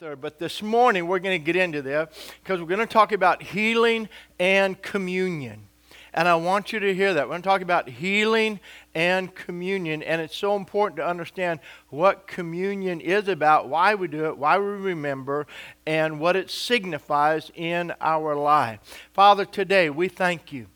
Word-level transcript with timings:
third. 0.00 0.20
But 0.20 0.40
this 0.40 0.60
morning 0.60 1.06
we're 1.06 1.20
going 1.20 1.40
to 1.40 1.44
get 1.44 1.54
into 1.54 1.80
that 1.82 2.12
because 2.42 2.60
we're 2.60 2.66
going 2.66 2.80
to 2.80 2.86
talk 2.86 3.12
about 3.12 3.40
healing 3.40 4.08
and 4.40 4.80
communion. 4.82 5.68
And 6.12 6.26
I 6.26 6.34
want 6.34 6.72
you 6.72 6.80
to 6.80 6.92
hear 6.92 7.14
that. 7.14 7.26
We're 7.26 7.34
going 7.34 7.42
to 7.42 7.48
talk 7.48 7.60
about 7.60 7.88
healing 7.88 8.58
and 8.96 9.32
communion. 9.32 10.02
And 10.02 10.20
it's 10.20 10.36
so 10.36 10.56
important 10.56 10.96
to 10.96 11.06
understand 11.06 11.60
what 11.90 12.26
communion 12.26 13.00
is 13.00 13.28
about, 13.28 13.68
why 13.68 13.94
we 13.94 14.08
do 14.08 14.24
it, 14.24 14.36
why 14.36 14.58
we 14.58 14.64
remember, 14.64 15.46
and 15.86 16.18
what 16.18 16.34
it 16.34 16.50
signifies 16.50 17.52
in 17.54 17.92
our 18.00 18.34
life. 18.34 18.80
Father, 19.12 19.44
today 19.44 19.90
we 19.90 20.08
thank 20.08 20.52
you 20.52 20.66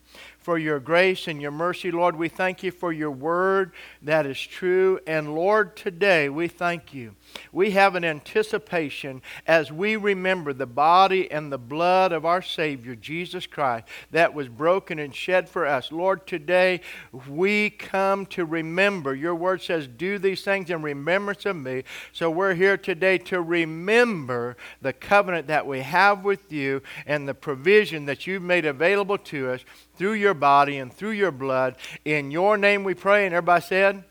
for 0.48 0.56
your 0.56 0.80
grace 0.80 1.28
and 1.28 1.42
your 1.42 1.50
mercy. 1.50 1.90
Lord, 1.90 2.16
we 2.16 2.30
thank 2.30 2.62
you 2.62 2.70
for 2.70 2.90
your 2.90 3.10
word 3.10 3.70
that 4.00 4.24
is 4.24 4.40
true. 4.40 4.98
And 5.06 5.34
Lord, 5.34 5.76
today 5.76 6.30
we 6.30 6.48
thank 6.48 6.94
you. 6.94 7.16
We 7.52 7.72
have 7.72 7.94
an 7.94 8.02
anticipation 8.02 9.20
as 9.46 9.70
we 9.70 9.96
remember 9.96 10.54
the 10.54 10.64
body 10.64 11.30
and 11.30 11.52
the 11.52 11.58
blood 11.58 12.12
of 12.12 12.24
our 12.24 12.40
Savior, 12.40 12.94
Jesus 12.94 13.46
Christ, 13.46 13.88
that 14.10 14.32
was 14.32 14.48
broken 14.48 14.98
and 14.98 15.14
shed 15.14 15.50
for 15.50 15.66
us. 15.66 15.92
Lord, 15.92 16.26
today 16.26 16.80
we 17.28 17.68
come 17.68 18.24
to 18.26 18.46
remember. 18.46 19.14
Your 19.14 19.34
word 19.34 19.60
says, 19.60 19.86
Do 19.86 20.18
these 20.18 20.40
things 20.40 20.70
in 20.70 20.80
remembrance 20.80 21.44
of 21.44 21.56
me. 21.56 21.84
So 22.14 22.30
we're 22.30 22.54
here 22.54 22.78
today 22.78 23.18
to 23.18 23.42
remember 23.42 24.56
the 24.80 24.94
covenant 24.94 25.46
that 25.48 25.66
we 25.66 25.80
have 25.80 26.24
with 26.24 26.50
you 26.50 26.80
and 27.04 27.28
the 27.28 27.34
provision 27.34 28.06
that 28.06 28.26
you've 28.26 28.40
made 28.40 28.64
available 28.64 29.18
to 29.18 29.50
us 29.50 29.60
through 29.98 30.14
your 30.14 30.34
body 30.34 30.78
and 30.78 30.92
through 30.92 31.10
your 31.10 31.32
blood. 31.32 31.76
In 32.04 32.30
your 32.30 32.56
name 32.56 32.84
we 32.84 32.94
pray. 32.94 33.26
And 33.26 33.34
everybody 33.34 33.64
said, 33.64 34.04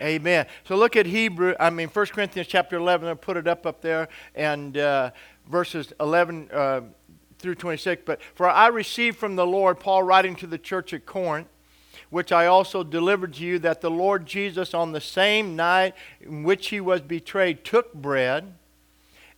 Amen. 0.00 0.16
Amen. 0.20 0.46
So 0.64 0.76
look 0.76 0.96
at 0.96 1.06
Hebrew, 1.06 1.54
I 1.58 1.70
mean, 1.70 1.88
1 1.88 2.06
Corinthians 2.06 2.48
chapter 2.48 2.76
11. 2.76 3.08
I'll 3.08 3.16
put 3.16 3.36
it 3.36 3.46
up 3.46 3.64
up 3.64 3.80
there. 3.80 4.08
And 4.34 4.76
uh, 4.76 5.12
verses 5.48 5.92
11 6.00 6.50
uh, 6.52 6.80
through 7.38 7.54
26. 7.54 8.02
But 8.04 8.20
for 8.34 8.48
I 8.48 8.66
received 8.66 9.16
from 9.16 9.36
the 9.36 9.46
Lord, 9.46 9.80
Paul 9.80 10.02
writing 10.02 10.34
to 10.36 10.46
the 10.46 10.58
church 10.58 10.92
at 10.92 11.06
Corinth, 11.06 11.48
which 12.10 12.32
I 12.32 12.46
also 12.46 12.82
delivered 12.82 13.34
to 13.34 13.44
you, 13.44 13.58
that 13.60 13.80
the 13.80 13.90
Lord 13.90 14.26
Jesus, 14.26 14.74
on 14.74 14.92
the 14.92 15.00
same 15.00 15.54
night 15.54 15.94
in 16.20 16.42
which 16.42 16.68
he 16.68 16.80
was 16.80 17.00
betrayed, 17.00 17.64
took 17.64 17.94
bread. 17.94 18.54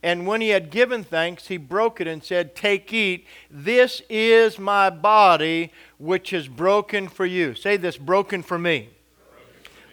And 0.03 0.25
when 0.25 0.41
he 0.41 0.49
had 0.49 0.71
given 0.71 1.03
thanks, 1.03 1.47
he 1.47 1.57
broke 1.57 2.01
it 2.01 2.07
and 2.07 2.23
said, 2.23 2.55
Take, 2.55 2.91
eat. 2.91 3.27
This 3.49 4.01
is 4.09 4.57
my 4.57 4.89
body, 4.89 5.71
which 5.99 6.33
is 6.33 6.47
broken 6.47 7.07
for 7.07 7.25
you. 7.25 7.53
Say 7.53 7.77
this 7.77 7.97
broken 7.97 8.41
for 8.41 8.57
me. 8.57 8.89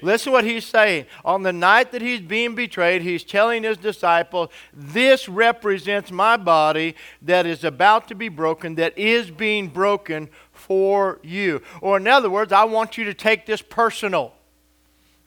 Listen 0.00 0.30
to 0.30 0.36
what 0.36 0.44
he's 0.44 0.64
saying. 0.64 1.06
On 1.24 1.42
the 1.42 1.52
night 1.52 1.92
that 1.92 2.02
he's 2.02 2.20
being 2.20 2.54
betrayed, 2.54 3.02
he's 3.02 3.24
telling 3.24 3.64
his 3.64 3.76
disciples, 3.76 4.48
This 4.72 5.28
represents 5.28 6.10
my 6.10 6.36
body 6.36 6.94
that 7.22 7.46
is 7.46 7.64
about 7.64 8.08
to 8.08 8.14
be 8.14 8.28
broken, 8.28 8.76
that 8.76 8.96
is 8.96 9.30
being 9.30 9.68
broken 9.68 10.30
for 10.52 11.18
you. 11.22 11.62
Or, 11.80 11.96
in 11.96 12.06
other 12.06 12.30
words, 12.30 12.52
I 12.52 12.64
want 12.64 12.96
you 12.96 13.04
to 13.04 13.14
take 13.14 13.44
this 13.44 13.60
personal 13.60 14.34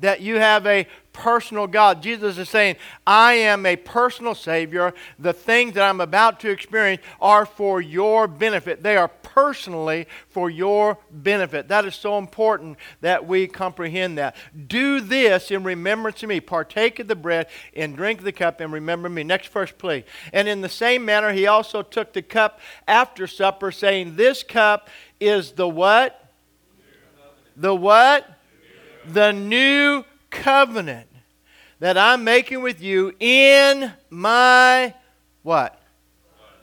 that 0.01 0.21
you 0.21 0.35
have 0.37 0.67
a 0.67 0.87
personal 1.13 1.67
God. 1.67 2.01
Jesus 2.01 2.37
is 2.37 2.49
saying, 2.49 2.75
I 3.05 3.33
am 3.33 3.65
a 3.65 3.75
personal 3.75 4.35
Savior. 4.35 4.93
The 5.19 5.33
things 5.33 5.73
that 5.73 5.87
I'm 5.87 6.01
about 6.01 6.39
to 6.41 6.49
experience 6.49 7.01
are 7.19 7.45
for 7.45 7.81
your 7.81 8.27
benefit. 8.27 8.83
They 8.83 8.97
are 8.97 9.07
personally 9.07 10.07
for 10.29 10.49
your 10.49 10.97
benefit. 11.11 11.67
That 11.67 11.85
is 11.85 11.95
so 11.95 12.17
important 12.17 12.77
that 13.01 13.27
we 13.27 13.47
comprehend 13.47 14.17
that. 14.17 14.35
Do 14.67 14.99
this 14.99 15.51
in 15.51 15.63
remembrance 15.63 16.23
of 16.23 16.29
me. 16.29 16.39
Partake 16.39 16.99
of 16.99 17.07
the 17.07 17.15
bread 17.15 17.47
and 17.75 17.95
drink 17.95 18.23
the 18.23 18.31
cup 18.31 18.59
and 18.59 18.71
remember 18.71 19.09
me. 19.09 19.23
Next 19.23 19.47
verse, 19.49 19.71
please. 19.71 20.03
And 20.33 20.47
in 20.47 20.61
the 20.61 20.69
same 20.69 21.05
manner, 21.05 21.31
he 21.31 21.47
also 21.47 21.81
took 21.81 22.13
the 22.13 22.21
cup 22.21 22.59
after 22.87 23.27
supper, 23.27 23.71
saying, 23.71 24.15
This 24.15 24.43
cup 24.43 24.89
is 25.19 25.51
the 25.51 25.67
what? 25.67 26.17
The 27.55 27.75
what? 27.75 28.40
The 29.05 29.31
new 29.31 30.05
covenant 30.29 31.07
that 31.79 31.97
I'm 31.97 32.23
making 32.23 32.61
with 32.61 32.81
you 32.81 33.13
in 33.19 33.91
my 34.09 34.93
what? 35.41 35.80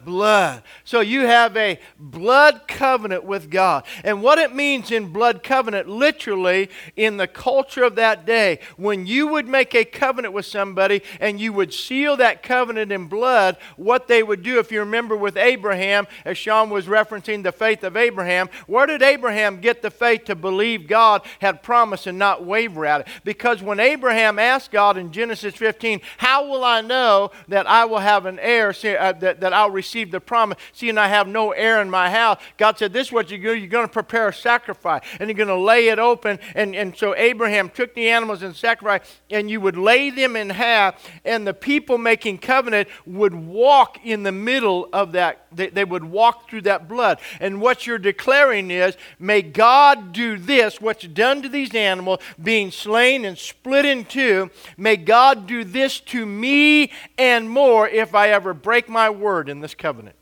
Blood. 0.05 0.63
So 0.85 1.01
you 1.01 1.23
have 1.23 1.57
a 1.57 1.79
blood 1.99 2.63
covenant 2.67 3.25
with 3.25 3.51
God. 3.51 3.85
And 4.05 4.23
what 4.23 4.39
it 4.39 4.55
means 4.55 4.91
in 4.91 5.13
blood 5.13 5.43
covenant, 5.43 5.89
literally, 5.89 6.71
in 6.97 7.17
the 7.17 7.27
culture 7.27 7.85
of 7.85 7.97
that 7.97 8.25
day, 8.25 8.61
when 8.77 9.07
you 9.07 9.29
would 9.29 9.49
make 9.49 9.75
a 9.75 9.85
covenant 9.85 10.35
with 10.35 10.47
somebody 10.47 11.03
and 11.21 11.41
you 11.41 11.53
would 11.53 11.75
seal 11.75 12.17
that 12.17 12.43
covenant 12.43 12.93
in 12.93 13.07
blood, 13.07 13.57
what 13.77 14.09
they 14.09 14.23
would 14.23 14.43
do, 14.43 14.59
if 14.59 14.73
you 14.73 14.81
remember 14.81 15.17
with 15.17 15.37
Abraham, 15.37 16.07
as 16.25 16.39
Sean 16.39 16.71
was 16.71 16.87
referencing 16.87 17.43
the 17.43 17.53
faith 17.53 17.85
of 17.85 17.97
Abraham, 17.97 18.49
where 18.67 18.87
did 18.87 19.03
Abraham 19.03 19.61
get 19.61 19.83
the 19.83 19.91
faith 19.91 20.25
to 20.25 20.35
believe 20.35 20.87
God 20.87 21.23
had 21.41 21.63
promised 21.63 22.07
and 22.07 22.19
not 22.19 22.45
waver 22.45 22.87
at 22.87 23.03
it? 23.03 23.09
Because 23.25 23.63
when 23.63 23.81
Abraham 23.81 24.39
asked 24.39 24.71
God 24.71 24.97
in 24.97 25.13
Genesis 25.13 25.55
15, 25.55 26.01
How 26.19 26.49
will 26.49 26.65
I 26.65 26.81
know 26.81 27.31
that 27.49 27.67
I 27.67 27.85
will 27.85 27.99
have 27.99 28.27
an 28.27 28.39
heir, 28.41 28.69
uh, 28.71 29.13
that, 29.13 29.41
that 29.41 29.53
I'll 29.53 29.71
receive? 29.71 29.88
Received 29.89 30.13
the 30.13 30.21
promise, 30.21 30.59
seeing 30.75 30.99
I 30.99 31.09
have 31.09 31.27
no 31.27 31.53
heir 31.53 31.81
in 31.81 31.89
my 31.89 32.11
house, 32.11 32.39
God 32.59 32.79
said, 32.79 32.93
This 32.93 33.07
is 33.07 33.13
what 33.13 33.31
you 33.31 33.39
do. 33.39 33.55
You're 33.55 33.69
going 33.69 33.87
to 33.87 33.93
prepare 33.93 34.29
a 34.29 34.35
sacrifice 34.35 35.01
and 35.19 35.31
you're 35.31 35.37
going 35.37 35.49
to 35.49 35.57
lay 35.57 35.89
it 35.89 35.99
open. 35.99 36.39
And, 36.55 36.77
and 36.77 36.95
so 36.95 37.17
Abraham 37.17 37.71
took 37.71 37.95
the 37.95 38.11
animals 38.11 38.43
and 38.43 38.55
sacrificed, 38.55 39.11
and 39.31 39.49
you 39.51 39.63
would 39.63 39.79
lay 39.79 40.11
them 40.11 40.37
in 40.37 40.51
half, 40.51 41.03
and 41.25 41.47
the 41.47 41.55
people 41.55 41.97
making 41.97 42.39
covenant 42.39 42.89
would 43.07 43.35
walk 43.35 43.99
in 44.05 44.25
the 44.25 44.33
middle 44.33 44.91
of 44.93 45.13
that. 45.13 45.47
They, 45.53 45.69
they 45.69 45.85
would 45.85 46.05
walk 46.05 46.49
through 46.49 46.63
that 46.63 46.89
blood. 46.89 47.19
And 47.41 47.61
what 47.61 47.87
you're 47.87 47.99
declaring 47.99 48.71
is, 48.71 48.97
May 49.19 49.43
God 49.43 50.13
do 50.13 50.37
this, 50.37 50.81
what's 50.81 51.07
done 51.07 51.43
to 51.43 51.49
these 51.49 51.75
animals, 51.75 52.21
being 52.43 52.71
slain 52.71 53.25
and 53.25 53.37
split 53.37 53.85
in 53.85 54.05
two. 54.05 54.51
May 54.77 54.97
God 54.97 55.47
do 55.47 55.65
this 55.65 56.01
to 56.01 56.25
me 56.25 56.93
and 57.17 57.51
more 57.51 57.89
if 57.89 58.15
I 58.15 58.31
ever 58.31 58.55
break 58.55 58.89
my 58.89 59.11
word 59.11 59.49
in 59.49 59.61
this 59.61 59.75
covenant. 59.75 60.17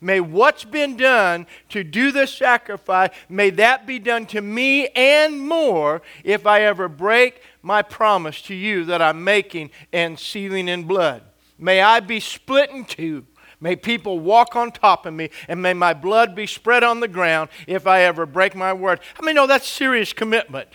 May 0.00 0.20
what's 0.20 0.64
been 0.64 0.96
done 0.96 1.46
to 1.70 1.82
do 1.82 2.12
this 2.12 2.32
sacrifice, 2.34 3.10
may 3.28 3.50
that 3.50 3.86
be 3.86 3.98
done 3.98 4.26
to 4.26 4.40
me 4.42 4.88
and 4.88 5.40
more 5.40 6.02
if 6.22 6.46
I 6.46 6.62
ever 6.62 6.88
break 6.88 7.40
my 7.62 7.82
promise 7.82 8.42
to 8.42 8.54
you 8.54 8.84
that 8.84 9.00
I'm 9.00 9.24
making 9.24 9.70
and 9.92 10.18
sealing 10.18 10.68
in 10.68 10.84
blood. 10.84 11.22
May 11.58 11.80
I 11.80 12.00
be 12.00 12.20
split 12.20 12.70
in 12.70 12.84
two. 12.84 13.24
May 13.60 13.76
people 13.76 14.18
walk 14.18 14.54
on 14.54 14.70
top 14.70 15.06
of 15.06 15.14
me, 15.14 15.30
and 15.48 15.62
may 15.62 15.72
my 15.72 15.94
blood 15.94 16.34
be 16.34 16.46
spread 16.46 16.84
on 16.84 17.00
the 17.00 17.08
ground 17.08 17.48
if 17.66 17.86
I 17.86 18.02
ever 18.02 18.26
break 18.26 18.54
my 18.54 18.72
word. 18.72 19.00
I 19.18 19.24
mean, 19.24 19.36
no, 19.36 19.46
that's 19.46 19.66
serious 19.66 20.12
commitment. 20.12 20.68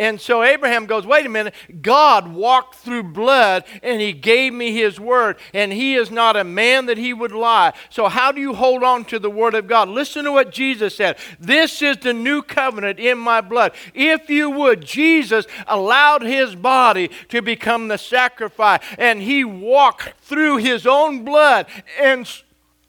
And 0.00 0.18
so 0.18 0.42
Abraham 0.42 0.86
goes, 0.86 1.06
wait 1.06 1.26
a 1.26 1.28
minute, 1.28 1.52
God 1.82 2.32
walked 2.32 2.76
through 2.76 3.02
blood 3.02 3.64
and 3.82 4.00
he 4.00 4.14
gave 4.14 4.54
me 4.54 4.72
his 4.72 4.98
word, 4.98 5.36
and 5.52 5.70
he 5.70 5.94
is 5.94 6.10
not 6.10 6.38
a 6.38 6.42
man 6.42 6.86
that 6.86 6.96
he 6.96 7.12
would 7.12 7.32
lie. 7.32 7.74
So, 7.90 8.08
how 8.08 8.32
do 8.32 8.40
you 8.40 8.54
hold 8.54 8.82
on 8.82 9.04
to 9.04 9.18
the 9.18 9.28
word 9.28 9.54
of 9.54 9.68
God? 9.68 9.90
Listen 9.90 10.24
to 10.24 10.32
what 10.32 10.52
Jesus 10.52 10.96
said. 10.96 11.18
This 11.38 11.82
is 11.82 11.98
the 11.98 12.14
new 12.14 12.40
covenant 12.40 12.98
in 12.98 13.18
my 13.18 13.42
blood. 13.42 13.72
If 13.92 14.30
you 14.30 14.48
would, 14.48 14.80
Jesus 14.80 15.44
allowed 15.66 16.22
his 16.22 16.54
body 16.54 17.10
to 17.28 17.42
become 17.42 17.88
the 17.88 17.98
sacrifice, 17.98 18.80
and 18.96 19.20
he 19.20 19.44
walked 19.44 20.14
through 20.22 20.56
his 20.56 20.86
own 20.86 21.26
blood 21.26 21.66
and 22.00 22.26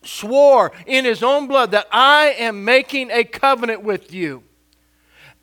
swore 0.02 0.72
in 0.86 1.04
his 1.04 1.24
own 1.24 1.48
blood 1.48 1.72
that 1.72 1.88
I 1.92 2.36
am 2.40 2.64
making 2.64 3.12
a 3.12 3.26
covenant 3.26 3.84
with 3.84 4.14
you. 4.14 4.44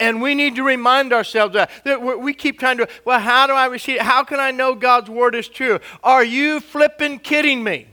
And 0.01 0.23
we 0.23 0.35
need 0.35 0.55
to 0.57 0.63
remind 0.63 1.13
ourselves 1.13 1.55
that, 1.55 1.71
that 1.85 2.01
we 2.01 2.33
keep 2.33 2.61
trying 2.61 2.79
to, 2.79 2.89
well, 3.05 3.19
how 3.19 3.47
do 3.47 3.53
I 3.53 3.67
receive 3.67 3.97
it? 3.97 4.03
How 4.03 4.23
can 4.23 4.39
I 4.39 4.53
know 4.53 4.75
God's 4.75 5.11
word 5.11 5.35
is 5.35 5.49
true? 5.49 5.81
Are 6.05 6.25
you 6.25 6.61
flipping 6.61 7.19
kidding 7.19 7.65
me? 7.65 7.87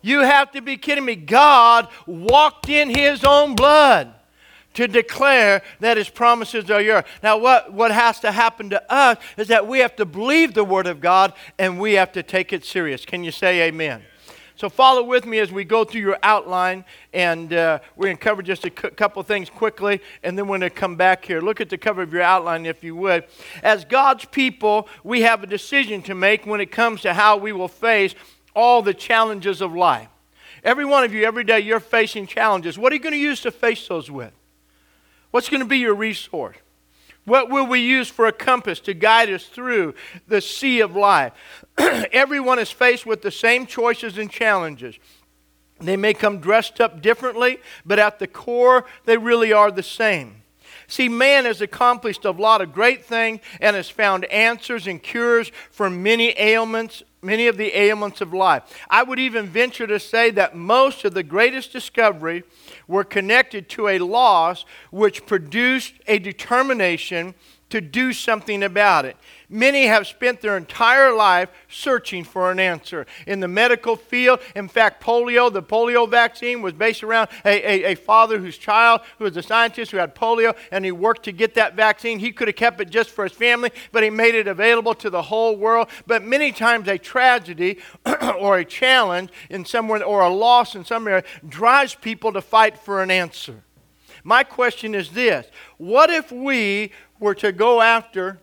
You 0.00 0.20
have 0.20 0.50
to 0.52 0.60
be 0.60 0.76
kidding 0.76 1.04
me. 1.04 1.16
God 1.16 1.88
walked 2.06 2.68
in 2.68 2.90
his 2.90 3.24
own 3.24 3.54
blood 3.54 4.12
to 4.74 4.88
declare 4.88 5.62
that 5.80 5.96
his 5.96 6.08
promises 6.08 6.70
are 6.70 6.80
yours. 6.80 7.04
Now, 7.22 7.38
what, 7.38 7.72
what 7.72 7.92
has 7.92 8.20
to 8.20 8.32
happen 8.32 8.70
to 8.70 8.92
us 8.92 9.18
is 9.36 9.48
that 9.48 9.66
we 9.66 9.80
have 9.80 9.96
to 9.96 10.04
believe 10.04 10.54
the 10.54 10.64
word 10.64 10.86
of 10.86 11.00
God 11.00 11.34
and 11.58 11.78
we 11.78 11.94
have 11.94 12.12
to 12.12 12.22
take 12.22 12.52
it 12.52 12.64
serious. 12.64 13.04
Can 13.04 13.22
you 13.22 13.30
say 13.30 13.62
amen? 13.62 14.02
So 14.62 14.68
follow 14.68 15.02
with 15.02 15.26
me 15.26 15.40
as 15.40 15.50
we 15.50 15.64
go 15.64 15.82
through 15.82 16.02
your 16.02 16.18
outline, 16.22 16.84
and 17.12 17.52
uh, 17.52 17.80
we're 17.96 18.06
going 18.06 18.16
to 18.16 18.22
cover 18.22 18.42
just 18.42 18.64
a 18.64 18.70
couple 18.70 19.20
things 19.24 19.50
quickly, 19.50 20.00
and 20.22 20.38
then 20.38 20.46
we're 20.46 20.58
going 20.58 20.70
to 20.70 20.70
come 20.70 20.94
back 20.94 21.24
here. 21.24 21.40
Look 21.40 21.60
at 21.60 21.68
the 21.68 21.76
cover 21.76 22.00
of 22.00 22.12
your 22.12 22.22
outline, 22.22 22.64
if 22.64 22.84
you 22.84 22.94
would. 22.94 23.24
As 23.64 23.84
God's 23.84 24.24
people, 24.24 24.86
we 25.02 25.22
have 25.22 25.42
a 25.42 25.48
decision 25.48 26.00
to 26.02 26.14
make 26.14 26.46
when 26.46 26.60
it 26.60 26.70
comes 26.70 27.00
to 27.00 27.12
how 27.12 27.38
we 27.38 27.50
will 27.50 27.66
face 27.66 28.14
all 28.54 28.82
the 28.82 28.94
challenges 28.94 29.60
of 29.62 29.74
life. 29.74 30.06
Every 30.62 30.84
one 30.84 31.02
of 31.02 31.12
you, 31.12 31.24
every 31.24 31.42
day, 31.42 31.58
you're 31.58 31.80
facing 31.80 32.28
challenges. 32.28 32.78
What 32.78 32.92
are 32.92 32.94
you 32.94 33.02
going 33.02 33.14
to 33.14 33.18
use 33.18 33.40
to 33.40 33.50
face 33.50 33.88
those 33.88 34.12
with? 34.12 34.32
What's 35.32 35.48
going 35.48 35.58
to 35.58 35.66
be 35.66 35.78
your 35.78 35.94
resource? 35.94 36.54
What 37.24 37.50
will 37.50 37.66
we 37.66 37.80
use 37.80 38.08
for 38.08 38.26
a 38.26 38.32
compass 38.32 38.80
to 38.80 38.94
guide 38.94 39.30
us 39.30 39.46
through 39.46 39.94
the 40.26 40.40
sea 40.40 40.80
of 40.80 40.96
life? 40.96 41.32
Everyone 41.78 42.58
is 42.58 42.70
faced 42.70 43.06
with 43.06 43.22
the 43.22 43.30
same 43.30 43.66
choices 43.66 44.18
and 44.18 44.30
challenges. 44.30 44.98
They 45.80 45.96
may 45.96 46.14
come 46.14 46.38
dressed 46.38 46.80
up 46.80 47.00
differently, 47.00 47.58
but 47.84 47.98
at 47.98 48.18
the 48.18 48.26
core, 48.26 48.86
they 49.04 49.16
really 49.16 49.52
are 49.52 49.70
the 49.70 49.82
same. 49.82 50.41
See, 50.92 51.08
man 51.08 51.46
has 51.46 51.62
accomplished 51.62 52.26
a 52.26 52.32
lot 52.32 52.60
of 52.60 52.74
great 52.74 53.02
things 53.02 53.40
and 53.62 53.74
has 53.74 53.88
found 53.88 54.26
answers 54.26 54.86
and 54.86 55.02
cures 55.02 55.50
for 55.70 55.88
many 55.88 56.38
ailments, 56.38 57.02
many 57.22 57.46
of 57.46 57.56
the 57.56 57.74
ailments 57.74 58.20
of 58.20 58.34
life. 58.34 58.64
I 58.90 59.02
would 59.02 59.18
even 59.18 59.46
venture 59.46 59.86
to 59.86 59.98
say 59.98 60.30
that 60.32 60.54
most 60.54 61.06
of 61.06 61.14
the 61.14 61.22
greatest 61.22 61.72
discovery 61.72 62.44
were 62.86 63.04
connected 63.04 63.70
to 63.70 63.88
a 63.88 64.00
loss 64.00 64.66
which 64.90 65.24
produced 65.24 65.94
a 66.06 66.18
determination 66.18 67.36
to 67.72 67.80
do 67.80 68.12
something 68.12 68.62
about 68.62 69.06
it. 69.06 69.16
Many 69.48 69.86
have 69.86 70.06
spent 70.06 70.42
their 70.42 70.58
entire 70.58 71.10
life 71.10 71.48
searching 71.70 72.22
for 72.22 72.50
an 72.50 72.60
answer. 72.60 73.06
In 73.26 73.40
the 73.40 73.48
medical 73.48 73.96
field, 73.96 74.40
in 74.54 74.68
fact, 74.68 75.02
polio, 75.02 75.50
the 75.50 75.62
polio 75.62 76.06
vaccine 76.08 76.60
was 76.60 76.74
based 76.74 77.02
around 77.02 77.28
a, 77.46 77.86
a, 77.86 77.92
a, 77.92 77.94
father 77.94 78.38
whose 78.38 78.58
child, 78.58 79.00
who 79.16 79.24
was 79.24 79.34
a 79.38 79.42
scientist 79.42 79.90
who 79.90 79.96
had 79.96 80.14
polio, 80.14 80.54
and 80.70 80.84
he 80.84 80.92
worked 80.92 81.22
to 81.24 81.32
get 81.32 81.54
that 81.54 81.74
vaccine. 81.74 82.18
He 82.18 82.30
could 82.30 82.48
have 82.48 82.56
kept 82.56 82.78
it 82.82 82.90
just 82.90 83.08
for 83.08 83.24
his 83.24 83.32
family, 83.32 83.70
but 83.90 84.02
he 84.02 84.10
made 84.10 84.34
it 84.34 84.46
available 84.46 84.94
to 84.96 85.08
the 85.08 85.22
whole 85.22 85.56
world. 85.56 85.88
But 86.06 86.22
many 86.22 86.52
times, 86.52 86.88
a 86.88 86.98
tragedy 86.98 87.78
or 88.38 88.58
a 88.58 88.66
challenge 88.66 89.30
in 89.48 89.64
somewhere, 89.64 90.04
or 90.04 90.20
a 90.20 90.28
loss 90.28 90.74
in 90.74 90.84
some 90.84 91.08
area, 91.08 91.24
drives 91.48 91.94
people 91.94 92.34
to 92.34 92.42
fight 92.42 92.78
for 92.78 93.02
an 93.02 93.10
answer. 93.10 93.64
My 94.24 94.44
question 94.44 94.94
is 94.94 95.10
this 95.10 95.46
What 95.78 96.10
if 96.10 96.30
we 96.30 96.92
were 97.22 97.34
to 97.36 97.52
go 97.52 97.80
after 97.80 98.38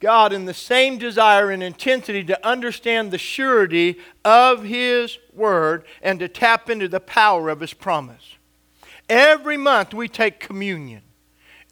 God 0.00 0.32
in 0.32 0.46
the 0.46 0.54
same 0.54 0.98
desire 0.98 1.50
and 1.50 1.62
intensity 1.62 2.24
to 2.24 2.46
understand 2.46 3.10
the 3.10 3.18
surety 3.18 3.98
of 4.24 4.64
His 4.64 5.18
Word 5.32 5.84
and 6.02 6.18
to 6.18 6.28
tap 6.28 6.68
into 6.68 6.88
the 6.88 7.00
power 7.00 7.48
of 7.48 7.60
His 7.60 7.72
promise. 7.72 8.36
Every 9.08 9.56
month 9.56 9.94
we 9.94 10.08
take 10.08 10.40
communion. 10.40 11.02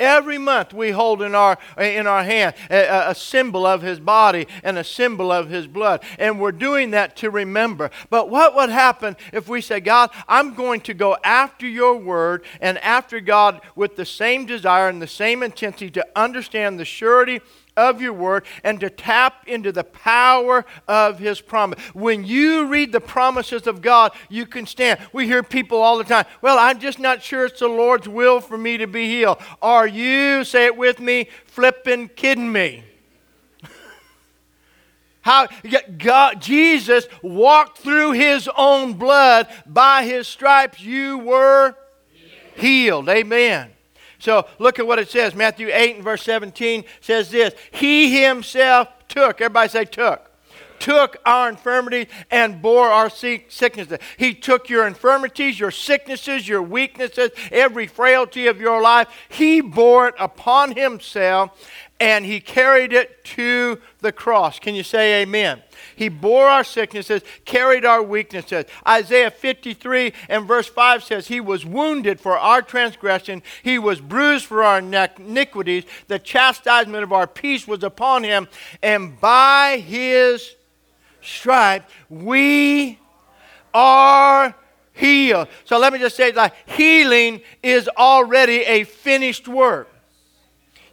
Every 0.00 0.38
month 0.38 0.72
we 0.72 0.90
hold 0.90 1.22
in 1.22 1.34
our, 1.34 1.58
in 1.76 2.06
our 2.06 2.22
hand 2.22 2.54
a, 2.70 3.10
a, 3.10 3.14
symbol 3.14 3.66
of 3.66 3.82
his 3.82 3.98
body 3.98 4.46
and 4.62 4.78
a 4.78 4.84
symbol 4.84 5.32
of 5.32 5.50
his 5.50 5.66
blood. 5.66 6.04
And 6.18 6.40
we're 6.40 6.52
doing 6.52 6.92
that 6.92 7.16
to 7.16 7.30
remember. 7.30 7.90
But 8.08 8.30
what 8.30 8.54
would 8.54 8.70
happen 8.70 9.16
if 9.32 9.48
we 9.48 9.60
say, 9.60 9.80
God, 9.80 10.10
I'm 10.28 10.54
going 10.54 10.82
to 10.82 10.94
go 10.94 11.16
after 11.24 11.66
your 11.66 11.96
word 11.96 12.44
and 12.60 12.78
after 12.78 13.18
God 13.18 13.60
with 13.74 13.96
the 13.96 14.06
same 14.06 14.46
desire 14.46 14.88
and 14.88 15.02
the 15.02 15.08
same 15.08 15.42
intensity 15.42 15.90
to 15.90 16.06
understand 16.14 16.78
the 16.78 16.84
surety 16.84 17.40
of 17.78 18.02
your 18.02 18.12
word 18.12 18.44
and 18.64 18.80
to 18.80 18.90
tap 18.90 19.46
into 19.46 19.70
the 19.70 19.84
power 19.84 20.66
of 20.88 21.20
his 21.20 21.40
promise. 21.40 21.80
When 21.94 22.24
you 22.24 22.66
read 22.66 22.90
the 22.90 23.00
promises 23.00 23.66
of 23.68 23.80
God, 23.80 24.12
you 24.28 24.44
can 24.44 24.66
stand. 24.66 24.98
We 25.12 25.26
hear 25.26 25.44
people 25.44 25.78
all 25.78 25.96
the 25.96 26.04
time, 26.04 26.26
well, 26.42 26.58
I'm 26.58 26.80
just 26.80 26.98
not 26.98 27.22
sure 27.22 27.46
it's 27.46 27.60
the 27.60 27.68
Lord's 27.68 28.08
will 28.08 28.40
for 28.40 28.58
me 28.58 28.76
to 28.78 28.86
be 28.86 29.06
healed. 29.06 29.38
Are 29.62 29.86
you, 29.86 30.42
say 30.44 30.66
it 30.66 30.76
with 30.76 30.98
me, 30.98 31.28
flipping 31.46 32.08
kidding 32.08 32.50
me? 32.50 32.82
How 35.20 35.46
God, 35.98 36.42
Jesus 36.42 37.06
walked 37.22 37.78
through 37.78 38.12
his 38.12 38.50
own 38.56 38.94
blood. 38.94 39.46
By 39.64 40.04
his 40.04 40.26
stripes, 40.26 40.80
you 40.80 41.18
were 41.18 41.76
healed. 42.56 43.08
Amen. 43.08 43.70
So 44.18 44.46
look 44.58 44.78
at 44.78 44.86
what 44.86 44.98
it 44.98 45.08
says. 45.08 45.34
Matthew 45.34 45.68
8 45.72 45.96
and 45.96 46.04
verse 46.04 46.22
17 46.22 46.84
says 47.00 47.30
this 47.30 47.54
He 47.70 48.22
himself 48.22 48.88
took, 49.08 49.40
everybody 49.40 49.68
say 49.68 49.84
took 49.84 50.28
took 50.78 51.16
our 51.26 51.48
infirmities 51.48 52.06
and 52.30 52.62
bore 52.62 52.88
our 52.88 53.10
sicknesses. 53.10 53.98
He 54.16 54.34
took 54.34 54.68
your 54.68 54.86
infirmities, 54.86 55.58
your 55.58 55.70
sicknesses, 55.70 56.48
your 56.48 56.62
weaknesses, 56.62 57.30
every 57.50 57.86
frailty 57.86 58.46
of 58.46 58.60
your 58.60 58.80
life. 58.80 59.08
He 59.28 59.60
bore 59.60 60.08
it 60.08 60.14
upon 60.18 60.76
himself 60.76 61.50
and 62.00 62.24
he 62.24 62.40
carried 62.40 62.92
it 62.92 63.24
to 63.24 63.80
the 64.00 64.12
cross. 64.12 64.58
Can 64.58 64.74
you 64.74 64.82
say 64.82 65.22
amen? 65.22 65.62
He 65.96 66.08
bore 66.08 66.46
our 66.46 66.62
sicknesses, 66.62 67.22
carried 67.44 67.84
our 67.84 68.02
weaknesses. 68.02 68.66
Isaiah 68.86 69.30
53 69.30 70.12
and 70.28 70.46
verse 70.46 70.68
5 70.68 71.02
says, 71.02 71.28
He 71.28 71.40
was 71.40 71.66
wounded 71.66 72.20
for 72.20 72.38
our 72.38 72.62
transgression, 72.62 73.42
He 73.62 73.78
was 73.78 74.00
bruised 74.00 74.44
for 74.44 74.62
our 74.62 74.78
iniquities. 74.78 75.84
The 76.06 76.18
chastisement 76.18 77.02
of 77.02 77.12
our 77.12 77.26
peace 77.26 77.66
was 77.66 77.82
upon 77.82 78.22
Him, 78.22 78.48
and 78.82 79.20
by 79.20 79.78
His 79.84 80.54
stripes 81.20 81.92
we 82.08 82.98
are 83.74 84.54
healed. 84.92 85.48
So 85.64 85.78
let 85.78 85.92
me 85.92 85.98
just 85.98 86.16
say 86.16 86.32
like 86.32 86.54
healing 86.70 87.40
is 87.62 87.88
already 87.96 88.60
a 88.62 88.84
finished 88.84 89.48
work. 89.48 89.88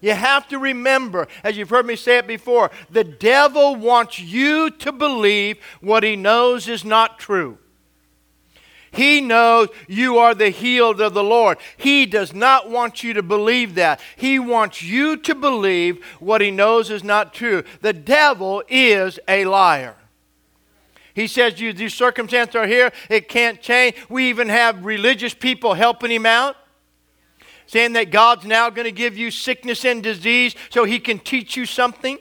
You 0.05 0.13
have 0.13 0.47
to 0.49 0.59
remember, 0.59 1.27
as 1.43 1.57
you've 1.57 1.71
heard 1.71 1.87
me 1.87 1.95
say 1.95 2.19
it 2.19 2.27
before, 2.27 2.69
the 2.91 3.03
devil 3.03 3.75
wants 3.75 4.19
you 4.19 4.69
to 4.69 4.91
believe 4.91 5.57
what 5.81 6.03
he 6.03 6.15
knows 6.15 6.67
is 6.67 6.85
not 6.85 7.17
true. 7.17 7.57
He 8.91 9.19
knows 9.19 9.69
you 9.87 10.19
are 10.19 10.35
the 10.35 10.51
healed 10.51 11.01
of 11.01 11.15
the 11.15 11.23
Lord. 11.23 11.57
He 11.75 12.05
does 12.05 12.35
not 12.35 12.69
want 12.69 13.01
you 13.01 13.13
to 13.13 13.23
believe 13.23 13.73
that. 13.75 13.99
He 14.15 14.37
wants 14.37 14.83
you 14.83 15.17
to 15.17 15.33
believe 15.33 16.05
what 16.19 16.39
he 16.39 16.51
knows 16.51 16.91
is 16.91 17.03
not 17.03 17.33
true. 17.33 17.63
The 17.81 17.93
devil 17.93 18.61
is 18.67 19.19
a 19.27 19.45
liar. 19.45 19.95
He 21.15 21.25
says, 21.25 21.59
you, 21.59 21.73
These 21.73 21.95
circumstances 21.95 22.55
are 22.55 22.67
here, 22.67 22.91
it 23.09 23.27
can't 23.27 23.59
change. 23.59 23.95
We 24.07 24.29
even 24.29 24.49
have 24.49 24.85
religious 24.85 25.33
people 25.33 25.73
helping 25.73 26.11
him 26.11 26.27
out 26.27 26.57
saying 27.67 27.93
that 27.93 28.11
God's 28.11 28.45
now 28.45 28.69
going 28.69 28.85
to 28.85 28.91
give 28.91 29.17
you 29.17 29.31
sickness 29.31 29.85
and 29.85 30.01
disease 30.03 30.55
so 30.69 30.83
he 30.83 30.99
can 30.99 31.19
teach 31.19 31.55
you 31.57 31.65
something? 31.65 32.17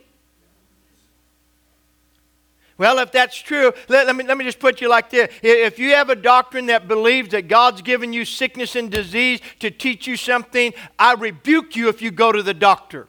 Well, 2.76 2.98
if 2.98 3.12
that's 3.12 3.36
true, 3.40 3.72
let, 3.88 4.06
let, 4.06 4.16
me, 4.16 4.24
let 4.24 4.36
me 4.36 4.44
just 4.44 4.58
put 4.58 4.80
you 4.80 4.88
like 4.88 5.10
this. 5.10 5.32
If 5.42 5.78
you 5.78 5.90
have 5.90 6.10
a 6.10 6.16
doctrine 6.16 6.66
that 6.66 6.88
believes 6.88 7.30
that 7.30 7.46
God's 7.46 7.82
given 7.82 8.12
you 8.12 8.24
sickness 8.24 8.74
and 8.74 8.90
disease 8.90 9.40
to 9.60 9.70
teach 9.70 10.08
you 10.08 10.16
something, 10.16 10.74
I 10.98 11.14
rebuke 11.14 11.76
you 11.76 11.88
if 11.88 12.02
you 12.02 12.10
go 12.10 12.32
to 12.32 12.42
the 12.42 12.54
doctor. 12.54 13.06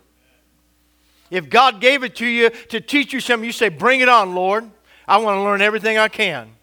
If 1.32 1.50
God 1.50 1.82
gave 1.82 2.04
it 2.04 2.16
to 2.18 2.28
you 2.28 2.52
to 2.70 2.80
teach 2.80 3.12
you 3.12 3.20
something, 3.20 3.46
you 3.46 3.52
say, 3.52 3.70
Bring 3.70 4.02
it 4.02 4.10
on, 4.10 4.36
Lord. 4.36 4.70
I 5.08 5.18
want 5.18 5.38
to 5.38 5.42
learn 5.42 5.62
everything 5.62 5.98
I 5.98 6.10
can. 6.10 6.55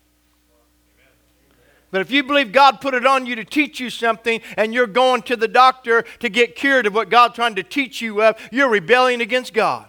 But 1.92 2.00
if 2.00 2.10
you 2.10 2.24
believe 2.24 2.52
God 2.52 2.80
put 2.80 2.94
it 2.94 3.06
on 3.06 3.26
you 3.26 3.36
to 3.36 3.44
teach 3.44 3.78
you 3.78 3.90
something 3.90 4.40
and 4.56 4.72
you're 4.72 4.86
going 4.86 5.22
to 5.22 5.36
the 5.36 5.46
doctor 5.46 6.04
to 6.20 6.28
get 6.30 6.56
cured 6.56 6.86
of 6.86 6.94
what 6.94 7.10
God's 7.10 7.34
trying 7.34 7.54
to 7.56 7.62
teach 7.62 8.00
you 8.00 8.22
of, 8.22 8.36
you're 8.50 8.70
rebelling 8.70 9.20
against 9.20 9.52
God. 9.52 9.86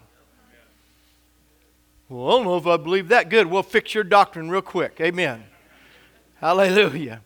Well, 2.10 2.28
I 2.28 2.32
don't 2.32 2.44
know 2.44 2.58
if 2.58 2.68
I 2.68 2.76
believe 2.76 3.08
that. 3.08 3.30
Good. 3.30 3.48
We'll 3.48 3.64
fix 3.64 3.96
your 3.96 4.04
doctrine 4.04 4.52
real 4.52 4.62
quick. 4.62 4.98
Amen. 5.00 5.46
Hallelujah. 6.42 7.22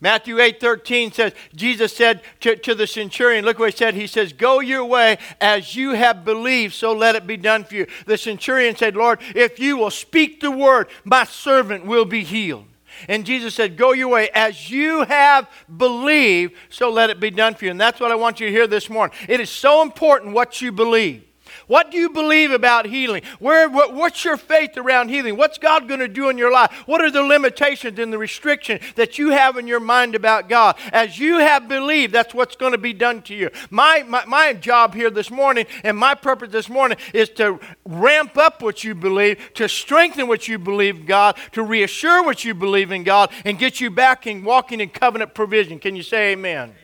Matthew 0.00 0.40
8 0.40 0.58
13 0.58 1.12
says, 1.12 1.32
Jesus 1.54 1.94
said 1.94 2.22
to, 2.40 2.56
to, 2.56 2.74
the 2.74 2.86
centurion, 2.86 3.44
look 3.44 3.58
what 3.58 3.72
he 3.72 3.76
said. 3.76 3.94
He 3.94 4.06
says, 4.06 4.32
Go 4.32 4.60
your 4.60 4.86
way 4.86 5.18
as 5.40 5.76
you 5.76 5.90
have 5.92 6.24
believed, 6.24 6.74
so 6.74 6.94
let 6.94 7.14
it 7.14 7.26
be 7.26 7.36
done 7.36 7.64
for 7.64 7.74
you. 7.74 7.86
The 8.06 8.18
centurion 8.18 8.74
said, 8.74 8.96
Lord, 8.96 9.20
if 9.34 9.58
you 9.58 9.76
will 9.76 9.90
speak 9.90 10.40
the 10.40 10.50
word, 10.50 10.88
my 11.04 11.24
servant 11.24 11.84
will 11.84 12.06
be 12.06 12.24
healed. 12.24 12.66
And 13.08 13.24
Jesus 13.26 13.54
said, 13.54 13.76
Go 13.76 13.92
your 13.92 14.08
way. 14.08 14.30
As 14.34 14.70
you 14.70 15.04
have 15.04 15.50
believed, 15.76 16.54
so 16.68 16.90
let 16.90 17.10
it 17.10 17.20
be 17.20 17.30
done 17.30 17.54
for 17.54 17.64
you. 17.64 17.70
And 17.70 17.80
that's 17.80 18.00
what 18.00 18.10
I 18.10 18.14
want 18.14 18.40
you 18.40 18.46
to 18.46 18.52
hear 18.52 18.66
this 18.66 18.88
morning. 18.88 19.16
It 19.28 19.40
is 19.40 19.50
so 19.50 19.82
important 19.82 20.34
what 20.34 20.60
you 20.60 20.72
believe. 20.72 21.24
What 21.66 21.90
do 21.90 21.98
you 21.98 22.10
believe 22.10 22.50
about 22.50 22.86
healing? 22.86 23.22
Where, 23.38 23.68
what, 23.68 23.94
what's 23.94 24.24
your 24.24 24.36
faith 24.36 24.76
around 24.76 25.08
healing? 25.08 25.36
What's 25.36 25.58
God 25.58 25.88
going 25.88 26.00
to 26.00 26.08
do 26.08 26.28
in 26.28 26.38
your 26.38 26.52
life? 26.52 26.72
What 26.86 27.00
are 27.00 27.10
the 27.10 27.22
limitations 27.22 27.98
and 27.98 28.12
the 28.12 28.18
restrictions 28.18 28.82
that 28.96 29.18
you 29.18 29.30
have 29.30 29.56
in 29.56 29.66
your 29.66 29.80
mind 29.80 30.14
about 30.14 30.48
God? 30.48 30.76
As 30.92 31.18
you 31.18 31.38
have 31.38 31.68
believed, 31.68 32.12
that's 32.12 32.34
what's 32.34 32.56
going 32.56 32.72
to 32.72 32.78
be 32.78 32.92
done 32.92 33.22
to 33.22 33.34
you. 33.34 33.50
My, 33.70 34.04
my, 34.06 34.24
my 34.26 34.52
job 34.52 34.94
here 34.94 35.10
this 35.10 35.30
morning 35.30 35.66
and 35.82 35.96
my 35.96 36.14
purpose 36.14 36.50
this 36.50 36.68
morning 36.68 36.98
is 37.12 37.28
to 37.30 37.58
ramp 37.84 38.36
up 38.36 38.62
what 38.62 38.84
you 38.84 38.94
believe, 38.94 39.52
to 39.54 39.68
strengthen 39.68 40.28
what 40.28 40.48
you 40.48 40.58
believe 40.58 41.06
God, 41.06 41.36
to 41.52 41.62
reassure 41.62 42.22
what 42.22 42.44
you 42.44 42.54
believe 42.54 42.92
in 42.92 43.04
God, 43.04 43.30
and 43.44 43.58
get 43.58 43.80
you 43.80 43.90
back 43.90 44.26
in 44.26 44.44
walking 44.44 44.80
in 44.80 44.90
covenant 44.90 45.34
provision. 45.34 45.78
Can 45.78 45.96
you 45.96 46.02
say 46.02 46.32
amen? 46.32 46.74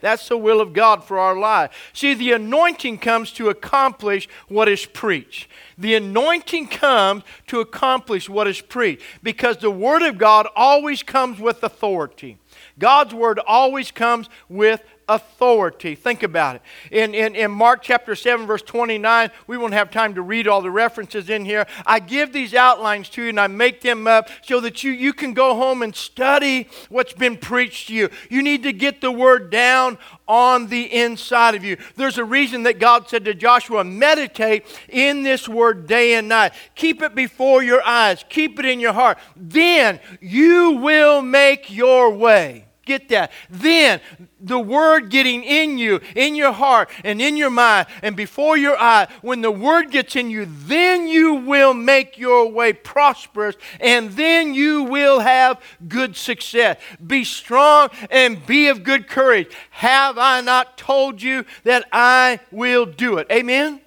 That's 0.00 0.28
the 0.28 0.36
will 0.36 0.60
of 0.60 0.72
God 0.72 1.04
for 1.04 1.18
our 1.18 1.36
life. 1.36 1.90
See, 1.92 2.14
the 2.14 2.32
anointing 2.32 2.98
comes 2.98 3.32
to 3.32 3.48
accomplish 3.48 4.28
what 4.48 4.68
is 4.68 4.86
preached. 4.86 5.48
The 5.76 5.94
anointing 5.94 6.68
comes 6.68 7.22
to 7.48 7.60
accomplish 7.60 8.28
what 8.28 8.46
is 8.46 8.60
preached 8.60 9.02
because 9.22 9.58
the 9.58 9.70
Word 9.70 10.02
of 10.02 10.18
God 10.18 10.46
always 10.54 11.02
comes 11.02 11.38
with 11.38 11.62
authority. 11.62 12.38
God's 12.78 13.14
Word 13.14 13.38
always 13.46 13.90
comes 13.90 14.28
with 14.48 14.82
authority. 15.10 15.96
Think 15.96 16.22
about 16.22 16.56
it. 16.56 16.62
In, 16.92 17.14
in, 17.14 17.34
in 17.34 17.50
Mark 17.50 17.82
chapter 17.82 18.14
7, 18.14 18.46
verse 18.46 18.62
29, 18.62 19.30
we 19.48 19.56
won't 19.56 19.74
have 19.74 19.90
time 19.90 20.14
to 20.14 20.22
read 20.22 20.46
all 20.46 20.62
the 20.62 20.70
references 20.70 21.28
in 21.28 21.44
here. 21.44 21.66
I 21.84 21.98
give 21.98 22.32
these 22.32 22.54
outlines 22.54 23.08
to 23.10 23.22
you 23.24 23.30
and 23.30 23.40
I 23.40 23.48
make 23.48 23.80
them 23.80 24.06
up 24.06 24.28
so 24.42 24.60
that 24.60 24.84
you, 24.84 24.92
you 24.92 25.12
can 25.12 25.34
go 25.34 25.56
home 25.56 25.82
and 25.82 25.94
study 25.94 26.68
what's 26.88 27.12
been 27.12 27.36
preached 27.36 27.88
to 27.88 27.94
you. 27.94 28.08
You 28.30 28.42
need 28.42 28.62
to 28.62 28.72
get 28.72 29.00
the 29.00 29.10
word 29.10 29.50
down 29.50 29.98
on 30.28 30.68
the 30.68 30.84
inside 30.84 31.56
of 31.56 31.64
you. 31.64 31.76
There's 31.96 32.18
a 32.18 32.24
reason 32.24 32.62
that 32.62 32.78
God 32.78 33.08
said 33.08 33.24
to 33.24 33.34
Joshua, 33.34 33.82
meditate 33.82 34.64
in 34.88 35.24
this 35.24 35.48
word 35.48 35.88
day 35.88 36.14
and 36.14 36.28
night. 36.28 36.52
Keep 36.76 37.02
it 37.02 37.16
before 37.16 37.64
your 37.64 37.82
eyes, 37.84 38.24
keep 38.28 38.60
it 38.60 38.64
in 38.64 38.78
your 38.78 38.92
heart. 38.92 39.18
Then 39.36 39.98
you 40.20 40.78
will 40.80 41.20
make 41.20 41.68
your 41.68 42.10
way. 42.10 42.69
Get 42.86 43.10
that. 43.10 43.30
Then 43.50 44.00
the 44.40 44.58
word 44.58 45.10
getting 45.10 45.44
in 45.44 45.76
you, 45.76 46.00
in 46.16 46.34
your 46.34 46.52
heart, 46.52 46.88
and 47.04 47.20
in 47.20 47.36
your 47.36 47.50
mind, 47.50 47.86
and 48.02 48.16
before 48.16 48.56
your 48.56 48.76
eye, 48.78 49.06
when 49.20 49.42
the 49.42 49.50
word 49.50 49.90
gets 49.90 50.16
in 50.16 50.30
you, 50.30 50.48
then 50.48 51.06
you 51.06 51.34
will 51.34 51.74
make 51.74 52.16
your 52.16 52.50
way 52.50 52.72
prosperous, 52.72 53.56
and 53.80 54.10
then 54.12 54.54
you 54.54 54.84
will 54.84 55.20
have 55.20 55.60
good 55.88 56.16
success. 56.16 56.80
Be 57.06 57.22
strong 57.22 57.90
and 58.10 58.44
be 58.46 58.68
of 58.68 58.82
good 58.82 59.08
courage. 59.08 59.54
Have 59.70 60.16
I 60.16 60.40
not 60.40 60.78
told 60.78 61.20
you 61.20 61.44
that 61.64 61.86
I 61.92 62.40
will 62.50 62.86
do 62.86 63.18
it? 63.18 63.26
Amen? 63.30 63.82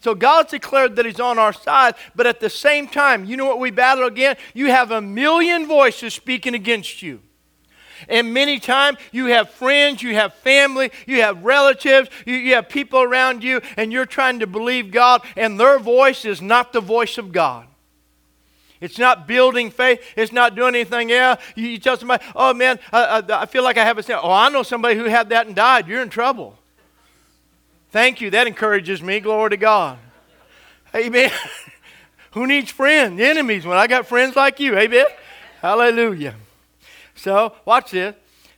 So 0.00 0.14
God's 0.14 0.52
declared 0.52 0.94
that 0.96 1.04
He's 1.04 1.18
on 1.18 1.36
our 1.36 1.52
side, 1.52 1.96
but 2.14 2.28
at 2.28 2.38
the 2.38 2.48
same 2.48 2.86
time, 2.86 3.24
you 3.24 3.36
know 3.36 3.46
what 3.46 3.58
we 3.58 3.72
battle 3.72 4.06
again? 4.06 4.36
You 4.54 4.68
have 4.70 4.92
a 4.92 5.00
million 5.00 5.66
voices 5.66 6.14
speaking 6.14 6.54
against 6.54 7.02
you. 7.02 7.22
And 8.08 8.32
many 8.32 8.58
times 8.58 8.98
you 9.12 9.26
have 9.26 9.50
friends, 9.50 10.02
you 10.02 10.14
have 10.14 10.34
family, 10.34 10.90
you 11.06 11.22
have 11.22 11.44
relatives, 11.44 12.08
you, 12.24 12.34
you, 12.34 12.54
have 12.54 12.68
people 12.68 13.00
around 13.02 13.42
you, 13.42 13.60
and 13.76 13.92
you're 13.92 14.06
trying 14.06 14.40
to 14.40 14.46
believe 14.46 14.90
God, 14.90 15.22
and 15.36 15.58
their 15.58 15.78
voice 15.78 16.24
is 16.24 16.40
not 16.40 16.72
the 16.72 16.80
voice 16.80 17.18
of 17.18 17.32
God. 17.32 17.66
It's 18.80 18.98
not 18.98 19.26
building 19.26 19.70
faith. 19.70 20.02
It's 20.16 20.32
not 20.32 20.54
doing 20.54 20.74
anything 20.74 21.10
else. 21.10 21.40
You, 21.54 21.78
tell 21.78 21.96
somebody, 21.96 22.24
oh 22.34 22.52
man, 22.52 22.78
I, 22.92 23.20
I, 23.20 23.42
I, 23.42 23.46
feel 23.46 23.62
like 23.62 23.78
I 23.78 23.84
have 23.84 23.96
a 23.98 24.02
sin. 24.02 24.18
Oh, 24.22 24.30
I 24.30 24.48
know 24.50 24.62
somebody 24.62 24.96
who 24.96 25.04
had 25.04 25.30
that 25.30 25.46
and 25.46 25.56
died. 25.56 25.88
You're 25.88 26.02
in 26.02 26.10
trouble. 26.10 26.58
Thank 27.90 28.20
you. 28.20 28.30
That 28.30 28.46
encourages 28.46 29.00
me. 29.00 29.20
Glory 29.20 29.50
to 29.50 29.56
God. 29.56 29.98
Amen. 30.94 31.30
who 32.32 32.46
needs 32.46 32.70
friends? 32.70 33.20
Enemies 33.20 33.64
when 33.64 33.78
I 33.78 33.86
got 33.86 34.06
friends 34.06 34.36
like 34.36 34.60
you. 34.60 34.76
Amen. 34.76 35.06
Hallelujah. 35.62 36.34
So, 37.16 37.54
watch 37.64 37.90
this. 37.90 38.14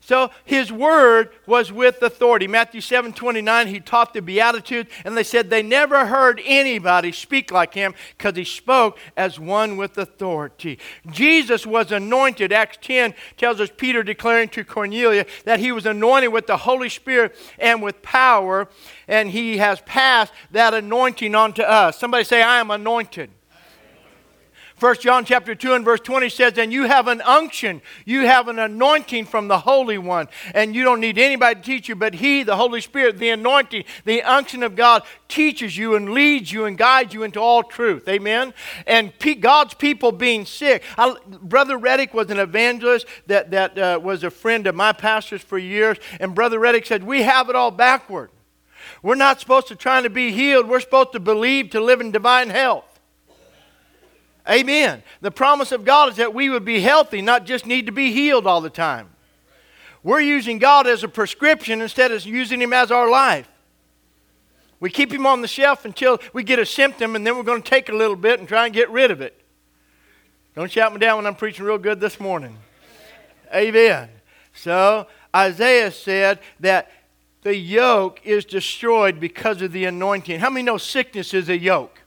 So 0.09 0.31
his 0.47 0.73
word 0.73 1.29
was 1.45 1.71
with 1.71 2.00
authority. 2.00 2.47
Matthew 2.47 2.81
7 2.81 3.12
29, 3.12 3.67
he 3.67 3.79
taught 3.79 4.15
the 4.15 4.23
Beatitudes, 4.23 4.88
and 5.05 5.15
they 5.15 5.23
said 5.23 5.50
they 5.50 5.62
never 5.62 6.07
heard 6.07 6.41
anybody 6.47 7.12
speak 7.12 7.53
like 7.53 7.75
him 7.75 7.95
because 8.17 8.35
he 8.35 8.45
spoke 8.45 8.99
as 9.19 9.38
one 9.38 9.77
with 9.77 9.99
authority. 9.99 10.79
Jesus 11.11 11.67
was 11.67 11.93
anointed. 11.93 12.55
Acts 12.55 12.79
10 12.81 13.12
tells 13.37 13.61
us 13.61 13.69
Peter 13.77 14.03
declaring 14.03 14.49
to 14.49 14.65
Cornelius 14.65 15.31
that 15.45 15.61
he 15.61 15.73
was 15.73 15.85
anointed 15.85 16.33
with 16.33 16.47
the 16.47 16.57
Holy 16.57 16.88
Spirit 16.88 17.37
and 17.59 17.83
with 17.83 18.00
power, 18.00 18.67
and 19.09 19.29
he 19.29 19.59
has 19.59 19.83
passed 19.83 20.33
that 20.53 20.73
anointing 20.73 21.35
on 21.35 21.53
to 21.53 21.71
us. 21.71 21.99
Somebody 21.99 22.25
say, 22.25 22.41
I 22.41 22.61
am 22.61 22.71
anointed. 22.71 23.29
First 24.79 25.01
John 25.01 25.25
chapter 25.25 25.57
2 25.57 25.75
and 25.75 25.85
verse 25.85 25.99
20 26.01 26.29
says, 26.29 26.57
And 26.57 26.73
you 26.73 26.85
have 26.85 27.09
an 27.09 27.21
unction, 27.23 27.83
you 28.05 28.27
have 28.27 28.47
an 28.47 28.61
anointing 28.61 29.25
from 29.25 29.49
the 29.49 29.59
Holy 29.59 29.99
One, 29.99 30.29
and 30.55 30.75
you 30.75 30.85
don't 30.85 31.01
need 31.01 31.19
anybody 31.19 31.57
to 31.57 31.67
teach 31.67 31.89
you, 31.89 31.97
but 31.97 32.15
He, 32.15 32.45
the 32.45 32.55
Holy 32.55 32.81
Spirit, 32.81 33.19
the 33.19 33.31
anointing, 33.31 33.85
the 34.05 34.23
unction 34.23 34.63
of 34.63 34.77
God, 34.77 35.03
teaches 35.27 35.77
you 35.77 35.97
and 35.97 36.11
leads 36.11 36.53
you 36.53 36.65
and 36.65 36.79
guides 36.79 37.13
you 37.13 37.25
into 37.25 37.41
all 37.41 37.65
truth. 37.65 38.09
Amen? 38.09 38.55
And 38.87 39.13
God's 39.41 39.75
people 39.75 40.13
being 40.13 40.47
sick. 40.47 40.85
I, 40.97 41.17
Brother 41.27 41.77
Reddick 41.77 42.15
was 42.15 42.31
an 42.31 42.39
evangelist 42.39 43.07
that, 43.27 43.51
that 43.51 43.79
uh, 43.79 44.01
was 44.01 44.23
a 44.23 44.31
friend 44.31 44.67
of 44.69 44.77
my 44.77 44.93
pastor's 44.93 45.43
for 45.43 45.59
years, 45.59 45.99
and 46.21 46.37
Brother 46.37 46.61
Reddick 46.61 46.87
said, 46.87 47.03
We 47.03 47.23
have 47.23 47.49
it 47.51 47.57
all 47.57 47.73
backward. 47.73 48.31
We're 49.03 49.17
not 49.17 49.41
supposed 49.41 49.69
to 49.69 49.77
try 49.77 50.03
to 50.03 50.11
be 50.11 50.33
healed. 50.33 50.69
We're 50.69 50.81
supposed 50.81 51.13
to 51.13 51.21
believe 51.21 51.71
to 51.71 51.81
live 51.81 52.01
in 52.01 52.11
divine 52.11 52.51
health. 52.51 52.88
Amen. 54.49 55.02
The 55.21 55.31
promise 55.31 55.73
of 55.73 55.85
God 55.85 56.11
is 56.11 56.17
that 56.17 56.33
we 56.33 56.49
would 56.49 56.64
be 56.64 56.81
healthy, 56.81 57.21
not 57.21 57.45
just 57.45 57.67
need 57.67 57.87
to 57.87 57.93
be 57.93 58.12
healed 58.12 58.47
all 58.47 58.61
the 58.61 58.71
time. 58.71 59.11
We're 60.02 60.21
using 60.21 60.59
God 60.59 60.87
as 60.87 61.05
a 61.05 61.09
prescription 61.09 61.83
instead 61.83 62.12
of 62.12 62.25
using 62.25 62.62
Him 62.62 62.73
as 62.73 62.90
our 62.90 63.11
life. 63.11 63.49
We 64.81 64.90
keep 64.90 65.12
Him 65.12 65.26
on 65.26 65.43
the 65.43 65.49
shelf 65.49 65.85
until 65.85 66.19
we 66.33 66.45
get 66.45 66.59
a 66.59 66.64
symptom, 66.64 67.14
and 67.14 67.26
then 67.26 67.37
we're 67.37 67.43
going 67.43 67.62
to 67.62 67.69
take 67.69 67.88
a 67.88 67.95
little 67.95 68.17
bit 68.17 68.38
and 68.38 68.49
try 68.49 68.64
and 68.64 68.73
get 68.73 68.88
rid 68.90 69.11
of 69.11 69.21
it. 69.21 69.38
Don't 70.55 70.71
shout 70.71 70.93
me 70.93 70.99
down 70.99 71.19
when 71.19 71.26
I'm 71.26 71.35
preaching 71.35 71.64
real 71.64 71.78
good 71.78 72.00
this 72.00 72.19
morning. 72.19 72.57
Amen. 73.55 74.09
So, 74.55 75.07
Isaiah 75.35 75.90
said 75.90 76.40
that 76.61 76.90
the 77.43 77.55
yoke 77.55 78.21
is 78.25 78.45
destroyed 78.45 79.21
because 79.21 79.62
of 79.62 79.73
the 79.73 79.85
anointing. 79.85 80.40
How 80.40 80.50
many 80.50 80.64
know 80.64 80.78
sickness 80.78 81.35
is 81.35 81.49
a 81.49 81.59
yoke? 81.59 82.02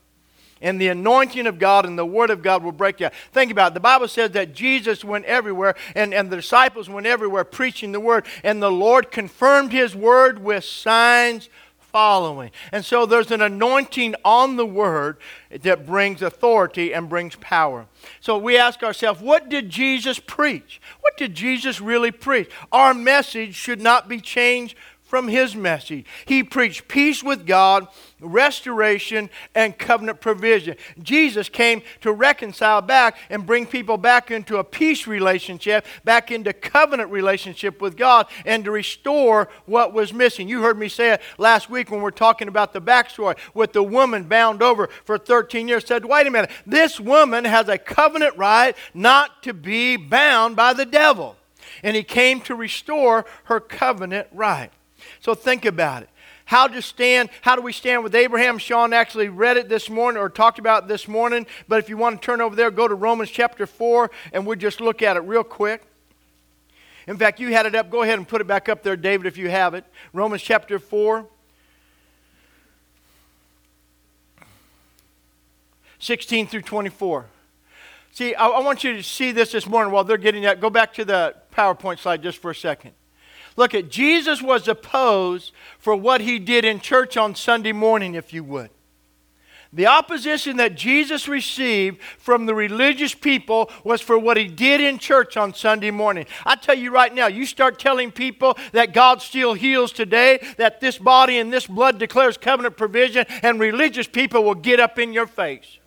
And 0.62 0.80
the 0.80 0.90
anointing 0.90 1.48
of 1.48 1.60
God 1.60 1.86
and 1.86 1.98
the 1.98 2.06
Word 2.06 2.30
of 2.30 2.42
God 2.42 2.64
will 2.64 2.72
break 2.72 3.00
you. 3.00 3.10
Think 3.32 3.52
about 3.52 3.72
it. 3.72 3.74
The 3.76 3.80
Bible 3.80 4.08
says 4.08 4.32
that 4.32 4.54
Jesus 4.54 5.04
went 5.04 5.26
everywhere 5.26 5.76
and, 5.96 6.14
and 6.14 6.30
the 6.30 6.38
disciples 6.38 6.90
went 6.90 7.08
everywhere 7.08 7.44
preaching 7.44 7.92
the 7.92 8.00
Word, 8.00 8.26
and 8.44 8.62
the 8.62 8.72
Lord 8.72 9.12
confirmed 9.12 9.72
His 9.72 9.96
Word 9.96 10.44
with 10.44 10.64
signs 10.64 11.50
following. 11.92 12.52
And 12.72 12.86
so 12.86 13.06
there's 13.06 13.32
an 13.32 13.42
anointing 13.42 14.16
on 14.24 14.56
the 14.56 14.66
Word 14.66 15.18
that 15.50 15.86
brings 15.86 16.22
authority 16.22 16.94
and 16.94 17.10
brings 17.10 17.36
power. 17.36 17.86
So 18.22 18.38
we 18.38 18.58
ask 18.58 18.82
ourselves, 18.82 19.22
what 19.22 19.50
did 19.50 19.70
Jesus 19.70 20.20
preach? 20.20 20.82
What 21.02 21.18
did 21.18 21.36
Jesus 21.36 21.82
really 21.82 22.12
preach? 22.12 22.50
Our 22.72 22.94
message 22.94 23.56
should 23.56 23.82
not 23.82 24.08
be 24.08 24.22
changed 24.22 24.76
from 25.12 25.28
his 25.28 25.58
message. 25.58 26.06
He 26.24 26.42
preached 26.42 26.88
peace 26.88 27.22
with 27.22 27.46
God, 27.46 27.86
restoration, 28.22 29.30
and 29.54 29.78
covenant 29.78 30.22
provision. 30.22 30.78
Jesus 31.04 31.50
came 31.50 31.82
to 32.00 32.14
reconcile 32.14 32.82
back 32.82 33.18
and 33.30 33.46
bring 33.46 33.66
people 33.66 33.98
back 33.98 34.32
into 34.32 34.56
a 34.56 34.64
peace 34.64 35.08
relationship, 35.08 35.86
back 36.06 36.32
into 36.32 36.54
covenant 36.54 37.12
relationship 37.12 37.82
with 37.82 37.98
God, 37.98 38.28
and 38.46 38.64
to 38.64 38.72
restore 38.72 39.50
what 39.66 39.92
was 39.92 40.14
missing. 40.14 40.48
You 40.48 40.62
heard 40.62 40.80
me 40.80 40.88
say 40.88 41.12
it 41.12 41.22
last 41.38 41.70
week 41.70 41.92
when 41.92 42.02
we 42.02 42.08
are 42.08 42.12
talking 42.12 42.48
about 42.48 42.72
the 42.72 42.82
backstory 42.82 43.38
with 43.54 43.74
the 43.74 43.84
woman 43.84 44.24
bound 44.24 44.64
over 44.64 44.88
for 45.04 45.18
13 45.18 45.68
years. 45.68 45.86
Said, 45.86 46.06
wait 46.06 46.26
a 46.26 46.32
minute, 46.32 46.52
this 46.66 47.02
woman 47.02 47.44
has 47.44 47.68
a 47.68 47.78
covenant 47.78 48.38
right 48.38 48.78
not 48.94 49.44
to 49.44 49.54
be 49.54 49.98
bound 49.98 50.56
by 50.56 50.72
the 50.72 50.86
devil. 50.86 51.36
And 51.84 51.98
he 51.98 52.04
came 52.04 52.40
to 52.42 52.56
restore 52.56 53.26
her 53.44 53.60
covenant 53.60 54.30
right. 54.32 54.72
So 55.20 55.36
think 55.36 55.66
about 55.66 56.04
it. 56.04 56.10
How 56.46 56.68
to 56.68 56.82
stand, 56.82 57.30
how 57.42 57.56
do 57.56 57.62
we 57.62 57.72
stand 57.72 58.04
with 58.04 58.14
Abraham? 58.14 58.58
Sean 58.58 58.94
actually 58.94 59.30
read 59.30 59.58
it 59.58 59.70
this 59.70 59.90
morning 59.90 60.22
or 60.22 60.28
talked 60.28 60.60
about 60.60 60.84
it 60.84 60.88
this 60.90 61.08
morning. 61.08 61.48
But 61.68 61.80
if 61.80 61.88
you 61.88 61.98
want 61.98 62.22
to 62.22 62.26
turn 62.26 62.42
over 62.42 62.56
there, 62.56 62.72
go 62.72 62.88
to 62.88 62.96
Romans 62.96 63.30
chapter 63.32 63.66
4 63.66 64.12
and 64.34 64.46
we'll 64.46 64.58
just 64.58 64.82
look 64.82 65.02
at 65.02 65.16
it 65.16 65.22
real 65.22 65.44
quick. 65.44 65.84
In 67.08 67.18
fact, 67.18 67.40
you 67.40 67.52
had 67.52 67.66
it 67.66 67.76
up. 67.76 67.90
Go 67.90 68.04
ahead 68.04 68.18
and 68.18 68.28
put 68.28 68.42
it 68.42 68.48
back 68.48 68.70
up 68.70 68.84
there, 68.84 68.96
David, 68.96 69.28
if 69.28 69.38
you 69.38 69.50
have 69.50 69.74
it. 69.74 69.86
Romans 70.14 70.42
chapter 70.42 70.78
4. 70.78 71.26
16 76.00 76.48
through 76.48 76.64
24. 76.64 77.28
See, 78.12 78.36
I, 78.36 78.48
I, 78.48 78.60
want 78.60 78.84
you 78.84 78.94
to 78.94 79.04
see 79.04 79.32
this 79.32 79.52
this 79.52 79.68
morning 79.68 79.94
while 79.94 80.04
they're 80.04 80.18
getting 80.18 80.44
that. 80.44 80.60
Go 80.60 80.70
back 80.70 80.94
to 80.96 81.06
the 81.06 81.36
PowerPoint 81.54 82.00
slide 82.00 82.24
just 82.24 82.40
for 82.40 82.52
a 82.52 82.56
second. 82.56 82.92
Look 83.58 83.74
at 83.74 83.90
Jesus 83.90 84.42
was 84.42 84.68
opposed 84.68 85.52
for 85.80 85.96
what 85.96 86.22
he 86.22 86.40
did 86.40 86.66
in 86.66 86.80
church 86.80 87.18
on 87.18 87.36
Sunday 87.36 87.72
morning, 87.72 88.16
if 88.16 88.34
you 88.34 88.44
would. 88.44 88.70
The 89.74 89.88
opposition 89.88 90.58
that 90.58 90.76
Jesus 90.76 91.30
received 91.30 92.02
from 92.18 92.46
the 92.46 92.54
religious 92.54 93.16
people 93.16 93.72
was 93.86 94.02
for 94.02 94.20
what 94.20 94.36
he 94.36 94.48
did 94.48 94.82
in 94.82 94.98
church 94.98 95.38
on 95.38 95.54
Sunday 95.54 95.92
morning. 95.92 96.26
I 96.46 96.58
tell 96.58 96.76
you 96.76 96.92
right 96.92 97.14
now, 97.14 97.28
you 97.28 97.46
start 97.46 97.80
telling 97.80 98.12
people 98.12 98.58
that 98.74 98.94
God 98.94 99.22
still 99.22 99.54
heals 99.54 99.94
today, 99.94 100.46
that 100.58 100.82
this 100.82 100.98
body 100.98 101.38
and 101.38 101.54
this 101.54 101.68
blood 101.68 102.00
declares 102.00 102.38
covenant 102.38 102.76
provision, 102.76 103.26
and 103.42 103.62
religious 103.62 104.08
people 104.08 104.44
will 104.44 104.56
get 104.56 104.82
up 104.82 105.00
in 105.00 105.14
your 105.14 105.28
face. 105.28 105.78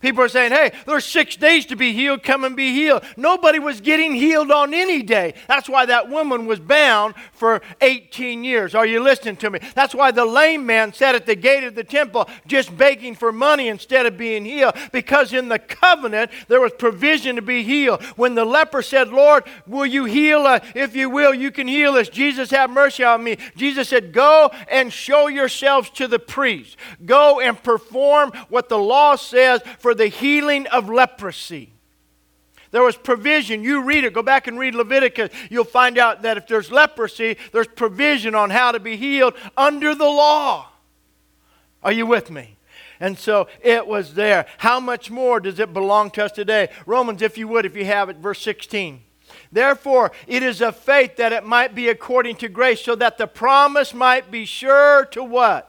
People 0.00 0.22
are 0.22 0.28
saying, 0.28 0.52
hey, 0.52 0.70
there's 0.86 1.04
six 1.04 1.34
days 1.34 1.66
to 1.66 1.76
be 1.76 1.92
healed, 1.92 2.22
come 2.22 2.44
and 2.44 2.54
be 2.54 2.72
healed. 2.72 3.02
Nobody 3.16 3.58
was 3.58 3.80
getting 3.80 4.14
healed 4.14 4.52
on 4.52 4.72
any 4.72 5.02
day. 5.02 5.34
That's 5.48 5.68
why 5.68 5.86
that 5.86 6.08
woman 6.08 6.46
was 6.46 6.60
bound 6.60 7.16
for 7.32 7.62
18 7.80 8.44
years. 8.44 8.76
Are 8.76 8.86
you 8.86 9.02
listening 9.02 9.36
to 9.38 9.50
me? 9.50 9.58
That's 9.74 9.96
why 9.96 10.12
the 10.12 10.24
lame 10.24 10.64
man 10.64 10.92
sat 10.92 11.16
at 11.16 11.26
the 11.26 11.34
gate 11.34 11.64
of 11.64 11.74
the 11.74 11.82
temple 11.82 12.28
just 12.46 12.76
begging 12.76 13.16
for 13.16 13.32
money 13.32 13.66
instead 13.66 14.06
of 14.06 14.16
being 14.16 14.44
healed. 14.44 14.74
Because 14.92 15.32
in 15.32 15.48
the 15.48 15.58
covenant, 15.58 16.30
there 16.46 16.60
was 16.60 16.72
provision 16.78 17.34
to 17.34 17.42
be 17.42 17.64
healed. 17.64 18.02
When 18.14 18.36
the 18.36 18.44
leper 18.44 18.82
said, 18.82 19.08
Lord, 19.08 19.44
will 19.66 19.86
you 19.86 20.04
heal 20.04 20.40
us? 20.42 20.64
If 20.76 20.94
you 20.94 21.10
will, 21.10 21.34
you 21.34 21.50
can 21.50 21.66
heal 21.66 21.94
us. 21.94 22.08
Jesus, 22.08 22.50
have 22.50 22.70
mercy 22.70 23.02
on 23.02 23.24
me. 23.24 23.36
Jesus 23.56 23.88
said, 23.88 24.12
Go 24.12 24.52
and 24.70 24.92
show 24.92 25.26
yourselves 25.26 25.90
to 25.90 26.06
the 26.06 26.20
priest. 26.20 26.76
Go 27.04 27.40
and 27.40 27.60
perform 27.60 28.30
what 28.48 28.68
the 28.68 28.78
law 28.78 29.16
says 29.16 29.60
for 29.78 29.87
the 29.94 30.08
healing 30.08 30.66
of 30.68 30.88
leprosy. 30.88 31.72
There 32.70 32.82
was 32.82 32.96
provision. 32.96 33.62
You 33.62 33.82
read 33.82 34.04
it, 34.04 34.12
go 34.12 34.22
back 34.22 34.46
and 34.46 34.58
read 34.58 34.74
Leviticus. 34.74 35.30
You'll 35.50 35.64
find 35.64 35.96
out 35.98 36.22
that 36.22 36.36
if 36.36 36.46
there's 36.46 36.70
leprosy, 36.70 37.36
there's 37.52 37.66
provision 37.66 38.34
on 38.34 38.50
how 38.50 38.72
to 38.72 38.80
be 38.80 38.96
healed 38.96 39.34
under 39.56 39.94
the 39.94 40.04
law. 40.04 40.68
Are 41.82 41.92
you 41.92 42.06
with 42.06 42.30
me? 42.30 42.56
And 43.00 43.18
so 43.18 43.48
it 43.62 43.86
was 43.86 44.14
there. 44.14 44.46
How 44.58 44.80
much 44.80 45.10
more 45.10 45.40
does 45.40 45.58
it 45.60 45.72
belong 45.72 46.10
to 46.12 46.24
us 46.24 46.32
today? 46.32 46.68
Romans, 46.84 47.22
if 47.22 47.38
you 47.38 47.48
would, 47.48 47.64
if 47.64 47.76
you 47.76 47.84
have 47.84 48.08
it, 48.08 48.16
verse 48.16 48.42
16. 48.42 49.02
Therefore, 49.52 50.12
it 50.26 50.42
is 50.42 50.60
of 50.60 50.76
faith 50.76 51.16
that 51.16 51.32
it 51.32 51.44
might 51.44 51.74
be 51.74 51.88
according 51.88 52.36
to 52.36 52.48
grace, 52.48 52.82
so 52.82 52.94
that 52.96 53.18
the 53.18 53.26
promise 53.26 53.94
might 53.94 54.30
be 54.30 54.44
sure 54.44 55.06
to 55.06 55.22
what? 55.22 55.67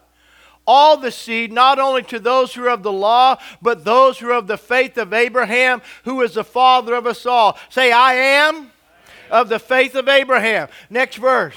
All 0.71 0.97
the 0.97 1.11
seed, 1.11 1.51
not 1.51 1.79
only 1.79 2.03
to 2.03 2.19
those 2.19 2.53
who 2.53 2.63
are 2.63 2.69
of 2.69 2.83
the 2.83 2.91
law, 2.91 3.35
but 3.59 3.83
those 3.83 4.19
who 4.19 4.29
are 4.29 4.35
of 4.35 4.45
the 4.45 4.55
faith 4.55 4.99
of 4.99 5.13
Abraham, 5.13 5.81
who 6.03 6.21
is 6.21 6.35
the 6.35 6.43
father 6.43 6.93
of 6.93 7.07
us 7.07 7.25
all. 7.25 7.57
Say, 7.69 7.91
I 7.91 8.13
am 8.13 8.71
of 9.31 9.49
the 9.49 9.57
faith 9.57 9.95
of 9.95 10.07
Abraham. 10.07 10.67
Next 10.91 11.15
verse. 11.15 11.55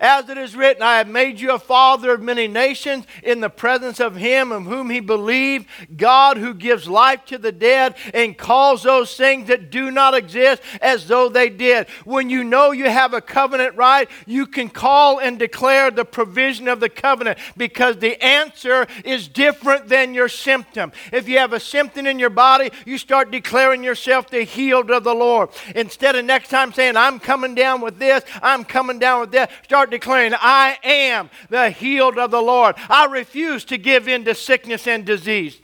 As 0.00 0.28
it 0.28 0.38
is 0.38 0.56
written, 0.56 0.82
I 0.82 0.98
have 0.98 1.08
made 1.08 1.40
you 1.40 1.52
a 1.52 1.58
father 1.58 2.12
of 2.14 2.22
many 2.22 2.48
nations 2.48 3.06
in 3.22 3.40
the 3.40 3.50
presence 3.50 4.00
of 4.00 4.16
him 4.16 4.52
of 4.52 4.64
whom 4.64 4.90
he 4.90 5.00
believed, 5.00 5.66
God 5.96 6.36
who 6.36 6.54
gives 6.54 6.88
life 6.88 7.24
to 7.26 7.38
the 7.38 7.52
dead 7.52 7.94
and 8.12 8.36
calls 8.36 8.82
those 8.82 9.16
things 9.16 9.48
that 9.48 9.70
do 9.70 9.90
not 9.90 10.14
exist 10.14 10.62
as 10.80 11.06
though 11.06 11.28
they 11.28 11.48
did. 11.48 11.88
When 12.04 12.30
you 12.30 12.44
know 12.44 12.72
you 12.72 12.88
have 12.88 13.14
a 13.14 13.20
covenant 13.20 13.76
right, 13.76 14.08
you 14.26 14.46
can 14.46 14.68
call 14.68 15.20
and 15.20 15.38
declare 15.38 15.90
the 15.90 16.04
provision 16.04 16.68
of 16.68 16.80
the 16.80 16.88
covenant 16.88 17.38
because 17.56 17.98
the 17.98 18.22
answer 18.22 18.86
is 19.04 19.28
different 19.28 19.88
than 19.88 20.14
your 20.14 20.28
symptom. 20.28 20.92
If 21.12 21.28
you 21.28 21.38
have 21.38 21.52
a 21.52 21.60
symptom 21.60 22.06
in 22.06 22.18
your 22.18 22.30
body, 22.30 22.70
you 22.84 22.98
start 22.98 23.30
declaring 23.30 23.84
yourself 23.84 24.28
the 24.28 24.42
healed 24.42 24.90
of 24.90 25.04
the 25.04 25.14
Lord. 25.14 25.50
Instead 25.74 26.16
of 26.16 26.24
next 26.24 26.48
time 26.48 26.72
saying, 26.72 26.96
I'm 26.96 27.18
coming 27.20 27.54
down 27.54 27.80
with 27.80 27.98
this, 27.98 28.24
I'm 28.42 28.64
coming 28.64 28.98
down 28.98 29.20
with 29.20 29.32
that, 29.32 29.50
start 29.64 29.83
declaring, 29.86 30.32
I 30.34 30.78
am 30.82 31.30
the 31.48 31.70
healed 31.70 32.18
of 32.18 32.30
the 32.30 32.42
Lord. 32.42 32.76
I 32.88 33.06
refuse 33.06 33.64
to 33.66 33.78
give 33.78 34.08
in 34.08 34.24
to 34.24 34.34
sickness 34.34 34.86
and 34.86 35.04
disease. 35.04 35.60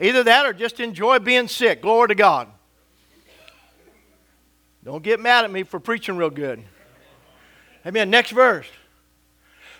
Either 0.00 0.22
that 0.22 0.46
or 0.46 0.52
just 0.52 0.80
enjoy 0.80 1.18
being 1.18 1.48
sick. 1.48 1.82
Glory 1.82 2.08
to 2.08 2.14
God. 2.14 2.48
Don't 4.84 5.02
get 5.02 5.20
mad 5.20 5.44
at 5.44 5.50
me 5.50 5.64
for 5.64 5.80
preaching 5.80 6.16
real 6.16 6.30
good. 6.30 6.62
Amen. 7.84 8.10
Next 8.10 8.30
verse 8.30 8.66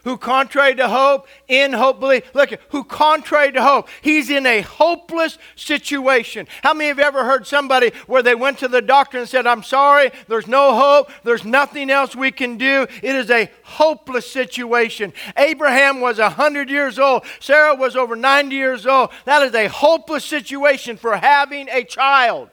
who 0.08 0.16
contrary 0.16 0.74
to 0.74 0.88
hope, 0.88 1.28
in 1.48 1.70
hope 1.70 2.00
believe. 2.00 2.24
Look, 2.32 2.54
who 2.70 2.82
contrary 2.82 3.52
to 3.52 3.62
hope. 3.62 3.90
He's 4.00 4.30
in 4.30 4.46
a 4.46 4.62
hopeless 4.62 5.36
situation. 5.54 6.48
How 6.62 6.72
many 6.72 6.88
have 6.88 6.98
ever 6.98 7.26
heard 7.26 7.46
somebody 7.46 7.92
where 8.06 8.22
they 8.22 8.34
went 8.34 8.58
to 8.60 8.68
the 8.68 8.80
doctor 8.80 9.18
and 9.18 9.28
said, 9.28 9.46
I'm 9.46 9.62
sorry, 9.62 10.10
there's 10.26 10.46
no 10.46 10.74
hope, 10.74 11.10
there's 11.24 11.44
nothing 11.44 11.90
else 11.90 12.16
we 12.16 12.30
can 12.30 12.56
do. 12.56 12.86
It 13.02 13.16
is 13.16 13.30
a 13.30 13.50
hopeless 13.62 14.30
situation. 14.30 15.12
Abraham 15.36 16.00
was 16.00 16.16
100 16.16 16.70
years 16.70 16.98
old, 16.98 17.24
Sarah 17.38 17.74
was 17.74 17.94
over 17.94 18.16
90 18.16 18.56
years 18.56 18.86
old. 18.86 19.10
That 19.26 19.42
is 19.42 19.54
a 19.54 19.66
hopeless 19.66 20.24
situation 20.24 20.96
for 20.96 21.18
having 21.18 21.68
a 21.68 21.84
child. 21.84 22.48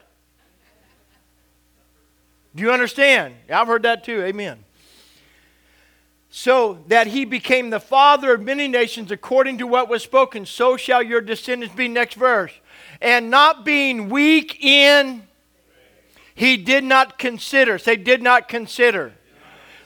Do 2.54 2.62
you 2.62 2.70
understand? 2.70 3.34
I've 3.50 3.66
heard 3.66 3.84
that 3.84 4.04
too. 4.04 4.22
Amen 4.22 4.65
so 6.38 6.84
that 6.88 7.06
he 7.06 7.24
became 7.24 7.70
the 7.70 7.80
father 7.80 8.34
of 8.34 8.42
many 8.42 8.68
nations 8.68 9.10
according 9.10 9.56
to 9.56 9.66
what 9.66 9.88
was 9.88 10.02
spoken 10.02 10.44
so 10.44 10.76
shall 10.76 11.02
your 11.02 11.22
descendants 11.22 11.74
be. 11.74 11.88
Next 11.88 12.14
verse. 12.14 12.52
And 13.00 13.30
not 13.30 13.64
being 13.64 14.10
weak 14.10 14.62
in 14.62 15.22
he 16.34 16.58
did 16.58 16.84
not 16.84 17.18
consider. 17.18 17.78
Say 17.78 17.96
did 17.96 18.22
not 18.22 18.48
consider 18.48 19.14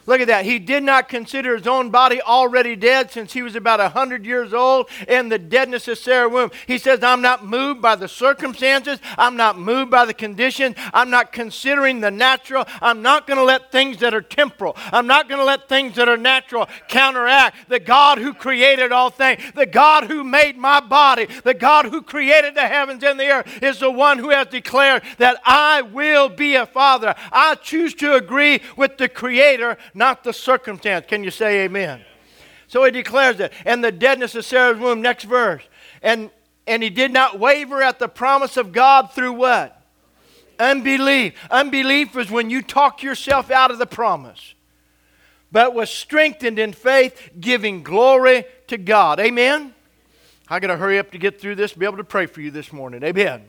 Look 0.05 0.21
at 0.21 0.27
that. 0.27 0.45
He 0.45 0.59
did 0.59 0.83
not 0.83 1.09
consider 1.09 1.55
his 1.55 1.67
own 1.67 1.89
body 1.89 2.21
already 2.21 2.75
dead 2.75 3.11
since 3.11 3.33
he 3.33 3.41
was 3.41 3.55
about 3.55 3.79
100 3.79 4.25
years 4.25 4.53
old 4.53 4.89
and 5.07 5.31
the 5.31 5.39
deadness 5.39 5.87
of 5.87 5.97
Sarah's 5.97 6.31
womb. 6.31 6.51
He 6.67 6.77
says, 6.77 7.03
I'm 7.03 7.21
not 7.21 7.45
moved 7.45 7.81
by 7.81 7.95
the 7.95 8.07
circumstances. 8.07 8.99
I'm 9.17 9.37
not 9.37 9.59
moved 9.59 9.91
by 9.91 10.05
the 10.05 10.13
condition. 10.13 10.75
I'm 10.93 11.09
not 11.09 11.31
considering 11.31 11.99
the 11.99 12.11
natural. 12.11 12.65
I'm 12.81 13.01
not 13.01 13.27
going 13.27 13.37
to 13.37 13.43
let 13.43 13.71
things 13.71 13.99
that 13.99 14.13
are 14.13 14.21
temporal, 14.21 14.75
I'm 14.91 15.07
not 15.07 15.29
going 15.29 15.39
to 15.39 15.45
let 15.45 15.69
things 15.69 15.95
that 15.95 16.09
are 16.09 16.17
natural 16.17 16.67
counteract 16.87 17.69
the 17.69 17.79
God 17.79 18.17
who 18.17 18.33
created 18.33 18.91
all 18.91 19.09
things, 19.09 19.41
the 19.55 19.65
God 19.65 20.05
who 20.05 20.23
made 20.23 20.57
my 20.57 20.79
body, 20.79 21.27
the 21.43 21.53
God 21.53 21.85
who 21.85 22.01
created 22.01 22.55
the 22.55 22.67
heavens 22.67 23.03
and 23.03 23.19
the 23.19 23.29
earth 23.29 23.63
is 23.63 23.79
the 23.79 23.91
one 23.91 24.19
who 24.19 24.29
has 24.29 24.47
declared 24.47 25.03
that 25.17 25.41
I 25.45 25.81
will 25.81 26.29
be 26.29 26.55
a 26.55 26.65
father. 26.65 27.15
I 27.31 27.55
choose 27.55 27.93
to 27.95 28.15
agree 28.15 28.61
with 28.75 28.97
the 28.97 29.09
Creator 29.09 29.77
not 29.93 30.23
the 30.23 30.33
circumstance. 30.33 31.05
Can 31.07 31.23
you 31.23 31.31
say 31.31 31.65
amen? 31.65 32.01
So 32.67 32.85
he 32.85 32.91
declares 32.91 33.39
it. 33.39 33.51
And 33.65 33.83
the 33.83 33.91
deadness 33.91 34.33
of 34.35 34.45
Sarah's 34.45 34.79
womb, 34.79 35.01
next 35.01 35.25
verse. 35.25 35.63
And, 36.01 36.29
and 36.65 36.81
he 36.81 36.89
did 36.89 37.11
not 37.11 37.37
waver 37.37 37.81
at 37.81 37.99
the 37.99 38.07
promise 38.07 38.55
of 38.55 38.71
God 38.71 39.11
through 39.11 39.33
what? 39.33 39.81
Unbelief. 40.57 41.33
Unbelief 41.49 42.15
is 42.15 42.31
when 42.31 42.49
you 42.49 42.61
talk 42.61 43.03
yourself 43.03 43.51
out 43.51 43.71
of 43.71 43.77
the 43.77 43.85
promise, 43.85 44.53
but 45.51 45.73
was 45.73 45.89
strengthened 45.89 46.59
in 46.59 46.71
faith, 46.71 47.31
giving 47.39 47.83
glory 47.83 48.45
to 48.67 48.77
God. 48.77 49.19
Amen? 49.19 49.73
I 50.47 50.59
got 50.59 50.67
to 50.67 50.77
hurry 50.77 50.99
up 50.99 51.11
to 51.11 51.17
get 51.17 51.41
through 51.41 51.55
this, 51.55 51.73
be 51.73 51.85
able 51.85 51.97
to 51.97 52.03
pray 52.03 52.25
for 52.25 52.41
you 52.41 52.51
this 52.51 52.71
morning. 52.71 53.03
Amen. 53.03 53.43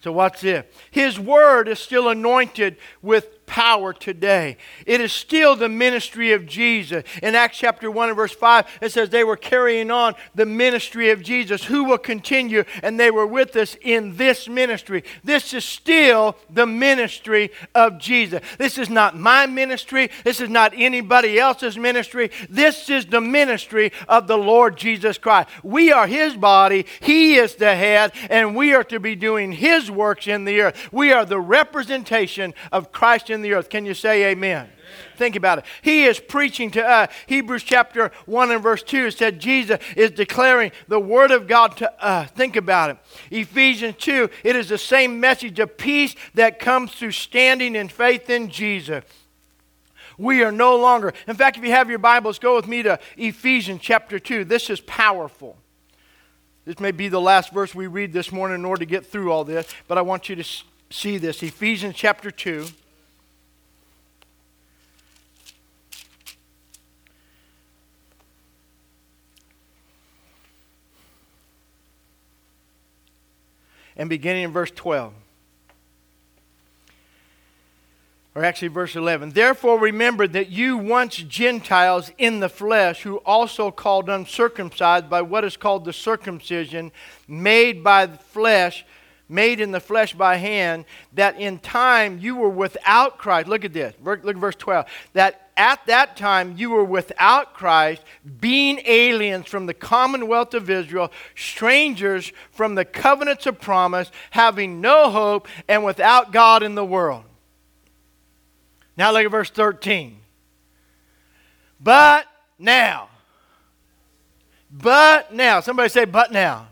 So, 0.00 0.12
watch 0.12 0.40
this. 0.40 0.64
His 0.90 1.18
word 1.18 1.68
is 1.68 1.80
still 1.80 2.08
anointed 2.08 2.76
with 3.02 3.37
power 3.48 3.92
today. 3.92 4.56
It 4.86 5.00
is 5.00 5.12
still 5.12 5.56
the 5.56 5.68
ministry 5.68 6.32
of 6.32 6.46
Jesus. 6.46 7.02
In 7.22 7.34
Acts 7.34 7.58
chapter 7.58 7.90
1 7.90 8.10
and 8.10 8.16
verse 8.16 8.32
5, 8.32 8.66
it 8.82 8.92
says 8.92 9.10
they 9.10 9.24
were 9.24 9.36
carrying 9.36 9.90
on 9.90 10.14
the 10.34 10.46
ministry 10.46 11.10
of 11.10 11.22
Jesus, 11.22 11.64
who 11.64 11.84
will 11.84 11.98
continue, 11.98 12.62
and 12.82 13.00
they 13.00 13.10
were 13.10 13.26
with 13.26 13.56
us 13.56 13.76
in 13.80 14.16
this 14.16 14.48
ministry. 14.48 15.02
This 15.24 15.52
is 15.52 15.64
still 15.64 16.36
the 16.50 16.66
ministry 16.66 17.50
of 17.74 17.98
Jesus. 17.98 18.40
This 18.58 18.78
is 18.78 18.90
not 18.90 19.18
my 19.18 19.46
ministry. 19.46 20.10
This 20.22 20.40
is 20.40 20.50
not 20.50 20.72
anybody 20.76 21.38
else's 21.38 21.76
ministry. 21.76 22.30
This 22.48 22.90
is 22.90 23.06
the 23.06 23.20
ministry 23.20 23.92
of 24.08 24.28
the 24.28 24.38
Lord 24.38 24.76
Jesus 24.76 25.18
Christ. 25.18 25.48
We 25.62 25.90
are 25.90 26.06
his 26.06 26.36
body, 26.36 26.86
he 27.00 27.36
is 27.36 27.54
the 27.54 27.74
head, 27.74 28.12
and 28.28 28.54
we 28.54 28.74
are 28.74 28.84
to 28.84 29.00
be 29.00 29.16
doing 29.16 29.52
his 29.52 29.90
works 29.90 30.26
in 30.26 30.44
the 30.44 30.60
earth. 30.60 30.92
We 30.92 31.12
are 31.12 31.24
the 31.24 31.40
representation 31.40 32.54
of 32.70 32.92
Christ 32.92 33.30
in 33.30 33.37
in 33.38 33.42
the 33.42 33.54
earth. 33.54 33.68
Can 33.68 33.86
you 33.86 33.94
say 33.94 34.30
amen? 34.30 34.66
amen? 34.66 34.72
Think 35.16 35.36
about 35.36 35.58
it. 35.58 35.64
He 35.82 36.04
is 36.04 36.18
preaching 36.18 36.70
to 36.72 36.84
us. 36.84 37.12
Hebrews 37.26 37.62
chapter 37.62 38.10
1 38.26 38.50
and 38.50 38.62
verse 38.62 38.82
2 38.82 39.10
said 39.10 39.38
Jesus 39.38 39.78
is 39.96 40.10
declaring 40.10 40.72
the 40.86 41.00
word 41.00 41.30
of 41.30 41.46
God 41.46 41.76
to 41.78 42.04
us. 42.04 42.30
Think 42.30 42.56
about 42.56 42.90
it. 42.90 42.98
Ephesians 43.30 43.96
2, 43.98 44.30
it 44.44 44.56
is 44.56 44.68
the 44.68 44.78
same 44.78 45.20
message 45.20 45.58
of 45.58 45.76
peace 45.76 46.14
that 46.34 46.58
comes 46.58 46.92
through 46.92 47.12
standing 47.12 47.74
in 47.74 47.88
faith 47.88 48.30
in 48.30 48.50
Jesus. 48.50 49.04
We 50.18 50.42
are 50.42 50.52
no 50.52 50.76
longer. 50.76 51.14
In 51.28 51.36
fact, 51.36 51.56
if 51.56 51.64
you 51.64 51.70
have 51.70 51.88
your 51.88 52.00
Bibles, 52.00 52.38
go 52.38 52.56
with 52.56 52.66
me 52.66 52.82
to 52.82 52.98
Ephesians 53.16 53.80
chapter 53.82 54.18
2. 54.18 54.44
This 54.44 54.68
is 54.68 54.80
powerful. 54.80 55.56
This 56.64 56.80
may 56.80 56.90
be 56.90 57.08
the 57.08 57.20
last 57.20 57.52
verse 57.52 57.74
we 57.74 57.86
read 57.86 58.12
this 58.12 58.30
morning 58.30 58.56
in 58.56 58.64
order 58.64 58.80
to 58.80 58.86
get 58.86 59.06
through 59.06 59.32
all 59.32 59.44
this, 59.44 59.66
but 59.86 59.96
I 59.96 60.02
want 60.02 60.28
you 60.28 60.36
to 60.36 60.44
see 60.90 61.16
this. 61.16 61.42
Ephesians 61.42 61.94
chapter 61.96 62.30
2. 62.30 62.66
And 73.98 74.08
beginning 74.08 74.44
in 74.44 74.52
verse 74.52 74.70
12. 74.70 75.12
or 78.34 78.44
actually 78.44 78.68
verse 78.68 78.94
11 78.94 79.30
therefore 79.30 79.80
remember 79.80 80.24
that 80.28 80.48
you 80.48 80.76
once 80.76 81.16
gentiles 81.16 82.12
in 82.18 82.38
the 82.38 82.48
flesh 82.48 83.02
who 83.02 83.16
also 83.18 83.72
called 83.72 84.08
uncircumcised 84.08 85.10
by 85.10 85.20
what 85.20 85.44
is 85.44 85.56
called 85.56 85.84
the 85.84 85.92
circumcision 85.92 86.92
made 87.26 87.82
by 87.82 88.06
the 88.06 88.16
flesh 88.16 88.84
made 89.28 89.60
in 89.60 89.72
the 89.72 89.80
flesh 89.80 90.14
by 90.14 90.36
hand 90.36 90.84
that 91.12 91.38
in 91.40 91.58
time 91.58 92.18
you 92.18 92.36
were 92.36 92.48
without 92.48 93.18
christ. 93.18 93.48
Look 93.48 93.64
at 93.64 93.72
this. 93.72 93.94
Look 94.02 94.24
at 94.24 94.36
verse 94.36 94.56
12 94.56 94.86
that 95.12 95.47
at 95.58 95.84
that 95.86 96.16
time 96.16 96.54
you 96.56 96.70
were 96.70 96.84
without 96.84 97.52
christ 97.52 98.02
being 98.40 98.80
aliens 98.86 99.46
from 99.46 99.66
the 99.66 99.74
commonwealth 99.74 100.54
of 100.54 100.70
israel 100.70 101.12
strangers 101.34 102.32
from 102.52 102.74
the 102.74 102.84
covenants 102.84 103.44
of 103.46 103.60
promise 103.60 104.10
having 104.30 104.80
no 104.80 105.10
hope 105.10 105.46
and 105.68 105.84
without 105.84 106.32
god 106.32 106.62
in 106.62 106.74
the 106.74 106.84
world 106.84 107.24
now 108.98 109.12
look 109.12 109.24
at 109.24 109.30
verse 109.30 109.48
13. 109.48 110.18
But 111.80 112.26
now. 112.58 113.08
But 114.70 115.32
now. 115.32 115.60
Somebody 115.60 115.88
say, 115.88 116.04
but 116.04 116.32
now. 116.32 116.66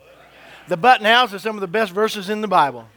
The 0.67 0.77
but 0.77 1.01
nows 1.01 1.33
are 1.33 1.39
some 1.39 1.55
of 1.55 1.61
the 1.61 1.69
best 1.69 1.93
verses 1.93 2.29
in 2.29 2.41
the 2.41 2.49
Bible. 2.49 2.89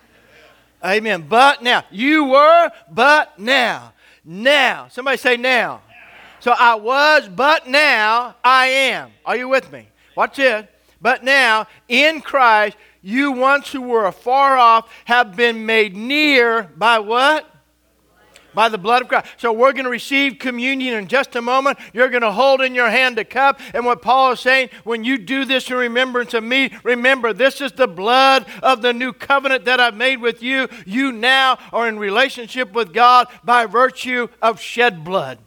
Amen. 0.83 1.27
But 1.29 1.61
now. 1.61 1.83
You 1.91 2.25
were, 2.25 2.71
but 2.89 3.37
now. 3.37 3.93
Now. 4.23 4.87
Somebody 4.89 5.17
say 5.17 5.37
now. 5.37 5.81
So 6.39 6.53
I 6.57 6.75
was, 6.75 7.27
but 7.27 7.67
now 7.67 8.35
I 8.43 8.67
am. 8.67 9.11
Are 9.25 9.35
you 9.35 9.49
with 9.49 9.71
me? 9.71 9.87
Watch 10.15 10.39
it. 10.39 10.69
But 11.01 11.23
now, 11.23 11.67
in 11.87 12.21
Christ, 12.21 12.77
you 13.01 13.31
once 13.31 13.71
who 13.71 13.81
were 13.81 14.05
afar 14.05 14.57
off 14.57 14.89
have 15.05 15.35
been 15.35 15.65
made 15.65 15.95
near 15.95 16.63
by 16.75 16.99
what? 16.99 17.45
By 18.53 18.69
the 18.69 18.77
blood 18.77 19.01
of 19.01 19.07
Christ. 19.07 19.27
So 19.37 19.51
we're 19.51 19.73
going 19.73 19.85
to 19.85 19.91
receive 19.91 20.39
communion 20.39 20.95
in 20.95 21.07
just 21.07 21.35
a 21.35 21.41
moment. 21.41 21.79
You're 21.93 22.09
going 22.09 22.21
to 22.21 22.31
hold 22.31 22.61
in 22.61 22.75
your 22.75 22.89
hand 22.89 23.17
a 23.19 23.25
cup. 23.25 23.59
And 23.73 23.85
what 23.85 24.01
Paul 24.01 24.33
is 24.33 24.39
saying, 24.39 24.69
when 24.83 25.03
you 25.03 25.17
do 25.17 25.45
this 25.45 25.69
in 25.69 25.77
remembrance 25.77 26.33
of 26.33 26.43
me, 26.43 26.73
remember 26.83 27.33
this 27.33 27.61
is 27.61 27.71
the 27.71 27.87
blood 27.87 28.45
of 28.61 28.81
the 28.81 28.93
new 28.93 29.13
covenant 29.13 29.65
that 29.65 29.79
I've 29.79 29.95
made 29.95 30.17
with 30.17 30.41
you. 30.41 30.67
You 30.85 31.11
now 31.11 31.59
are 31.71 31.87
in 31.87 31.99
relationship 31.99 32.73
with 32.73 32.93
God 32.93 33.27
by 33.43 33.65
virtue 33.65 34.27
of 34.41 34.59
shed 34.59 35.03
blood. 35.03 35.39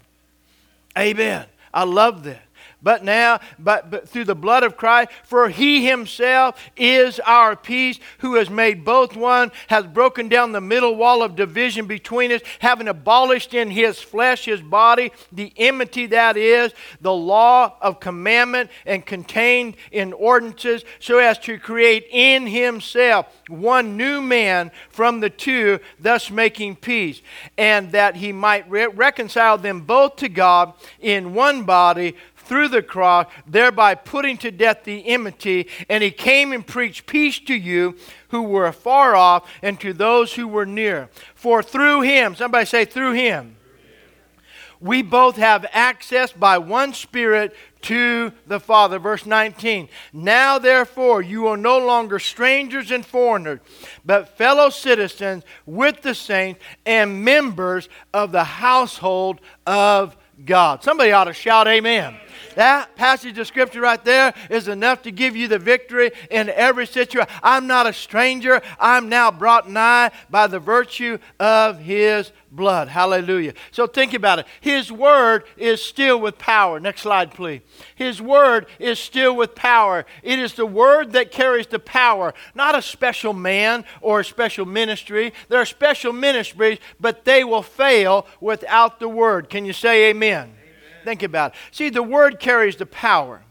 Amen. 0.97 1.47
I 1.73 1.85
love 1.85 2.23
this 2.23 2.39
but 2.83 3.05
now 3.05 3.41
but, 3.59 3.91
but 3.91 4.09
through 4.09 4.25
the 4.25 4.35
blood 4.35 4.63
of 4.63 4.77
Christ. 4.77 5.11
For 5.25 5.49
he 5.49 5.87
himself 5.87 6.59
is 6.77 7.21
our 7.21 7.57
peace, 7.57 7.99
who 8.19 8.35
has 8.35 8.51
made 8.51 8.85
both 8.85 9.17
one, 9.17 9.53
has 9.69 9.87
broken 9.87 10.29
down 10.29 10.53
the 10.53 10.61
middle 10.61 10.97
wall 10.97 11.23
of 11.23 11.37
division 11.37 11.87
between 11.87 12.33
us, 12.33 12.43
having 12.59 12.89
abolished 12.89 13.55
in 13.55 13.71
his 13.71 14.01
flesh, 14.01 14.45
his 14.45 14.61
body, 14.61 15.13
the 15.31 15.53
enmity 15.57 16.07
that 16.07 16.37
is, 16.37 16.73
the 17.01 17.13
law 17.13 17.77
of 17.81 18.01
commandment, 18.01 18.71
and 18.87 19.07
contained 19.07 19.77
in 19.91 20.13
ordinances, 20.13 20.85
so 20.99 21.19
as 21.19 21.39
to 21.39 21.59
create 21.59 22.07
in 22.11 22.47
himself 22.47 23.27
one 23.49 23.97
new 23.97 24.21
man 24.21 24.71
from 24.91 25.21
the 25.21 25.31
two, 25.31 25.79
thus 25.99 26.31
making 26.31 26.77
peace, 26.77 27.21
and 27.57 27.93
that 27.93 28.17
he 28.17 28.33
might 28.33 28.69
re- 28.71 28.87
reconcile 28.87 29.59
them 29.59 29.81
both 29.83 30.17
to 30.17 30.29
God 30.29 30.73
in 31.01 31.35
one 31.35 31.65
body 31.65 32.17
through 32.53 32.69
the 32.69 32.83
cross, 32.83 33.29
thereby 33.47 33.95
putting 33.95 34.37
to 34.37 34.51
death 34.51 34.85
the 34.85 35.07
enmity. 35.07 35.67
And 35.89 36.05
he 36.05 36.11
came 36.11 36.53
and 36.53 36.67
preached 36.67 37.07
peace 37.07 37.39
to 37.47 37.55
you 37.55 37.97
who 38.29 38.43
were 38.43 38.67
afar 38.67 39.17
off 39.17 39.51
and 39.63 39.81
to 39.81 39.95
those 39.95 40.35
who 40.35 40.47
were 40.47 40.67
near. 40.67 41.09
For 41.35 41.63
through 41.63 42.03
him, 42.03 42.35
somebody 42.35 42.67
say, 42.67 42.85
through 42.85 43.13
him, 43.13 43.57
we 44.81 45.01
both 45.01 45.37
have 45.37 45.65
access 45.73 46.31
by 46.31 46.59
one 46.59 46.93
Spirit 46.93 47.57
to 47.83 48.33
the 48.47 48.61
Father. 48.61 48.99
Verse 48.99 49.25
19. 49.25 49.89
Now, 50.13 50.59
therefore, 50.59 51.23
you 51.23 51.47
are 51.47 51.57
no 51.57 51.79
longer 51.79 52.19
strangers 52.19 52.91
and 52.91 53.07
foreigners, 53.07 53.61
but 54.05 54.37
fellow 54.37 54.69
citizens 54.69 55.45
with 55.65 56.03
the 56.03 56.15
saints 56.15 56.61
and 56.85 57.25
members 57.25 57.89
of 58.13 58.31
the 58.31 58.45
household 58.45 59.41
of 59.67 60.19
God. 60.45 60.83
Somebody 60.83 61.13
ought 61.13 61.25
to 61.25 61.33
shout, 61.33 61.69
Amen. 61.69 62.17
That 62.55 62.97
passage 62.97 63.39
of 63.39 63.47
scripture 63.47 63.81
right 63.81 64.03
there 64.05 64.35
is 64.51 64.69
enough 64.69 65.03
to 65.03 65.11
give 65.11 65.37
you 65.37 65.49
the 65.49 65.59
victory 65.59 66.11
in 66.31 66.49
every 66.51 66.87
situation. 66.87 67.29
I'm 67.43 67.67
not 67.67 67.87
a 67.87 67.93
stranger. 67.93 68.61
I'm 68.79 69.09
now 69.09 69.31
brought 69.31 69.69
nigh 69.69 70.11
by 70.31 70.47
the 70.47 70.61
virtue 70.61 71.19
of 71.39 71.79
his 71.79 72.33
blood. 72.53 72.89
Hallelujah. 72.89 73.55
So 73.71 73.87
think 73.87 74.15
about 74.15 74.39
it. 74.39 74.47
His 74.61 74.93
word 74.93 75.45
is 75.57 75.83
still 75.83 76.21
with 76.21 76.39
power. 76.39 76.79
Next 76.79 77.01
slide, 77.03 77.33
please. 77.33 77.63
His 77.95 78.21
word 78.21 78.67
is 78.79 78.99
still 78.99 79.35
with 79.35 79.55
power. 79.55 80.05
It 80.23 80.39
is 80.39 80.55
the 80.55 80.67
word 80.67 81.13
that 81.13 81.33
carries 81.33 81.67
the 81.67 81.79
power, 81.79 82.35
not 82.55 82.77
a 82.77 82.83
special 82.83 83.33
man 83.33 83.85
or 84.01 84.21
a 84.21 84.25
special 84.25 84.67
ministry. 84.67 85.33
There 85.49 85.61
are 85.61 85.67
special 85.67 86.13
ministries, 86.13 86.79
but 87.01 87.25
they 87.25 87.43
will 87.43 87.63
fail 87.63 88.27
without 88.41 89.01
the 89.01 89.09
word. 89.09 89.49
Can 89.49 89.65
you 89.65 89.73
say 89.73 90.11
amen? 90.11 90.55
Think 91.05 91.23
about 91.23 91.53
it. 91.53 91.59
See, 91.71 91.89
the 91.89 92.03
word 92.03 92.41
carries 92.41 92.77
the 92.77 92.87
power 92.87 93.43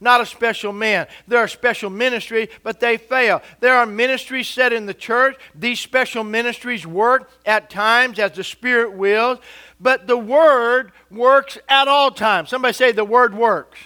not 0.00 0.20
a 0.20 0.26
special 0.26 0.72
man. 0.72 1.06
There 1.28 1.38
are 1.38 1.48
special 1.48 1.90
ministries, 1.90 2.48
but 2.62 2.80
they 2.80 2.96
fail. 2.96 3.42
There 3.60 3.76
are 3.76 3.84
ministries 3.84 4.48
set 4.48 4.72
in 4.72 4.86
the 4.86 4.94
church. 4.94 5.36
These 5.54 5.78
special 5.78 6.24
ministries 6.24 6.86
work 6.86 7.30
at 7.44 7.68
times 7.68 8.18
as 8.18 8.32
the 8.32 8.44
Spirit 8.44 8.94
wills, 8.94 9.38
but 9.78 10.06
the 10.06 10.16
Word 10.16 10.92
works 11.10 11.58
at 11.68 11.86
all 11.86 12.10
times. 12.10 12.48
Somebody 12.48 12.72
say, 12.72 12.92
The 12.92 13.04
Word 13.04 13.34
works. 13.34 13.78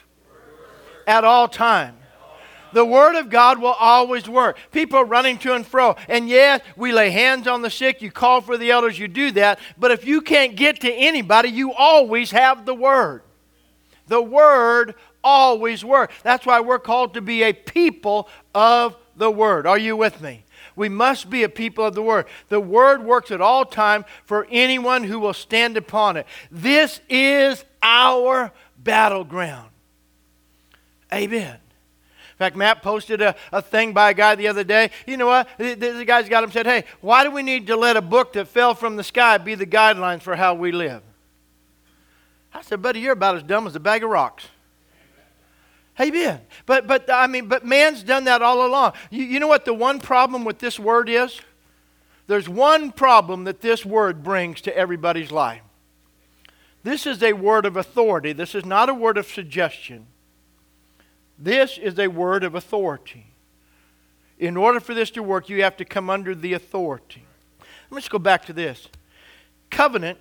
At 1.06 1.24
all 1.24 1.48
times. 1.48 1.98
The 2.74 2.84
Word 2.84 3.14
of 3.16 3.30
God 3.30 3.60
will 3.60 3.72
always 3.72 4.28
work. 4.28 4.58
People 4.72 4.98
are 4.98 5.04
running 5.04 5.38
to 5.38 5.54
and 5.54 5.66
fro. 5.66 5.94
And 6.08 6.28
yes, 6.28 6.60
we 6.76 6.92
lay 6.92 7.10
hands 7.10 7.46
on 7.46 7.62
the 7.62 7.70
sick, 7.70 8.02
you 8.02 8.10
call 8.10 8.40
for 8.40 8.58
the 8.58 8.72
elders, 8.72 8.98
you 8.98 9.08
do 9.08 9.30
that. 9.32 9.60
But 9.78 9.92
if 9.92 10.04
you 10.04 10.20
can't 10.20 10.56
get 10.56 10.80
to 10.80 10.92
anybody, 10.92 11.50
you 11.50 11.72
always 11.72 12.32
have 12.32 12.66
the 12.66 12.74
Word. 12.74 13.22
The 14.08 14.20
Word 14.20 14.96
always 15.22 15.84
works. 15.84 16.14
That's 16.24 16.44
why 16.44 16.60
we're 16.60 16.80
called 16.80 17.14
to 17.14 17.22
be 17.22 17.44
a 17.44 17.52
people 17.52 18.28
of 18.54 18.96
the 19.16 19.30
Word. 19.30 19.66
Are 19.66 19.78
you 19.78 19.96
with 19.96 20.20
me? 20.20 20.44
We 20.76 20.88
must 20.88 21.30
be 21.30 21.44
a 21.44 21.48
people 21.48 21.84
of 21.84 21.94
the 21.94 22.02
Word. 22.02 22.26
The 22.48 22.60
Word 22.60 23.04
works 23.04 23.30
at 23.30 23.40
all 23.40 23.64
time 23.64 24.04
for 24.24 24.48
anyone 24.50 25.04
who 25.04 25.20
will 25.20 25.32
stand 25.32 25.76
upon 25.76 26.16
it. 26.16 26.26
This 26.50 27.00
is 27.08 27.64
our 27.80 28.52
battleground. 28.76 29.70
Amen. 31.12 31.58
In 32.34 32.38
fact, 32.38 32.56
Matt 32.56 32.82
posted 32.82 33.22
a, 33.22 33.36
a 33.52 33.62
thing 33.62 33.92
by 33.92 34.10
a 34.10 34.14
guy 34.14 34.34
the 34.34 34.48
other 34.48 34.64
day. 34.64 34.90
You 35.06 35.16
know 35.16 35.28
what? 35.28 35.48
The, 35.56 35.74
the 35.74 36.04
guy's 36.04 36.28
got 36.28 36.42
him 36.42 36.50
said, 36.50 36.66
Hey, 36.66 36.82
why 37.00 37.22
do 37.22 37.30
we 37.30 37.44
need 37.44 37.68
to 37.68 37.76
let 37.76 37.96
a 37.96 38.02
book 38.02 38.32
that 38.32 38.48
fell 38.48 38.74
from 38.74 38.96
the 38.96 39.04
sky 39.04 39.38
be 39.38 39.54
the 39.54 39.66
guidelines 39.66 40.22
for 40.22 40.34
how 40.34 40.54
we 40.54 40.72
live? 40.72 41.02
I 42.52 42.62
said, 42.62 42.82
Buddy, 42.82 42.98
you're 42.98 43.12
about 43.12 43.36
as 43.36 43.44
dumb 43.44 43.68
as 43.68 43.76
a 43.76 43.80
bag 43.80 44.02
of 44.02 44.10
rocks. 44.10 44.48
Hey, 45.94 46.08
Amen. 46.08 46.40
But, 46.66 46.88
but, 46.88 47.08
I 47.08 47.28
mean, 47.28 47.46
but 47.46 47.64
man's 47.64 48.02
done 48.02 48.24
that 48.24 48.42
all 48.42 48.66
along. 48.66 48.94
You, 49.10 49.22
you 49.22 49.38
know 49.38 49.46
what 49.46 49.64
the 49.64 49.72
one 49.72 50.00
problem 50.00 50.44
with 50.44 50.58
this 50.58 50.76
word 50.76 51.08
is? 51.08 51.40
There's 52.26 52.48
one 52.48 52.90
problem 52.90 53.44
that 53.44 53.60
this 53.60 53.86
word 53.86 54.24
brings 54.24 54.60
to 54.62 54.76
everybody's 54.76 55.30
life. 55.30 55.62
This 56.82 57.06
is 57.06 57.22
a 57.22 57.32
word 57.34 57.64
of 57.64 57.76
authority. 57.76 58.32
This 58.32 58.56
is 58.56 58.64
not 58.64 58.88
a 58.88 58.94
word 58.94 59.18
of 59.18 59.26
suggestion. 59.26 60.08
This 61.38 61.78
is 61.78 61.98
a 61.98 62.08
word 62.08 62.44
of 62.44 62.54
authority. 62.54 63.26
In 64.38 64.56
order 64.56 64.80
for 64.80 64.94
this 64.94 65.10
to 65.12 65.22
work, 65.22 65.48
you 65.48 65.62
have 65.62 65.76
to 65.78 65.84
come 65.84 66.10
under 66.10 66.34
the 66.34 66.52
authority. 66.52 67.24
Let's 67.90 68.08
go 68.08 68.18
back 68.18 68.44
to 68.46 68.52
this. 68.52 68.88
Covenant 69.70 70.18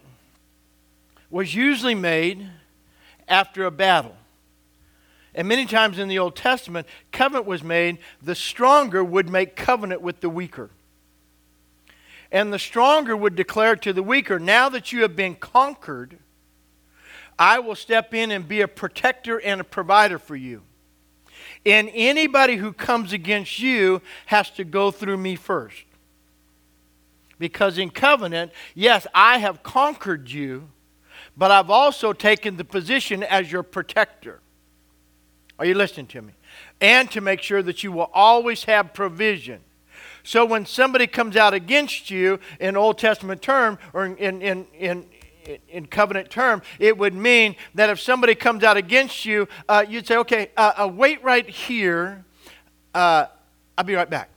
was 1.29 1.55
usually 1.55 1.95
made 1.95 2.47
after 3.27 3.65
a 3.65 3.71
battle. 3.71 4.15
And 5.35 5.47
many 5.47 5.65
times 5.65 5.97
in 5.97 6.07
the 6.07 6.19
Old 6.19 6.35
Testament, 6.35 6.87
covenant 7.11 7.47
was 7.47 7.63
made, 7.63 7.97
the 8.21 8.35
stronger 8.35 9.03
would 9.03 9.29
make 9.29 9.55
covenant 9.55 10.01
with 10.01 10.21
the 10.21 10.29
weaker. 10.29 10.69
And 12.31 12.53
the 12.53 12.59
stronger 12.59 13.17
would 13.17 13.35
declare 13.35 13.75
to 13.77 13.93
the 13.93 14.03
weaker, 14.03 14.39
Now 14.39 14.69
that 14.69 14.91
you 14.91 15.01
have 15.01 15.15
been 15.15 15.35
conquered, 15.35 16.19
I 17.37 17.59
will 17.59 17.75
step 17.75 18.13
in 18.13 18.31
and 18.31 18.47
be 18.47 18.61
a 18.61 18.67
protector 18.67 19.41
and 19.41 19.59
a 19.59 19.63
provider 19.63 20.19
for 20.19 20.35
you. 20.35 20.61
And 21.65 21.89
anybody 21.93 22.55
who 22.55 22.73
comes 22.73 23.13
against 23.13 23.59
you 23.59 24.01
has 24.27 24.49
to 24.51 24.63
go 24.63 24.91
through 24.91 25.17
me 25.17 25.35
first. 25.35 25.83
Because 27.39 27.77
in 27.77 27.89
covenant, 27.89 28.51
yes, 28.75 29.07
I 29.13 29.39
have 29.39 29.63
conquered 29.63 30.29
you, 30.29 30.69
but 31.35 31.51
I've 31.51 31.69
also 31.69 32.13
taken 32.13 32.57
the 32.57 32.63
position 32.63 33.23
as 33.23 33.51
your 33.51 33.63
protector. 33.63 34.39
Are 35.59 35.65
you 35.65 35.73
listening 35.73 36.07
to 36.07 36.21
me? 36.21 36.33
And 36.81 37.09
to 37.11 37.21
make 37.21 37.41
sure 37.41 37.61
that 37.61 37.83
you 37.83 37.91
will 37.91 38.09
always 38.13 38.63
have 38.65 38.93
provision. 38.93 39.61
So 40.23 40.45
when 40.45 40.65
somebody 40.65 41.05
comes 41.05 41.35
out 41.35 41.53
against 41.53 42.09
you 42.09 42.39
in 42.59 42.77
Old 42.77 42.97
Testament 42.97 43.41
term 43.41 43.77
or 43.91 44.05
in, 44.05 44.41
in, 44.41 44.65
in, 44.77 45.05
in 45.69 45.85
covenant 45.85 46.29
term, 46.29 46.61
it 46.79 46.97
would 46.97 47.13
mean 47.13 47.55
that 47.75 47.89
if 47.89 47.99
somebody 47.99 48.35
comes 48.35 48.63
out 48.63 48.77
against 48.77 49.25
you, 49.25 49.47
uh, 49.67 49.85
you'd 49.87 50.07
say, 50.07 50.17
okay, 50.17 50.51
uh, 50.57 50.73
uh, 50.77 50.87
wait 50.87 51.23
right 51.23 51.47
here. 51.47 52.25
Uh, 52.93 53.25
I'll 53.77 53.83
be 53.83 53.95
right 53.95 54.09
back. 54.09 54.29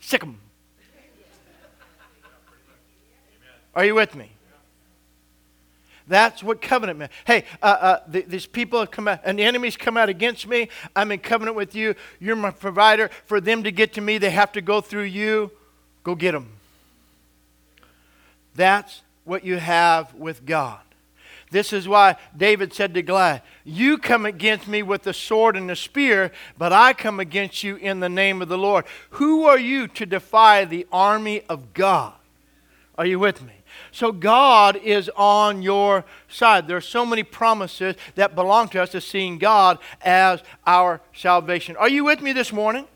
Sick 0.00 0.22
'em. 0.22 0.38
Are 3.74 3.84
you 3.84 3.94
with 3.94 4.14
me? 4.14 4.30
That's 6.08 6.42
what 6.42 6.62
covenant 6.62 7.00
meant. 7.00 7.12
Hey, 7.26 7.44
uh, 7.60 7.66
uh, 7.66 7.98
these 8.06 8.46
people 8.46 8.78
have 8.78 8.92
come 8.92 9.08
out, 9.08 9.20
and 9.24 9.38
the 9.38 9.42
enemies 9.42 9.76
come 9.76 9.96
out 9.96 10.08
against 10.08 10.46
me. 10.46 10.68
I'm 10.94 11.10
in 11.10 11.18
covenant 11.18 11.56
with 11.56 11.74
you. 11.74 11.96
You're 12.20 12.36
my 12.36 12.52
provider. 12.52 13.10
For 13.26 13.40
them 13.40 13.64
to 13.64 13.72
get 13.72 13.92
to 13.94 14.00
me, 14.00 14.18
they 14.18 14.30
have 14.30 14.52
to 14.52 14.60
go 14.60 14.80
through 14.80 15.04
you. 15.04 15.50
Go 16.04 16.14
get 16.14 16.32
them. 16.32 16.55
That's 18.56 19.02
what 19.24 19.44
you 19.44 19.58
have 19.58 20.14
with 20.14 20.44
God. 20.46 20.80
This 21.50 21.72
is 21.72 21.86
why 21.86 22.16
David 22.36 22.72
said 22.72 22.94
to 22.94 23.02
Goliath, 23.02 23.42
You 23.64 23.98
come 23.98 24.26
against 24.26 24.66
me 24.66 24.82
with 24.82 25.04
the 25.04 25.14
sword 25.14 25.56
and 25.56 25.70
the 25.70 25.76
spear, 25.76 26.32
but 26.58 26.72
I 26.72 26.92
come 26.92 27.20
against 27.20 27.62
you 27.62 27.76
in 27.76 28.00
the 28.00 28.08
name 28.08 28.42
of 28.42 28.48
the 28.48 28.58
Lord. 28.58 28.84
Who 29.10 29.44
are 29.44 29.58
you 29.58 29.86
to 29.88 30.06
defy 30.06 30.64
the 30.64 30.86
army 30.90 31.42
of 31.48 31.72
God? 31.72 32.14
Are 32.98 33.06
you 33.06 33.18
with 33.18 33.42
me? 33.42 33.52
So 33.92 34.10
God 34.10 34.76
is 34.76 35.10
on 35.16 35.62
your 35.62 36.04
side. 36.28 36.66
There 36.66 36.76
are 36.76 36.80
so 36.80 37.06
many 37.06 37.22
promises 37.22 37.94
that 38.14 38.34
belong 38.34 38.68
to 38.70 38.82
us 38.82 38.94
as 38.94 39.04
seeing 39.04 39.38
God 39.38 39.78
as 40.02 40.42
our 40.66 41.00
salvation. 41.14 41.76
Are 41.76 41.88
you 41.88 42.04
with 42.04 42.20
me 42.20 42.32
this 42.32 42.52
morning? 42.52 42.86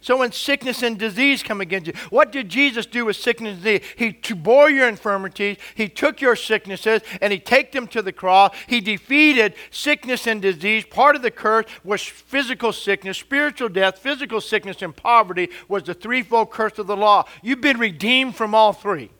So 0.00 0.18
when 0.18 0.32
sickness 0.32 0.82
and 0.82 0.98
disease 0.98 1.42
come 1.42 1.60
against 1.60 1.88
you, 1.88 1.92
what 2.10 2.32
did 2.32 2.48
Jesus 2.48 2.86
do 2.86 3.04
with 3.04 3.16
sickness 3.16 3.54
and 3.54 3.62
disease? 3.62 3.82
He 3.96 4.32
bore 4.32 4.70
your 4.70 4.88
infirmities, 4.88 5.56
he 5.74 5.88
took 5.88 6.20
your 6.20 6.36
sicknesses, 6.36 7.02
and 7.20 7.32
he 7.32 7.38
took 7.38 7.72
them 7.72 7.86
to 7.88 8.02
the 8.02 8.12
cross. 8.12 8.54
He 8.66 8.80
defeated 8.80 9.54
sickness 9.70 10.26
and 10.26 10.40
disease. 10.40 10.84
Part 10.84 11.16
of 11.16 11.22
the 11.22 11.30
curse 11.30 11.66
was 11.82 12.02
physical 12.02 12.72
sickness, 12.72 13.18
spiritual 13.18 13.68
death, 13.68 13.98
physical 13.98 14.40
sickness, 14.40 14.82
and 14.82 14.94
poverty 14.94 15.50
was 15.68 15.84
the 15.84 15.94
threefold 15.94 16.50
curse 16.50 16.78
of 16.78 16.86
the 16.86 16.96
law. 16.96 17.24
You've 17.42 17.60
been 17.60 17.78
redeemed 17.78 18.36
from 18.36 18.54
all 18.54 18.72
three. 18.72 19.10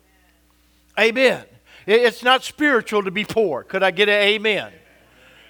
Amen. 0.97 1.45
It's 1.85 2.23
not 2.23 2.43
spiritual 2.43 3.03
to 3.03 3.11
be 3.11 3.25
poor. 3.25 3.63
Could 3.63 3.83
I 3.83 3.91
get 3.91 4.09
an 4.09 4.21
amen? 4.21 4.71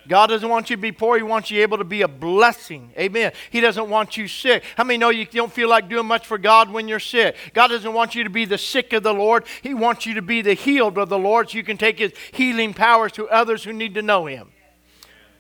God 0.10 0.28
doesn't 0.28 0.50
want 0.50 0.72
you 0.72 0.76
to 0.76 0.82
be 0.82 0.92
poor. 0.92 1.18
He 1.18 1.24
wants 1.24 1.52
you 1.52 1.62
able 1.62 1.78
to 1.78 1.84
be 1.84 2.02
a 2.02 2.08
blessing. 2.08 2.92
Amen. 2.98 3.32
He 3.52 3.62
doesn't 3.62 3.90
want 3.90 4.18
you 4.18 4.28
sick. 4.28 4.64
How 4.76 4.84
many 4.84 4.98
know 4.98 5.10
you 5.10 5.26
don't 5.26 5.54
feel 5.54 5.70
like 5.70 5.88
doing 5.88 6.08
much 6.08 6.26
for 6.26 6.40
God 6.40 6.72
when 6.72 6.88
you're 6.88 7.00
sick? 7.00 7.36
God 7.54 7.68
doesn't 7.68 7.94
want 7.94 8.16
you 8.16 8.24
to 8.24 8.30
be 8.30 8.46
the 8.46 8.58
sick 8.58 8.92
of 8.92 9.04
the 9.04 9.14
Lord. 9.14 9.46
He 9.62 9.76
wants 9.76 10.08
you 10.08 10.16
to 10.16 10.24
be 10.24 10.42
the 10.42 10.56
healed 10.56 10.98
of 10.98 11.10
the 11.10 11.20
Lord 11.20 11.52
so 11.52 11.58
you 11.58 11.64
can 11.64 11.78
take 11.78 12.00
His 12.00 12.12
healing 12.32 12.74
powers 12.74 13.12
to 13.14 13.30
others 13.30 13.64
who 13.64 13.72
need 13.72 13.94
to 13.94 14.02
know 14.02 14.26
Him. 14.26 14.50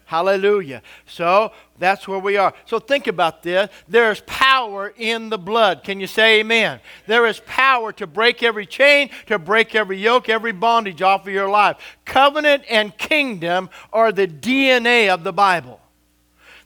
Hallelujah. 0.10 0.82
So 1.06 1.52
that's 1.78 2.08
where 2.08 2.18
we 2.18 2.36
are. 2.36 2.56
So 2.66 2.80
think 2.80 3.06
about 3.06 3.44
this. 3.44 3.70
There's 3.88 4.22
power 4.26 4.92
in 4.98 5.30
the 5.30 5.38
blood. 5.38 5.84
Can 5.84 6.00
you 6.00 6.08
say 6.08 6.40
amen? 6.40 6.80
There 7.06 7.28
is 7.28 7.44
power 7.46 7.94
to 7.94 8.08
break 8.08 8.42
every 8.42 8.66
chain, 8.66 9.12
to 9.28 9.38
break 9.38 9.76
every 9.76 10.00
yoke, 10.00 10.28
every 10.28 10.52
bondage 10.52 11.04
off 11.04 11.28
of 11.28 11.34
your 11.34 11.48
life. 11.48 11.78
Covenant 12.06 12.64
and 12.72 12.98
kingdom 12.98 13.70
are 13.94 14.12
the 14.12 14.26
DNA 14.26 15.14
of 15.14 15.24
the 15.24 15.32
Bible. 15.32 15.80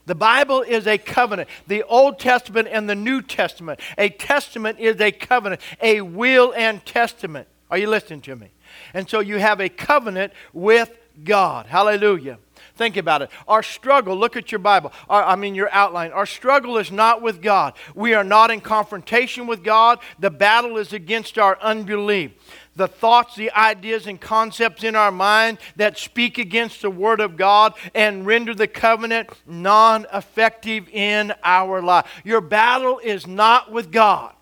The 0.06 0.16
Bible 0.16 0.62
is 0.62 0.88
a 0.88 0.98
covenant. 0.98 1.50
The 1.68 1.84
Old 1.84 2.20
Testament 2.20 2.70
and 2.72 2.90
the 2.90 2.96
New 2.96 3.22
Testament. 3.22 3.82
A 3.98 4.08
testament 4.08 4.80
is 4.80 5.02
a 5.02 5.12
covenant, 5.12 5.60
a 5.82 6.00
will 6.00 6.54
and 6.56 6.86
testament. 6.86 7.50
Are 7.70 7.78
you 7.78 7.90
listening 7.90 8.22
to 8.22 8.38
me? 8.38 8.52
And 8.94 9.10
so 9.10 9.20
you 9.20 9.38
have 9.38 9.60
a 9.60 9.68
covenant 9.68 10.32
with 10.54 10.98
God. 11.26 11.66
Hallelujah. 11.66 12.38
Think 12.76 12.98
about 12.98 13.22
it. 13.22 13.30
Our 13.48 13.64
struggle, 13.64 14.16
look 14.16 14.36
at 14.36 14.52
your 14.52 14.60
Bible, 14.60 14.92
our, 15.10 15.24
I 15.24 15.36
mean 15.36 15.56
your 15.56 15.70
outline. 15.72 16.12
Our 16.12 16.26
struggle 16.26 16.78
is 16.78 16.92
not 16.92 17.22
with 17.22 17.42
God. 17.42 17.74
We 17.96 18.14
are 18.14 18.24
not 18.24 18.52
in 18.52 18.62
confrontation 18.62 19.48
with 19.48 19.64
God. 19.64 20.00
The 20.20 20.32
battle 20.32 20.78
is 20.78 20.94
against 20.94 21.38
our 21.38 21.60
unbelief. 21.62 22.32
The 22.76 22.88
thoughts, 22.88 23.36
the 23.36 23.52
ideas, 23.52 24.08
and 24.08 24.20
concepts 24.20 24.84
in 24.84 24.96
our 24.96 25.12
mind 25.12 25.60
that 25.76 25.98
speak 25.98 26.40
against 26.40 26.82
the 26.82 26.90
Word 26.90 27.20
of 27.20 27.38
God 27.38 27.74
and 27.94 28.26
render 28.26 28.56
the 28.56 28.68
covenant 28.68 29.30
non 29.46 30.08
effective 30.12 30.90
in 30.90 31.34
our 31.44 31.82
life. 31.82 32.08
Your 32.24 32.42
battle 32.42 33.00
is 33.00 33.28
not 33.28 33.72
with 33.72 33.92
God. 33.92 34.34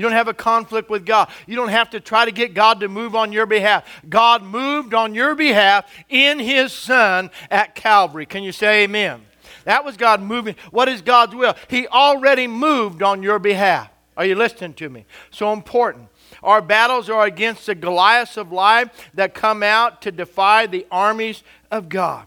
You 0.00 0.06
don't 0.06 0.12
have 0.12 0.28
a 0.28 0.32
conflict 0.34 0.88
with 0.88 1.04
God. 1.04 1.28
You 1.46 1.56
don't 1.56 1.68
have 1.68 1.90
to 1.90 2.00
try 2.00 2.24
to 2.24 2.32
get 2.32 2.54
God 2.54 2.80
to 2.80 2.88
move 2.88 3.14
on 3.14 3.32
your 3.32 3.44
behalf. 3.44 3.84
God 4.08 4.42
moved 4.42 4.94
on 4.94 5.14
your 5.14 5.34
behalf 5.34 5.84
in 6.08 6.38
His 6.38 6.72
Son 6.72 7.30
at 7.50 7.74
Calvary. 7.74 8.24
Can 8.24 8.42
you 8.42 8.50
say 8.50 8.84
amen? 8.84 9.20
That 9.64 9.84
was 9.84 9.98
God 9.98 10.22
moving. 10.22 10.56
What 10.70 10.88
is 10.88 11.02
God's 11.02 11.34
will? 11.34 11.54
He 11.68 11.86
already 11.86 12.46
moved 12.46 13.02
on 13.02 13.22
your 13.22 13.38
behalf. 13.38 13.90
Are 14.16 14.24
you 14.24 14.36
listening 14.36 14.72
to 14.72 14.88
me? 14.88 15.04
So 15.30 15.52
important. 15.52 16.08
Our 16.42 16.62
battles 16.62 17.10
are 17.10 17.26
against 17.26 17.66
the 17.66 17.74
Goliaths 17.74 18.38
of 18.38 18.52
life 18.52 19.10
that 19.12 19.34
come 19.34 19.62
out 19.62 20.00
to 20.00 20.10
defy 20.10 20.66
the 20.66 20.86
armies 20.90 21.42
of 21.70 21.90
God. 21.90 22.24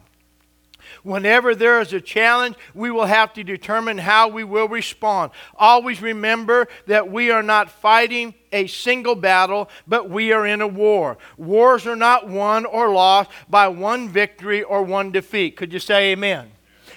Whenever 1.04 1.54
there 1.54 1.82
is 1.82 1.92
a 1.92 2.00
challenge, 2.00 2.56
we 2.74 2.90
will 2.90 3.06
have 3.06 3.34
to 3.34 3.44
determine 3.44 3.98
how 3.98 4.30
we 4.30 4.44
will 4.44 4.68
respond. 4.68 5.32
Always 5.56 6.02
remember 6.02 6.68
that 6.88 7.12
we 7.12 7.30
are 7.30 7.44
not 7.44 7.70
fighting 7.70 8.34
a 8.54 8.68
single 8.68 9.16
battle, 9.16 9.70
but 9.86 10.10
we 10.10 10.32
are 10.32 10.46
in 10.46 10.62
a 10.62 10.68
war. 10.68 11.18
Wars 11.38 11.86
are 11.86 11.96
not 11.96 12.30
won 12.30 12.66
or 12.66 12.90
lost 12.94 13.30
by 13.50 13.68
one 13.68 14.08
victory 14.08 14.64
or 14.64 14.82
one 14.82 15.12
defeat. 15.12 15.58
Could 15.58 15.74
you 15.74 15.80
say 15.80 16.14
amen? 16.14 16.52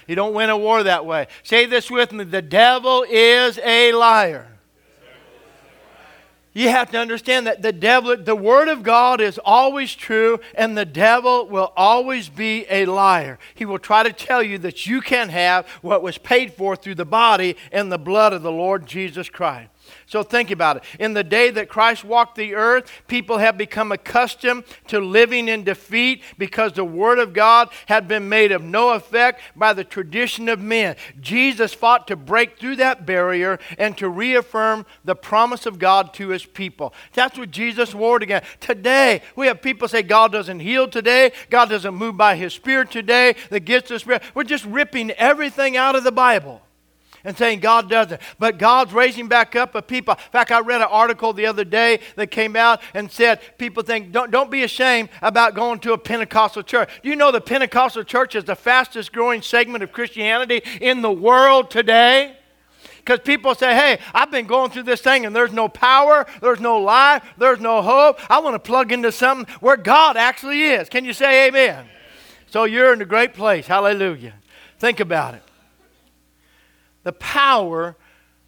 You 0.07 0.15
don't 0.15 0.33
win 0.33 0.49
a 0.49 0.57
war 0.57 0.83
that 0.83 1.05
way. 1.05 1.27
Say 1.43 1.65
this 1.65 1.91
with 1.91 2.13
me 2.13 2.23
the 2.23 2.41
devil 2.41 3.05
is 3.09 3.59
a 3.59 3.91
liar 3.91 4.56
you 6.57 6.69
have 6.69 6.89
to 6.89 6.97
understand 6.97 7.45
that 7.45 7.61
the 7.61 7.71
devil, 7.71 8.17
the 8.17 8.35
word 8.35 8.67
of 8.67 8.81
God 8.81 9.21
is 9.21 9.39
always 9.45 9.93
true, 9.93 10.39
and 10.55 10.75
the 10.75 10.85
devil 10.85 11.45
will 11.45 11.71
always 11.77 12.29
be 12.29 12.65
a 12.67 12.85
liar. 12.85 13.37
He 13.53 13.63
will 13.63 13.77
try 13.77 14.01
to 14.01 14.11
tell 14.11 14.41
you 14.41 14.57
that 14.59 14.87
you 14.87 15.01
can 15.01 15.29
have 15.29 15.67
what 15.83 16.01
was 16.01 16.17
paid 16.17 16.53
for 16.53 16.75
through 16.75 16.95
the 16.95 17.05
body 17.05 17.57
and 17.71 17.91
the 17.91 17.99
blood 17.99 18.33
of 18.33 18.41
the 18.41 18.51
Lord 18.51 18.87
Jesus 18.87 19.29
Christ. 19.29 19.69
So 20.05 20.23
think 20.23 20.51
about 20.51 20.77
it. 20.77 20.83
In 20.99 21.13
the 21.13 21.23
day 21.23 21.49
that 21.51 21.69
Christ 21.69 22.03
walked 22.03 22.35
the 22.35 22.55
earth, 22.55 22.91
people 23.07 23.37
have 23.37 23.57
become 23.57 23.91
accustomed 23.91 24.63
to 24.87 24.99
living 24.99 25.47
in 25.47 25.63
defeat 25.63 26.23
because 26.37 26.73
the 26.73 26.85
Word 26.85 27.19
of 27.19 27.33
God 27.33 27.69
had 27.87 28.07
been 28.07 28.29
made 28.29 28.51
of 28.51 28.63
no 28.63 28.91
effect 28.91 29.41
by 29.55 29.73
the 29.73 29.83
tradition 29.83 30.49
of 30.49 30.59
men. 30.59 30.95
Jesus 31.19 31.73
fought 31.73 32.07
to 32.07 32.15
break 32.15 32.57
through 32.57 32.77
that 32.77 33.05
barrier 33.05 33.59
and 33.77 33.97
to 33.97 34.09
reaffirm 34.09 34.85
the 35.03 35.15
promise 35.15 35.65
of 35.65 35.79
God 35.79 36.13
to 36.15 36.29
His 36.29 36.45
people. 36.45 36.93
That's 37.13 37.37
what 37.37 37.51
Jesus 37.51 37.93
wore 37.93 38.17
again. 38.17 38.43
Today, 38.59 39.21
we 39.35 39.47
have 39.47 39.61
people 39.61 39.87
say 39.87 40.01
God 40.01 40.31
doesn't 40.31 40.59
heal 40.59 40.87
today, 40.87 41.31
God 41.49 41.69
doesn't 41.69 41.95
move 41.95 42.17
by 42.17 42.35
His 42.35 42.53
Spirit 42.53 42.91
today, 42.91 43.35
the 43.49 43.59
gifts 43.59 43.91
of 43.91 44.01
Spirit. 44.01 44.23
We're 44.33 44.43
just 44.43 44.65
ripping 44.65 45.11
everything 45.11 45.77
out 45.77 45.95
of 45.95 46.03
the 46.03 46.11
Bible 46.11 46.61
and 47.23 47.37
saying 47.37 47.59
God 47.59 47.89
doesn't. 47.89 48.21
But 48.39 48.57
God's 48.57 48.93
raising 48.93 49.27
back 49.27 49.55
up 49.55 49.75
a 49.75 49.81
people. 49.81 50.13
In 50.13 50.31
fact, 50.31 50.51
I 50.51 50.59
read 50.59 50.81
an 50.81 50.87
article 50.89 51.33
the 51.33 51.45
other 51.45 51.63
day 51.63 51.99
that 52.15 52.27
came 52.27 52.55
out 52.55 52.81
and 52.93 53.11
said 53.11 53.39
people 53.57 53.83
think, 53.83 54.11
don't, 54.11 54.31
don't 54.31 54.51
be 54.51 54.63
ashamed 54.63 55.09
about 55.21 55.55
going 55.55 55.79
to 55.79 55.93
a 55.93 55.97
Pentecostal 55.97 56.63
church. 56.63 56.89
Do 57.03 57.09
you 57.09 57.15
know 57.15 57.31
the 57.31 57.41
Pentecostal 57.41 58.03
church 58.03 58.35
is 58.35 58.43
the 58.43 58.55
fastest 58.55 59.11
growing 59.11 59.41
segment 59.41 59.83
of 59.83 59.91
Christianity 59.91 60.61
in 60.81 61.01
the 61.01 61.11
world 61.11 61.69
today? 61.69 62.37
because 63.07 63.21
people 63.21 63.55
say, 63.55 63.73
hey, 63.73 63.99
I've 64.13 64.31
been 64.31 64.47
going 64.47 64.69
through 64.69 64.83
this 64.83 64.99
thing 64.99 65.25
and 65.25 65.33
there's 65.33 65.53
no 65.53 65.69
power, 65.69 66.27
there's 66.41 66.59
no 66.59 66.77
life, 66.77 67.23
there's 67.37 67.61
no 67.61 67.81
hope. 67.81 68.19
I 68.29 68.39
want 68.39 68.55
to 68.55 68.59
plug 68.59 68.91
into 68.91 69.13
something 69.13 69.55
where 69.61 69.77
God 69.77 70.17
actually 70.17 70.61
is. 70.63 70.89
Can 70.89 71.05
you 71.05 71.13
say 71.13 71.47
amen? 71.47 71.85
So 72.47 72.65
you're 72.65 72.91
in 72.91 73.01
a 73.01 73.05
great 73.05 73.33
place. 73.33 73.65
Hallelujah. 73.65 74.33
Think 74.77 74.99
about 74.99 75.35
it 75.35 75.46
the 77.07 77.13
power 77.13 77.95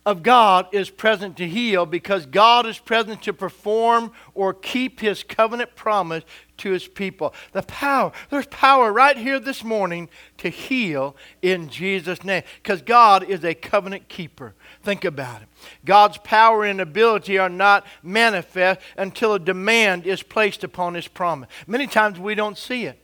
of 0.06 0.22
God 0.22 0.68
is 0.74 0.90
present 0.90 1.38
to 1.38 1.48
heal 1.48 1.86
because 1.86 2.26
God 2.26 2.66
is 2.66 2.78
present 2.78 3.22
to 3.22 3.32
perform 3.32 4.12
or 4.34 4.54
keep 4.54 5.00
his 5.00 5.24
covenant 5.24 5.78
promise 5.78 6.26
to 6.58 6.72
his 6.72 6.86
people. 6.86 7.34
The 7.54 7.62
power, 7.62 8.12
there's 8.30 8.48
power 8.48 8.92
right 8.92 9.16
here 9.16 9.40
this 9.40 9.64
morning 9.64 10.10
to 10.40 10.50
heal 10.50 11.16
in 11.42 11.70
Jesus' 11.70 12.26
name 12.26 12.44
because 12.62 12.82
God 12.82 13.24
is 13.24 13.46
a 13.46 13.54
covenant 13.54 14.10
keeper. 14.10 14.56
Think 14.84 15.06
about 15.06 15.42
it. 15.42 15.48
God's 15.86 16.18
power 16.18 16.66
and 16.66 16.82
ability 16.82 17.38
are 17.38 17.48
not 17.48 17.88
manifest 18.04 18.82
until 18.98 19.36
a 19.36 19.40
demand 19.40 20.06
is 20.06 20.22
placed 20.22 20.66
upon 20.66 20.96
his 20.96 21.08
promise. 21.08 21.48
Many 21.66 21.88
times 21.88 22.20
we 22.20 22.36
don't 22.36 22.58
see 22.58 22.88
it. 22.88 23.00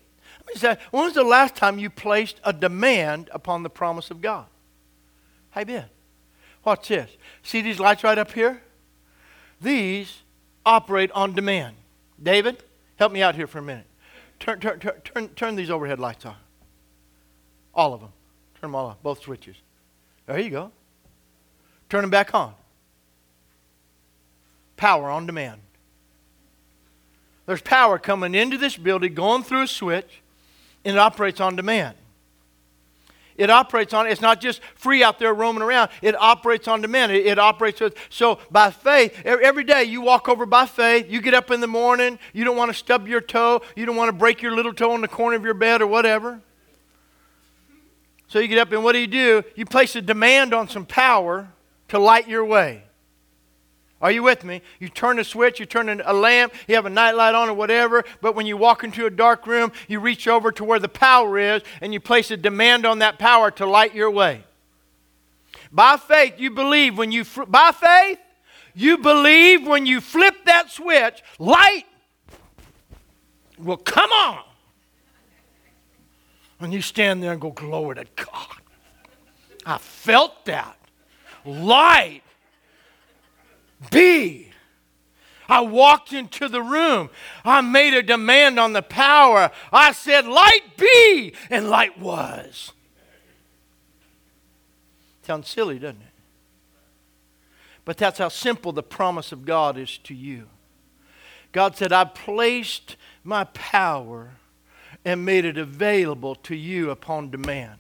When 0.92 1.06
was 1.06 1.14
the 1.14 1.24
last 1.24 1.56
time 1.56 1.80
you 1.80 1.90
placed 1.90 2.42
a 2.44 2.52
demand 2.52 3.30
upon 3.32 3.64
the 3.64 3.70
promise 3.70 4.12
of 4.12 4.20
God? 4.20 4.48
Amen. 5.56 5.86
Watch 6.64 6.88
this. 6.88 7.10
See 7.44 7.62
these 7.62 7.80
lights 7.80 8.04
right 8.04 8.18
up 8.18 8.32
here? 8.32 8.62
These 9.62 10.22
operate 10.66 11.12
on 11.12 11.34
demand. 11.34 11.76
David, 12.22 12.64
help 12.98 13.12
me 13.12 13.22
out 13.22 13.36
here 13.36 13.48
for 13.48 13.60
a 13.60 13.62
minute. 13.62 13.86
Turn, 14.40 14.60
turn, 14.60 14.80
turn, 14.80 15.02
turn, 15.04 15.28
turn 15.30 15.56
these 15.56 15.70
overhead 15.70 16.00
lights 16.00 16.26
on. 16.26 16.36
All 17.74 17.94
of 17.94 18.02
them. 18.02 18.12
Turn 18.56 18.72
them 18.72 18.76
all 18.76 18.88
on, 18.88 18.96
both 19.04 19.22
switches. 19.22 19.56
There 20.26 20.40
you 20.40 20.50
go. 20.50 20.72
Turn 21.90 22.02
them 22.02 22.10
back 22.10 22.34
on. 22.34 22.54
Power 24.76 25.10
on 25.10 25.26
demand. 25.26 25.62
There's 27.46 27.62
power 27.62 28.00
coming 28.00 28.34
into 28.34 28.58
this 28.58 28.76
building, 28.76 29.14
going 29.14 29.44
through 29.44 29.64
a 29.64 29.68
switch, 29.68 30.22
and 30.84 30.96
it 30.96 31.00
operates 31.00 31.40
on 31.40 31.56
demand. 31.56 31.96
It 33.38 33.50
operates 33.50 33.94
on, 33.94 34.08
it's 34.08 34.22
not 34.22 34.40
just 34.40 34.62
free 34.76 35.04
out 35.04 35.20
there 35.20 35.34
roaming 35.34 35.62
around. 35.62 35.92
It 36.02 36.16
operates 36.16 36.68
on 36.68 36.82
demand. 36.82 37.12
It, 37.12 37.26
it 37.26 37.38
operates 37.38 37.82
with, 37.82 37.98
so 38.10 38.40
by 38.50 38.72
faith, 38.72 39.26
every 39.26 39.66
day 39.66 39.84
you 39.84 40.02
walk 40.02 40.30
over 40.30 40.46
by 40.46 40.66
faith. 40.66 41.08
You 41.10 41.22
get 41.22 41.34
up 41.34 41.52
in 41.52 41.60
the 41.60 41.68
morning. 41.68 42.18
You 42.32 42.46
don't 42.46 42.56
want 42.56 42.72
to 42.72 42.78
stub 42.78 43.08
your 43.08 43.22
toe. 43.22 43.62
You 43.76 43.86
don't 43.86 43.98
want 43.98 44.08
to 44.08 44.14
break 44.14 44.42
your 44.42 44.56
little 44.56 44.74
toe 44.74 44.96
in 44.96 45.02
the 45.02 45.10
corner 45.10 45.36
of 45.36 45.44
your 45.44 45.54
bed 45.54 45.82
or 45.82 45.88
whatever. 45.88 46.40
So 48.28 48.40
you 48.40 48.48
get 48.48 48.58
up 48.58 48.72
and 48.72 48.84
what 48.84 48.94
do 48.94 49.00
you 49.00 49.08
do? 49.08 49.44
You 49.56 49.66
place 49.66 49.96
a 49.96 50.02
demand 50.02 50.54
on 50.54 50.70
some 50.70 50.86
power 50.86 51.50
to 51.90 52.00
light 52.00 52.30
your 52.30 52.46
way. 52.46 52.85
Are 54.02 54.12
you 54.12 54.24
with 54.24 54.44
me? 54.44 54.62
You 54.80 54.90
turn 54.90 55.20
a 55.20 55.24
switch, 55.24 55.60
you 55.60 55.66
turn 55.66 55.90
a 55.90 56.14
lamp, 56.14 56.54
you 56.68 56.76
have 56.76 56.86
a 56.86 56.90
nightlight 56.90 57.34
on 57.34 57.50
or 57.50 57.54
whatever, 57.54 58.04
but 58.22 58.36
when 58.36 58.46
you 58.46 58.58
walk 58.58 58.84
into 58.84 59.06
a 59.06 59.10
dark 59.10 59.48
room, 59.48 59.72
you 59.88 60.00
reach 60.00 60.28
over 60.28 60.52
to 60.52 60.64
where 60.64 60.80
the 60.80 60.90
power 60.90 61.38
is 61.40 61.62
and 61.82 61.94
you 61.94 62.00
place 62.00 62.30
a 62.30 62.38
demand 62.38 62.86
on 62.86 63.00
that 63.00 63.18
power 63.18 63.50
to 63.52 63.66
light 63.66 63.96
your 63.96 64.12
way. 64.12 64.44
By 65.72 65.98
faith, 65.98 66.36
you 66.38 66.52
believe 66.52 66.98
when 66.98 67.12
you, 67.12 67.26
by 67.48 67.72
faith, 67.72 68.20
you 68.76 68.98
believe 68.98 69.66
when 69.66 69.86
you 69.86 70.02
flip 70.02 70.36
that 70.46 70.70
switch, 70.70 71.24
light 71.40 71.86
will 73.58 73.78
come 73.78 74.12
on. 74.12 74.44
And 76.60 76.74
you 76.74 76.82
stand 76.82 77.24
there 77.24 77.32
and 77.32 77.42
go, 77.42 77.52
Glory 77.52 77.96
to 77.96 78.06
God. 78.16 78.62
I 79.66 79.78
felt 79.78 80.46
that. 80.46 80.78
Light 81.46 82.24
be. 83.92 84.52
I 85.48 85.62
walked 85.62 86.12
into 86.12 86.48
the 86.48 86.62
room. 86.62 87.10
I 87.44 87.62
made 87.62 87.94
a 87.94 88.02
demand 88.02 88.60
on 88.60 88.74
the 88.74 88.82
power. 88.82 89.52
I 89.72 89.92
said, 89.92 90.26
Light 90.26 90.78
be, 90.78 91.34
and 91.50 91.70
light 91.70 92.00
was. 92.00 92.72
Sounds 95.22 95.48
silly, 95.48 95.80
doesn't 95.80 96.02
it? 96.02 96.08
But 97.84 97.98
that's 97.98 98.18
how 98.18 98.30
simple 98.30 98.72
the 98.72 98.84
promise 98.84 99.32
of 99.32 99.46
God 99.46 99.78
is 99.78 99.98
to 100.00 100.14
you. 100.14 100.48
God 101.52 101.76
said, 101.78 101.94
I 101.94 102.04
placed 102.04 102.96
my 103.24 103.46
power 103.46 104.32
and 105.06 105.24
made 105.24 105.46
it 105.46 105.58
available 105.58 106.36
to 106.36 106.56
you 106.56 106.90
upon 106.90 107.30
demand. 107.30 107.80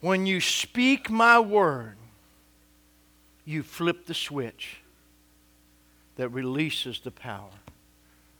When 0.00 0.26
you 0.26 0.40
speak 0.40 1.08
my 1.08 1.38
word, 1.38 1.96
you 3.44 3.62
flip 3.62 4.06
the 4.06 4.14
switch 4.14 4.78
that 6.16 6.28
releases 6.28 7.00
the 7.00 7.10
power. 7.10 7.50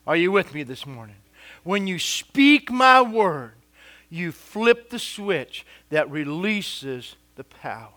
Are 0.06 0.16
you 0.16 0.32
with 0.32 0.54
me 0.54 0.62
this 0.62 0.86
morning? 0.86 1.16
When 1.64 1.86
you 1.86 1.98
speak 1.98 2.70
my 2.70 3.02
word, 3.02 3.54
you 4.10 4.30
flip 4.32 4.90
the 4.90 4.98
switch 4.98 5.64
that 5.90 6.10
releases 6.10 7.16
the 7.36 7.44
power. 7.44 7.88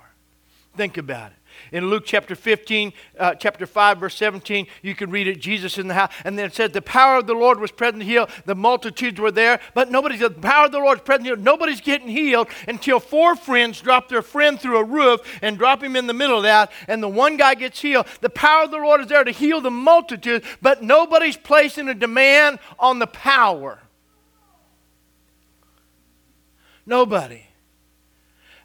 Think 0.75 0.97
about 0.97 1.31
it. 1.31 1.37
In 1.71 1.89
Luke 1.89 2.03
chapter 2.05 2.35
15, 2.35 2.93
uh, 3.19 3.35
chapter 3.35 3.65
5, 3.65 3.99
verse 3.99 4.15
17, 4.15 4.67
you 4.81 4.95
can 4.95 5.09
read 5.09 5.27
it 5.27 5.39
Jesus 5.39 5.77
in 5.77 5.87
the 5.87 5.93
house. 5.93 6.11
And 6.23 6.37
then 6.37 6.45
it 6.45 6.55
said, 6.55 6.73
The 6.73 6.81
power 6.81 7.17
of 7.17 7.27
the 7.27 7.33
Lord 7.33 7.59
was 7.59 7.71
present 7.71 8.01
to 8.01 8.05
heal. 8.05 8.29
The 8.45 8.55
multitudes 8.55 9.19
were 9.19 9.31
there, 9.31 9.59
but 9.73 9.89
nobody's, 9.89 10.19
the 10.19 10.29
power 10.29 10.65
of 10.65 10.71
the 10.71 10.79
Lord 10.79 10.99
is 10.99 11.03
present 11.03 11.27
to. 11.27 11.35
Nobody's 11.35 11.81
getting 11.81 12.07
healed 12.07 12.47
until 12.67 12.99
four 12.99 13.35
friends 13.35 13.81
drop 13.81 14.09
their 14.09 14.21
friend 14.21 14.59
through 14.59 14.77
a 14.77 14.83
roof 14.83 15.21
and 15.41 15.57
drop 15.57 15.83
him 15.83 15.95
in 15.95 16.07
the 16.07 16.13
middle 16.13 16.37
of 16.37 16.43
that. 16.43 16.71
And 16.87 17.01
the 17.01 17.09
one 17.09 17.37
guy 17.37 17.55
gets 17.55 17.81
healed. 17.81 18.07
The 18.21 18.29
power 18.29 18.63
of 18.63 18.71
the 18.71 18.77
Lord 18.77 19.01
is 19.01 19.07
there 19.07 19.23
to 19.23 19.31
heal 19.31 19.61
the 19.61 19.71
multitude, 19.71 20.43
but 20.61 20.83
nobody's 20.83 21.37
placing 21.37 21.89
a 21.89 21.93
demand 21.93 22.59
on 22.79 22.99
the 22.99 23.07
power. 23.07 23.79
Nobody 26.85 27.45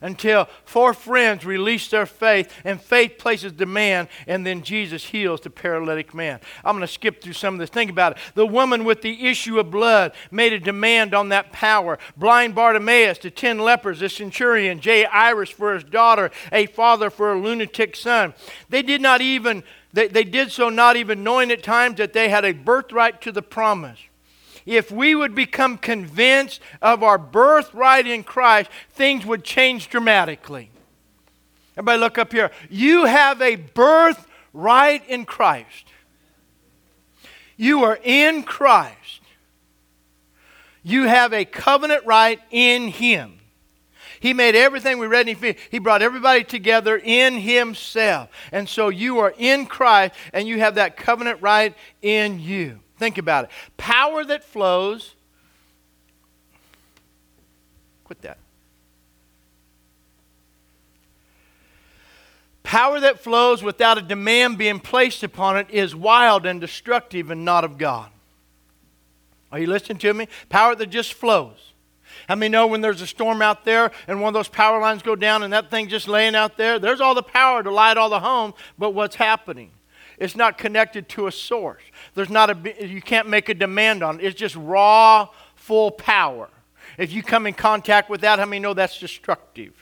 until 0.01 0.49
four 0.65 0.95
friends 0.95 1.45
release 1.45 1.89
their 1.89 2.07
faith 2.07 2.53
and 2.65 2.81
faith 2.81 3.19
places 3.19 3.53
demand 3.53 4.09
and 4.27 4.47
then 4.47 4.63
jesus 4.63 5.05
heals 5.05 5.41
the 5.41 5.51
paralytic 5.51 6.15
man. 6.15 6.41
I'm 6.65 6.77
going 6.77 6.87
to 6.87 6.93
skip 6.93 7.23
through 7.23 7.35
some 7.35 7.55
of 7.55 7.61
this. 7.61 7.71
Think 7.71 7.91
about 7.91 8.13
it. 8.13 8.19
The 8.35 8.47
woman 8.47 8.85
with 8.85 9.03
the 9.03 9.27
issue 9.27 9.59
of 9.59 9.71
blood 9.71 10.13
made 10.31 10.53
a 10.53 10.61
demand 10.61 11.15
on 11.15 11.29
that 11.31 11.53
power. 11.53 11.99
Blind 12.17 12.55
bartimaeus 12.55 13.19
the 13.19 13.31
ten 13.31 13.59
lepers 13.59 14.01
the 14.01 14.09
centurion 14.09 14.81
jairus 14.83 15.51
for 15.51 15.75
his 15.75 15.85
daughter 15.85 16.31
a 16.53 16.67
father 16.67 17.11
for 17.11 17.33
a 17.33 17.41
lunatic 17.41 17.97
son. 17.97 18.35
They 18.69 18.83
did 18.83 19.01
not 19.01 19.21
even 19.21 19.63
they, 19.93 20.07
they 20.07 20.25
did 20.25 20.53
so 20.53 20.69
not 20.69 20.97
even 20.97 21.25
knowing 21.25 21.51
at 21.51 21.63
times 21.63 21.97
that 21.97 22.13
they 22.13 22.29
had 22.29 22.45
a 22.45 22.53
birthright 22.53 23.21
to 23.23 23.33
the 23.33 23.43
promise 23.43 23.99
if 24.67 24.91
we 24.91 25.15
would 25.15 25.35
become 25.35 25.79
convinced 25.79 26.61
of 26.83 27.03
our 27.03 27.19
birthright 27.19 28.07
in 28.07 28.23
Christ, 28.23 28.71
things 28.91 29.25
would 29.27 29.45
change 29.45 29.89
dramatically. 29.89 30.71
Everybody, 31.77 32.01
look 32.01 32.19
up 32.19 32.33
here. 32.33 32.51
You 32.69 33.07
have 33.07 33.41
a 33.41 33.57
birthright 33.57 35.09
in 35.09 35.25
Christ. 35.25 35.87
You 37.57 37.85
are 37.85 37.99
in 38.03 38.43
Christ. 38.43 39.21
You 40.83 41.05
have 41.05 41.33
a 41.33 41.45
covenant 41.45 42.05
right 42.07 42.41
in 42.51 42.89
Him. 42.89 43.41
He 44.21 44.35
made 44.35 44.55
everything 44.55 44.99
we 44.99 45.07
read 45.07 45.29
in 45.29 45.37
Ephesians. 45.37 45.67
He 45.71 45.79
brought 45.79 46.03
everybody 46.03 46.45
together 46.45 47.01
in 47.03 47.39
Himself. 47.39 48.29
And 48.53 48.69
so 48.69 48.91
you 48.91 49.19
are 49.19 49.35
in 49.39 49.67
Christ 49.67 50.15
and 50.33 50.47
you 50.47 50.59
have 50.61 50.75
that 50.75 50.97
covenant 50.97 51.41
right 51.41 51.75
in 52.03 52.39
you. 52.39 52.81
Think 53.01 53.17
about 53.17 53.45
it. 53.45 53.51
Power 53.79 54.23
that 54.27 54.45
flows. 54.45 55.15
Quit 58.05 58.21
that. 58.21 58.37
Power 62.63 63.01
that 63.01 63.19
flows 63.19 63.63
without 63.63 63.97
a 63.97 64.03
demand 64.03 64.59
being 64.59 64.81
placed 64.81 65.23
upon 65.23 65.57
it 65.57 65.71
is 65.71 65.97
wild 65.97 66.45
and 66.45 66.61
destructive 66.61 67.31
and 67.31 67.43
not 67.43 67.65
of 67.65 67.79
God. 67.79 68.11
Are 69.51 69.59
you 69.59 69.67
listening 69.67 69.97
to 69.99 70.13
me? 70.13 70.29
Power 70.51 70.75
that 70.75 70.91
just 70.91 71.15
flows. 71.15 71.73
How 72.29 72.35
many 72.35 72.51
know 72.51 72.67
when 72.67 72.83
there's 72.83 73.01
a 73.01 73.07
storm 73.07 73.41
out 73.41 73.65
there 73.65 73.93
and 74.09 74.21
one 74.21 74.29
of 74.29 74.35
those 74.35 74.49
power 74.49 74.79
lines 74.79 75.01
go 75.01 75.17
down 75.17 75.43
and 75.43 75.55
that 75.55 75.71
thing 75.71 75.89
just 75.89 76.07
laying 76.07 76.35
out 76.35 76.59
there? 76.59 76.79
There's 76.79 77.01
all 77.01 77.15
the 77.15 77.23
power 77.23 77.63
to 77.63 77.71
light 77.71 77.97
all 77.97 78.11
the 78.11 78.21
homes, 78.21 78.53
but 78.79 78.91
what's 78.91 79.17
happening? 79.17 79.71
It's 80.21 80.37
not 80.37 80.59
connected 80.59 81.09
to 81.11 81.27
a 81.27 81.33
source. 81.33 81.83
There's 82.15 82.31
not 82.31 82.51
a, 82.51 82.87
you 82.87 83.01
can't 83.01 83.29
make 83.29 83.49
a 83.49 83.55
demand 83.55 84.03
on 84.03 84.21
it. 84.21 84.27
It's 84.27 84.39
just 84.39 84.55
raw, 84.55 85.29
full 85.57 85.91
power. 85.91 86.51
If 86.99 87.13
you 87.13 87.23
come 87.23 87.47
in 87.47 87.55
contact 87.55 88.11
with 88.11 88.21
that, 88.21 88.39
how 88.39 88.45
many 88.45 88.61
know 88.61 88.75
that's 88.75 88.99
destructive? 88.99 89.73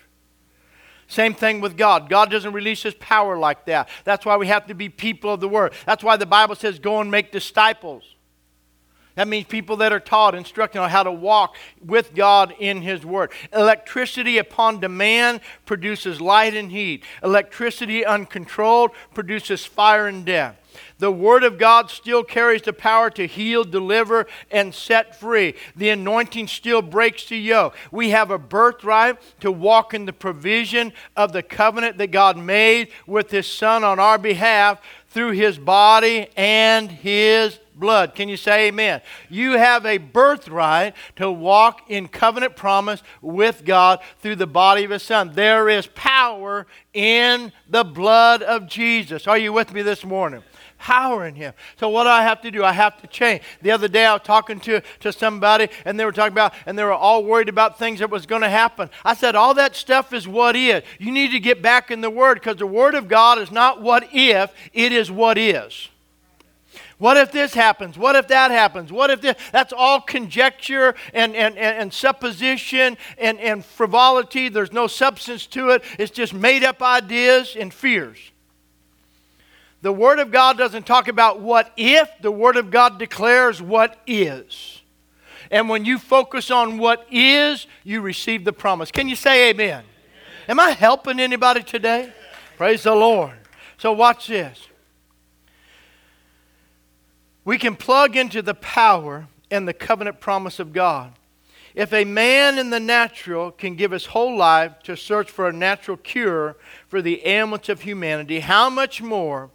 Same 1.08 1.34
thing 1.34 1.60
with 1.60 1.76
God. 1.76 2.08
God 2.08 2.30
doesn't 2.30 2.52
release 2.52 2.82
his 2.82 2.94
power 2.94 3.36
like 3.36 3.64
that. 3.64 3.88
That's 4.04 4.24
why 4.24 4.36
we 4.36 4.46
have 4.46 4.66
to 4.66 4.74
be 4.74 4.88
people 4.88 5.32
of 5.32 5.40
the 5.40 5.48
word. 5.48 5.72
That's 5.86 6.04
why 6.04 6.16
the 6.16 6.26
Bible 6.26 6.54
says, 6.54 6.78
go 6.78 7.00
and 7.00 7.10
make 7.10 7.32
disciples. 7.32 8.04
That 9.18 9.26
means 9.26 9.46
people 9.46 9.78
that 9.78 9.92
are 9.92 9.98
taught, 9.98 10.36
instructed 10.36 10.78
on 10.78 10.90
how 10.90 11.02
to 11.02 11.10
walk 11.10 11.56
with 11.84 12.14
God 12.14 12.54
in 12.60 12.82
His 12.82 13.04
Word. 13.04 13.32
Electricity 13.52 14.38
upon 14.38 14.78
demand 14.78 15.40
produces 15.66 16.20
light 16.20 16.54
and 16.54 16.70
heat. 16.70 17.02
Electricity 17.24 18.06
uncontrolled 18.06 18.92
produces 19.14 19.66
fire 19.66 20.06
and 20.06 20.24
death. 20.24 20.56
The 20.98 21.10
Word 21.10 21.42
of 21.42 21.58
God 21.58 21.90
still 21.90 22.22
carries 22.22 22.62
the 22.62 22.72
power 22.72 23.10
to 23.10 23.26
heal, 23.26 23.64
deliver, 23.64 24.28
and 24.52 24.72
set 24.72 25.18
free. 25.18 25.56
The 25.74 25.88
anointing 25.88 26.46
still 26.46 26.80
breaks 26.80 27.28
the 27.28 27.38
yoke. 27.38 27.74
We 27.90 28.10
have 28.10 28.30
a 28.30 28.38
birthright 28.38 29.18
to 29.40 29.50
walk 29.50 29.94
in 29.94 30.06
the 30.06 30.12
provision 30.12 30.92
of 31.16 31.32
the 31.32 31.42
covenant 31.42 31.98
that 31.98 32.12
God 32.12 32.36
made 32.36 32.90
with 33.04 33.32
His 33.32 33.48
Son 33.48 33.82
on 33.82 33.98
our 33.98 34.18
behalf 34.18 34.80
through 35.08 35.32
His 35.32 35.58
body 35.58 36.28
and 36.36 36.88
His 36.88 37.58
blood. 37.78 38.14
Can 38.14 38.28
you 38.28 38.36
say 38.36 38.68
amen? 38.68 39.00
You 39.28 39.52
have 39.52 39.86
a 39.86 39.98
birthright 39.98 40.94
to 41.16 41.30
walk 41.30 41.90
in 41.90 42.08
covenant 42.08 42.56
promise 42.56 43.02
with 43.22 43.64
God 43.64 44.00
through 44.20 44.36
the 44.36 44.46
body 44.46 44.84
of 44.84 44.90
His 44.90 45.02
Son. 45.02 45.32
There 45.34 45.68
is 45.68 45.86
power 45.88 46.66
in 46.92 47.52
the 47.68 47.84
blood 47.84 48.42
of 48.42 48.66
Jesus. 48.66 49.26
Are 49.26 49.38
you 49.38 49.52
with 49.52 49.72
me 49.72 49.82
this 49.82 50.04
morning? 50.04 50.42
power 50.78 51.26
in 51.26 51.34
him. 51.34 51.52
So 51.78 51.88
what 51.88 52.04
do 52.04 52.10
I 52.10 52.22
have 52.22 52.40
to 52.42 52.50
do? 52.50 52.64
I 52.64 52.72
have 52.72 53.00
to 53.02 53.06
change. 53.06 53.42
The 53.60 53.72
other 53.72 53.88
day 53.88 54.06
I 54.06 54.14
was 54.14 54.22
talking 54.22 54.60
to, 54.60 54.80
to 55.00 55.12
somebody 55.12 55.68
and 55.84 55.98
they 55.98 56.04
were 56.04 56.12
talking 56.12 56.32
about, 56.32 56.54
and 56.64 56.78
they 56.78 56.84
were 56.84 56.92
all 56.92 57.24
worried 57.24 57.48
about 57.48 57.78
things 57.78 57.98
that 57.98 58.10
was 58.10 58.26
going 58.26 58.42
to 58.42 58.48
happen. 58.48 58.88
I 59.04 59.14
said, 59.14 59.34
all 59.34 59.54
that 59.54 59.76
stuff 59.76 60.12
is 60.12 60.26
what 60.26 60.56
is. 60.56 60.82
You 60.98 61.12
need 61.12 61.32
to 61.32 61.40
get 61.40 61.60
back 61.60 61.90
in 61.90 62.00
the 62.00 62.10
Word 62.10 62.34
because 62.34 62.56
the 62.56 62.66
Word 62.66 62.94
of 62.94 63.08
God 63.08 63.38
is 63.38 63.50
not 63.50 63.82
what 63.82 64.08
if, 64.12 64.52
it 64.72 64.92
is 64.92 65.10
what 65.10 65.36
is. 65.36 65.88
What 66.98 67.16
if 67.16 67.30
this 67.30 67.54
happens? 67.54 67.96
What 67.96 68.16
if 68.16 68.26
that 68.28 68.50
happens? 68.50 68.92
What 68.92 69.10
if 69.10 69.20
this? 69.20 69.36
That's 69.52 69.72
all 69.72 70.00
conjecture 70.00 70.96
and, 71.14 71.34
and, 71.36 71.56
and, 71.56 71.78
and, 71.78 71.92
supposition 71.92 72.98
and, 73.16 73.38
and 73.38 73.64
frivolity. 73.64 74.48
There's 74.48 74.72
no 74.72 74.88
substance 74.88 75.46
to 75.48 75.70
it. 75.70 75.84
It's 75.96 76.10
just 76.10 76.34
made 76.34 76.64
up 76.64 76.82
ideas 76.82 77.56
and 77.58 77.72
fears. 77.72 78.18
The 79.80 79.92
Word 79.92 80.18
of 80.18 80.32
God 80.32 80.58
doesn't 80.58 80.86
talk 80.86 81.06
about 81.06 81.40
what 81.40 81.72
if, 81.76 82.10
the 82.20 82.32
Word 82.32 82.56
of 82.56 82.72
God 82.72 82.98
declares 82.98 83.62
what 83.62 84.00
is. 84.04 84.82
And 85.52 85.68
when 85.68 85.84
you 85.84 85.98
focus 85.98 86.50
on 86.50 86.78
what 86.78 87.06
is, 87.12 87.68
you 87.84 88.00
receive 88.00 88.44
the 88.44 88.52
promise. 88.52 88.90
Can 88.90 89.08
you 89.08 89.14
say 89.14 89.50
amen? 89.50 89.68
amen. 89.68 89.84
Am 90.48 90.58
I 90.58 90.70
helping 90.70 91.20
anybody 91.20 91.62
today? 91.62 92.12
Praise 92.56 92.82
the 92.82 92.94
Lord. 92.94 93.34
So, 93.78 93.92
watch 93.92 94.26
this. 94.26 94.67
We 97.48 97.56
can 97.56 97.76
plug 97.76 98.14
into 98.14 98.42
the 98.42 98.52
power 98.52 99.26
and 99.50 99.66
the 99.66 99.72
covenant 99.72 100.20
promise 100.20 100.58
of 100.58 100.74
God. 100.74 101.14
If 101.74 101.94
a 101.94 102.04
man 102.04 102.58
in 102.58 102.68
the 102.68 102.78
natural 102.78 103.52
can 103.52 103.74
give 103.74 103.90
his 103.90 104.04
whole 104.04 104.36
life 104.36 104.82
to 104.82 104.98
search 104.98 105.30
for 105.30 105.48
a 105.48 105.52
natural 105.54 105.96
cure 105.96 106.58
for 106.88 107.00
the 107.00 107.26
ailments 107.26 107.70
of 107.70 107.80
humanity, 107.80 108.40
how 108.40 108.68
much 108.68 109.00
more 109.00 109.48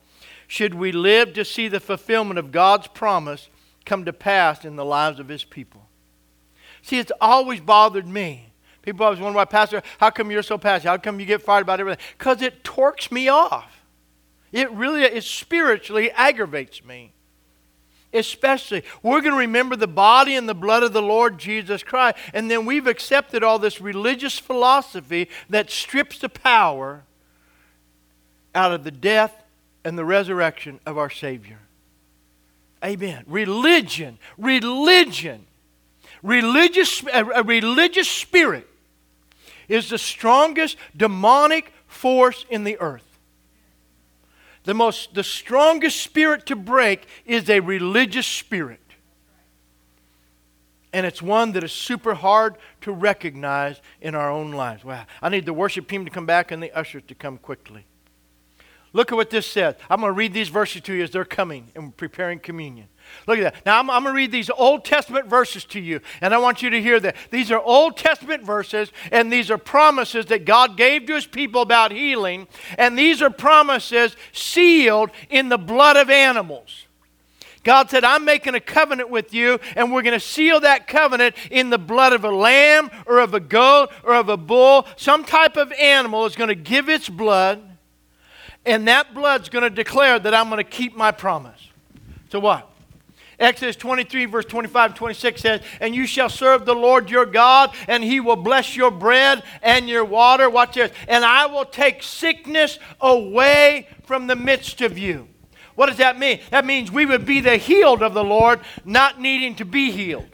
should 0.47 0.73
we 0.73 0.91
live 0.91 1.35
to 1.35 1.45
see 1.45 1.67
the 1.67 1.79
fulfillment 1.79 2.39
of 2.39 2.51
God's 2.51 2.87
promise 2.87 3.47
come 3.85 4.05
to 4.05 4.11
pass 4.11 4.65
in 4.65 4.75
the 4.75 4.83
lives 4.83 5.19
of 5.19 5.27
His 5.27 5.43
people. 5.43 5.87
See, 6.81 6.97
it's 6.97 7.11
always 7.21 7.59
bothered 7.59 8.07
me. 8.07 8.53
People 8.81 9.05
always 9.05 9.19
wonder 9.19 9.37
why, 9.37 9.45
Pastor, 9.45 9.83
how 9.99 10.09
come 10.09 10.31
you're 10.31 10.41
so 10.41 10.57
passionate? 10.57 10.89
How 10.89 10.97
come 10.97 11.19
you 11.19 11.27
get 11.27 11.43
fired 11.43 11.61
about 11.61 11.79
everything? 11.79 12.03
Because 12.17 12.41
it 12.41 12.63
torques 12.63 13.11
me 13.11 13.27
off. 13.27 13.85
It 14.51 14.71
really, 14.71 15.03
it 15.03 15.23
spiritually 15.23 16.09
aggravates 16.09 16.83
me. 16.83 17.13
Especially, 18.13 18.83
we're 19.01 19.21
going 19.21 19.33
to 19.33 19.39
remember 19.39 19.75
the 19.75 19.87
body 19.87 20.35
and 20.35 20.47
the 20.47 20.53
blood 20.53 20.83
of 20.83 20.93
the 20.93 21.01
Lord 21.01 21.39
Jesus 21.39 21.81
Christ, 21.81 22.17
and 22.33 22.49
then 22.49 22.65
we've 22.65 22.87
accepted 22.87 23.43
all 23.43 23.57
this 23.57 23.81
religious 23.81 24.37
philosophy 24.37 25.29
that 25.49 25.71
strips 25.71 26.19
the 26.19 26.29
power 26.29 27.03
out 28.53 28.71
of 28.71 28.83
the 28.83 28.91
death 28.91 29.43
and 29.83 29.97
the 29.97 30.05
resurrection 30.05 30.79
of 30.85 30.97
our 30.97 31.09
Savior. 31.09 31.59
Amen. 32.83 33.23
Religion, 33.27 34.19
religion, 34.37 35.45
religious, 36.21 37.03
a 37.11 37.43
religious 37.43 38.09
spirit 38.09 38.67
is 39.67 39.89
the 39.89 39.97
strongest 39.97 40.77
demonic 40.95 41.71
force 41.87 42.45
in 42.49 42.63
the 42.63 42.77
earth. 42.79 43.12
The 44.63 44.73
most, 44.73 45.13
the 45.13 45.23
strongest 45.23 46.01
spirit 46.01 46.45
to 46.47 46.55
break 46.55 47.05
is 47.25 47.49
a 47.49 47.59
religious 47.59 48.27
spirit. 48.27 48.79
And 50.93 51.05
it's 51.05 51.21
one 51.21 51.53
that 51.53 51.63
is 51.63 51.71
super 51.71 52.13
hard 52.13 52.55
to 52.81 52.91
recognize 52.91 53.81
in 53.99 54.13
our 54.13 54.29
own 54.29 54.51
lives. 54.51 54.85
Wow. 54.85 55.05
I 55.21 55.29
need 55.29 55.45
the 55.45 55.53
worship 55.53 55.87
team 55.87 56.05
to 56.05 56.11
come 56.11 56.25
back 56.27 56.51
and 56.51 56.61
the 56.61 56.71
ushers 56.71 57.03
to 57.07 57.15
come 57.15 57.39
quickly. 57.39 57.85
Look 58.93 59.11
at 59.11 59.15
what 59.15 59.31
this 59.31 59.47
says. 59.47 59.75
I'm 59.89 60.01
going 60.01 60.11
to 60.11 60.17
read 60.17 60.33
these 60.33 60.49
verses 60.49 60.83
to 60.83 60.93
you 60.93 61.03
as 61.03 61.09
they're 61.09 61.25
coming 61.25 61.71
and 61.75 61.97
preparing 61.97 62.39
communion. 62.39 62.87
Look 63.27 63.39
at 63.39 63.53
that. 63.53 63.65
Now, 63.65 63.79
I'm, 63.79 63.89
I'm, 63.89 64.03
going 64.03 64.13
to 64.13 64.17
read 64.17 64.31
these 64.31 64.49
Old 64.49 64.83
Testament 64.83 65.27
verses 65.27 65.65
to 65.65 65.79
you, 65.79 66.01
and 66.21 66.33
I 66.33 66.37
want 66.37 66.61
you 66.61 66.69
to 66.69 66.81
hear 66.81 66.99
that. 66.99 67.15
These 67.29 67.51
are 67.51 67.59
Old 67.59 67.97
Testament 67.97 68.43
verses, 68.43 68.91
and 69.11 69.31
these 69.31 69.49
are 69.49 69.57
promises 69.57 70.25
that 70.27 70.45
God 70.45 70.77
gave 70.77 71.05
to 71.05 71.15
his 71.15 71.25
people 71.25 71.61
about 71.61 71.91
healing, 71.91 72.47
and 72.77 72.97
these 72.97 73.21
are 73.21 73.29
promises 73.29 74.15
sealed 74.31 75.11
in 75.29 75.49
the 75.49 75.57
blood 75.57 75.97
of 75.97 76.09
animals. 76.09 76.85
God 77.63 77.89
said, 77.89 78.03
I'm 78.03 78.25
making 78.25 78.55
a 78.55 78.59
covenant 78.59 79.09
with 79.09 79.33
you, 79.33 79.59
and 79.77 79.93
we're 79.93 80.01
going 80.01 80.19
to 80.19 80.19
seal 80.19 80.59
that 80.61 80.87
covenant 80.87 81.35
in 81.49 81.69
the 81.69 81.77
blood 81.77 82.11
of 82.11 82.25
a 82.25 82.31
lamb 82.31 82.91
or 83.05 83.19
of 83.19 83.33
a 83.33 83.39
goat 83.39 83.89
or 84.03 84.15
of 84.15 84.27
a 84.27 84.35
bull. 84.35 84.85
Some 84.97 85.23
type 85.23 85.55
of 85.55 85.71
animal 85.71 86.25
is 86.25 86.35
going 86.35 86.49
to 86.49 86.55
give 86.55 86.89
its 86.89 87.07
blood 87.07 87.69
and 88.65 88.87
that 88.87 89.13
blood's 89.13 89.49
going 89.49 89.63
to 89.63 89.69
declare 89.69 90.19
that 90.19 90.33
I'm 90.33 90.49
going 90.49 90.57
to 90.57 90.63
keep 90.63 90.95
my 90.95 91.11
promise. 91.11 91.69
So 92.31 92.39
what? 92.39 92.69
Exodus 93.43 93.75
23, 93.75 94.25
verse 94.25 94.45
25 94.45 94.95
26 94.95 95.41
says, 95.41 95.61
And 95.79 95.93
you 95.93 96.07
shall 96.07 96.29
serve 96.29 96.65
the 96.65 96.75
Lord 96.75 97.09
your 97.09 97.25
God, 97.25 97.75
and 97.87 98.03
he 98.03 98.19
will 98.19 98.35
bless 98.35 98.75
your 98.75 98.91
bread 98.91 99.43
and 99.61 99.89
your 99.89 100.05
water. 100.05 100.49
Watch 100.49 100.75
this. 100.75 100.91
And 101.07 101.25
I 101.25 101.45
will 101.47 101.65
take 101.65 102.03
sickness 102.03 102.79
away 103.01 103.87
from 104.03 104.27
the 104.27 104.35
midst 104.35 104.81
of 104.81 104.97
you. 104.97 105.27
What 105.75 105.87
does 105.87 105.97
that 105.97 106.19
mean? 106.19 106.39
That 106.51 106.65
means 106.65 106.91
we 106.91 107.05
would 107.05 107.25
be 107.25 107.39
the 107.39 107.57
healed 107.57 108.03
of 108.03 108.13
the 108.13 108.23
Lord, 108.23 108.59
not 108.85 109.19
needing 109.19 109.55
to 109.55 109.65
be 109.65 109.91
healed. 109.91 110.29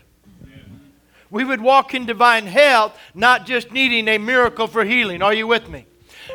We 1.32 1.44
would 1.44 1.62
walk 1.62 1.94
in 1.94 2.06
divine 2.06 2.48
health, 2.48 2.98
not 3.14 3.46
just 3.46 3.72
needing 3.72 4.08
a 4.08 4.18
miracle 4.18 4.68
for 4.68 4.84
healing. 4.84 5.22
Are 5.22 5.34
you 5.34 5.48
with 5.48 5.70
me? 5.70 5.86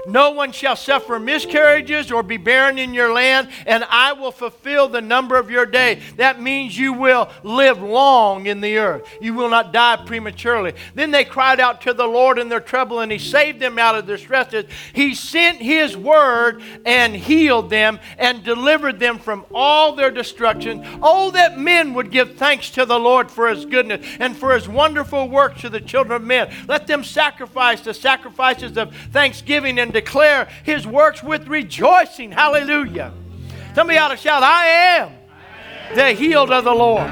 No 0.06 0.30
one 0.30 0.52
shall 0.52 0.76
suffer 0.76 1.18
miscarriages 1.18 2.12
or 2.12 2.22
be 2.22 2.36
barren 2.36 2.78
in 2.78 2.94
your 2.94 3.12
land, 3.12 3.48
and 3.66 3.84
I 3.88 4.12
will 4.12 4.32
fulfill 4.32 4.88
the 4.88 5.00
number 5.00 5.36
of 5.36 5.50
your 5.50 5.66
days. 5.66 6.02
That 6.16 6.40
means 6.40 6.78
you 6.78 6.92
will 6.92 7.30
live 7.42 7.80
long 7.80 8.46
in 8.46 8.60
the 8.60 8.78
earth. 8.78 9.08
You 9.20 9.34
will 9.34 9.48
not 9.48 9.72
die 9.72 9.96
prematurely. 10.04 10.74
Then 10.94 11.10
they 11.10 11.24
cried 11.24 11.60
out 11.60 11.80
to 11.82 11.94
the 11.94 12.06
Lord 12.06 12.38
in 12.38 12.48
their 12.48 12.60
trouble, 12.60 13.00
and 13.00 13.10
He 13.10 13.18
saved 13.18 13.60
them 13.60 13.78
out 13.78 13.94
of 13.94 14.06
their 14.06 14.18
stresses. 14.18 14.66
He 14.92 15.14
sent 15.14 15.58
His 15.58 15.96
word 15.96 16.62
and 16.84 17.14
healed 17.14 17.70
them 17.70 17.98
and 18.18 18.44
delivered 18.44 18.98
them 18.98 19.18
from 19.18 19.46
all 19.54 19.94
their 19.94 20.10
destruction. 20.10 20.84
Oh, 21.02 21.30
that 21.30 21.58
men 21.58 21.94
would 21.94 22.10
give 22.10 22.36
thanks 22.36 22.70
to 22.70 22.84
the 22.84 22.98
Lord 22.98 23.30
for 23.30 23.48
His 23.48 23.64
goodness 23.64 24.06
and 24.20 24.36
for 24.36 24.54
His 24.54 24.68
wonderful 24.68 25.28
works 25.28 25.62
to 25.62 25.70
the 25.70 25.80
children 25.80 26.16
of 26.16 26.26
men. 26.26 26.52
Let 26.68 26.86
them 26.86 27.04
sacrifice 27.04 27.80
the 27.80 27.94
sacrifices 27.94 28.76
of 28.76 28.94
thanksgiving 29.12 29.78
and 29.78 29.93
declare 29.94 30.48
his 30.64 30.86
works 30.86 31.22
with 31.22 31.48
rejoicing. 31.48 32.30
Hallelujah. 32.30 33.14
Somebody 33.74 33.98
ought 33.98 34.08
to 34.08 34.16
shout, 34.16 34.42
I 34.42 34.66
am 34.66 35.12
the 35.94 36.12
healed 36.12 36.50
of 36.50 36.64
the 36.64 36.74
Lord. 36.74 37.10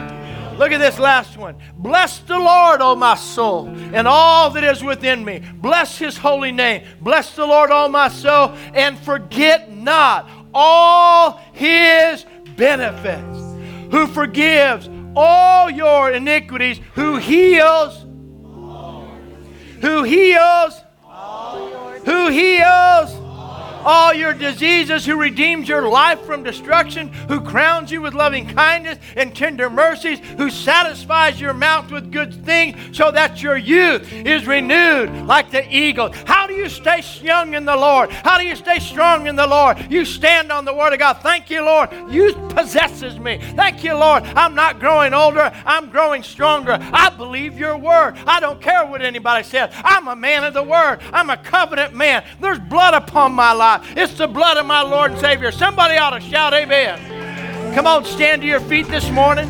Look 0.59 0.71
at 0.71 0.79
this 0.79 0.99
last 0.99 1.39
one. 1.39 1.57
Bless 1.77 2.19
the 2.19 2.39
Lord, 2.39 2.83
O 2.83 2.95
my 2.95 3.15
soul, 3.15 3.69
and 3.69 4.07
all 4.07 4.51
that 4.51 4.63
is 4.63 4.85
within 4.85 5.25
me. 5.25 5.43
Bless 5.55 5.99
his 5.99 6.19
holy 6.19 6.53
name. 6.53 6.85
Bless 7.01 7.35
the 7.35 7.47
Lord, 7.47 7.71
O 7.71 7.89
my 7.89 8.09
soul, 8.09 8.55
and 8.75 8.99
forget 8.99 9.73
not 9.73 10.29
all 10.53 11.41
his 11.53 12.27
benefits. 12.57 13.39
Who 13.91 14.07
forgives 14.07 14.91
all 15.17 15.71
your 15.71 16.13
iniquities, 16.13 16.81
who 16.95 17.17
heals, 17.17 18.05
who 19.81 20.03
heals 20.03 20.82
who 22.05 22.29
heals 22.29 23.22
all 23.85 24.15
your 24.15 24.35
diseases, 24.35 25.05
who 25.05 25.21
redeems 25.21 25.69
your 25.69 25.89
life 25.89 26.21
from 26.23 26.43
destruction, 26.43 27.09
who 27.29 27.41
crowns 27.41 27.91
you 27.91 28.01
with 28.01 28.15
loving 28.15 28.47
kindness 28.47 28.99
and 29.17 29.35
tender 29.35 29.69
mercies, 29.69 30.19
who 30.37 30.51
satisfies 30.51 31.41
your 31.41 31.55
mouth 31.55 31.91
with 31.91 32.13
good 32.13 32.45
things 32.45 32.97
so 32.97 33.11
that 33.11 33.43
your 33.43 33.57
youth 33.57 34.11
is 34.13 34.47
renewed 34.47 35.11
like 35.27 35.51
the 35.51 35.65
eagle. 35.75 36.13
How 36.27 36.47
do 36.47 36.55
you 36.55 36.69
stay 36.69 37.03
young 37.23 37.55
in 37.55 37.65
the 37.65 37.77
Lord? 37.77 38.11
How 38.11 38.39
do 38.39 38.45
you 38.45 38.57
stay 38.57 38.79
strong 38.79 39.27
in 39.27 39.37
the 39.37 39.47
Lord? 39.47 39.91
You 39.91 40.05
stand 40.05 40.53
on 40.53 40.65
the 40.65 40.75
Word 40.75 40.93
of 40.93 40.99
God. 40.99 41.15
Thank 41.15 41.51
you, 41.51 41.63
Lord. 41.65 41.91
Youth 42.11 42.37
possesses 42.55 43.19
me. 43.19 43.39
Thank 43.57 43.83
you, 43.85 43.95
Lord. 43.95 44.23
I'm 44.25 44.55
not 44.55 44.79
growing 44.79 45.15
older, 45.15 45.53
I'm 45.65 45.91
growing 45.91 46.23
stronger. 46.23 46.79
I 46.93 47.11
believe 47.11 47.59
your 47.59 47.77
Word. 47.77 48.17
I 48.27 48.41
don't 48.41 48.61
care 48.61 48.87
what 48.87 49.03
anybody 49.03 49.45
says. 49.45 49.73
I'm 49.77 50.09
a 50.09 50.17
man 50.17 50.45
of 50.45 50.55
the 50.55 50.63
Word, 50.63 51.01
I'm 51.13 51.31
a 51.31 51.37
covenant 51.37 51.95
man. 51.95 52.25
There's 52.41 52.59
blood 52.59 52.95
upon 52.95 53.33
my 53.33 53.53
life. 53.53 53.72
It's 53.97 54.15
the 54.15 54.27
blood 54.27 54.57
of 54.57 54.67
my 54.67 54.83
Lord 54.83 55.13
and 55.13 55.21
Savior. 55.21 55.53
Somebody 55.53 55.97
ought 55.97 56.11
to 56.11 56.21
shout, 56.21 56.53
Amen. 56.53 57.75
Come 57.75 57.87
on, 57.87 58.05
stand 58.05 58.43
to 58.43 58.49
your 58.49 58.61
feet 58.61 58.89
this 58.89 59.09
morning. 59.11 59.49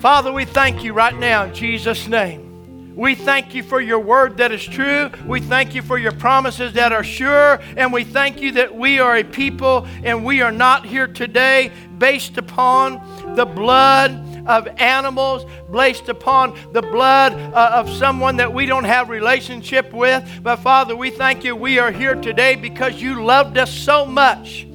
Father, 0.00 0.32
we 0.32 0.44
thank 0.44 0.82
you 0.82 0.92
right 0.92 1.16
now 1.16 1.44
in 1.44 1.54
Jesus' 1.54 2.08
name. 2.08 2.94
We 2.94 3.14
thank 3.14 3.54
you 3.54 3.62
for 3.62 3.80
your 3.80 4.00
word 4.00 4.36
that 4.36 4.52
is 4.52 4.62
true. 4.62 5.10
We 5.26 5.40
thank 5.40 5.74
you 5.74 5.80
for 5.80 5.96
your 5.96 6.12
promises 6.12 6.74
that 6.74 6.92
are 6.92 7.04
sure. 7.04 7.60
And 7.76 7.92
we 7.92 8.04
thank 8.04 8.40
you 8.40 8.52
that 8.52 8.74
we 8.74 8.98
are 8.98 9.16
a 9.16 9.24
people 9.24 9.86
and 10.02 10.24
we 10.24 10.42
are 10.42 10.52
not 10.52 10.84
here 10.84 11.06
today 11.06 11.72
based 11.96 12.36
upon 12.36 13.34
the 13.34 13.46
blood 13.46 14.31
of 14.46 14.66
animals, 14.78 15.44
based 15.72 16.08
upon 16.08 16.58
the 16.72 16.82
blood 16.82 17.32
uh, 17.32 17.70
of 17.74 17.88
someone 17.90 18.36
that 18.36 18.52
we 18.52 18.66
don't 18.66 18.84
have 18.84 19.08
relationship 19.08 19.92
with. 19.92 20.40
But 20.42 20.56
Father, 20.56 20.96
we 20.96 21.10
thank 21.10 21.44
you 21.44 21.56
we 21.56 21.78
are 21.78 21.90
here 21.90 22.14
today 22.14 22.56
because 22.56 23.00
you 23.00 23.22
loved 23.24 23.58
us 23.58 23.72
so 23.72 24.06
much. 24.06 24.66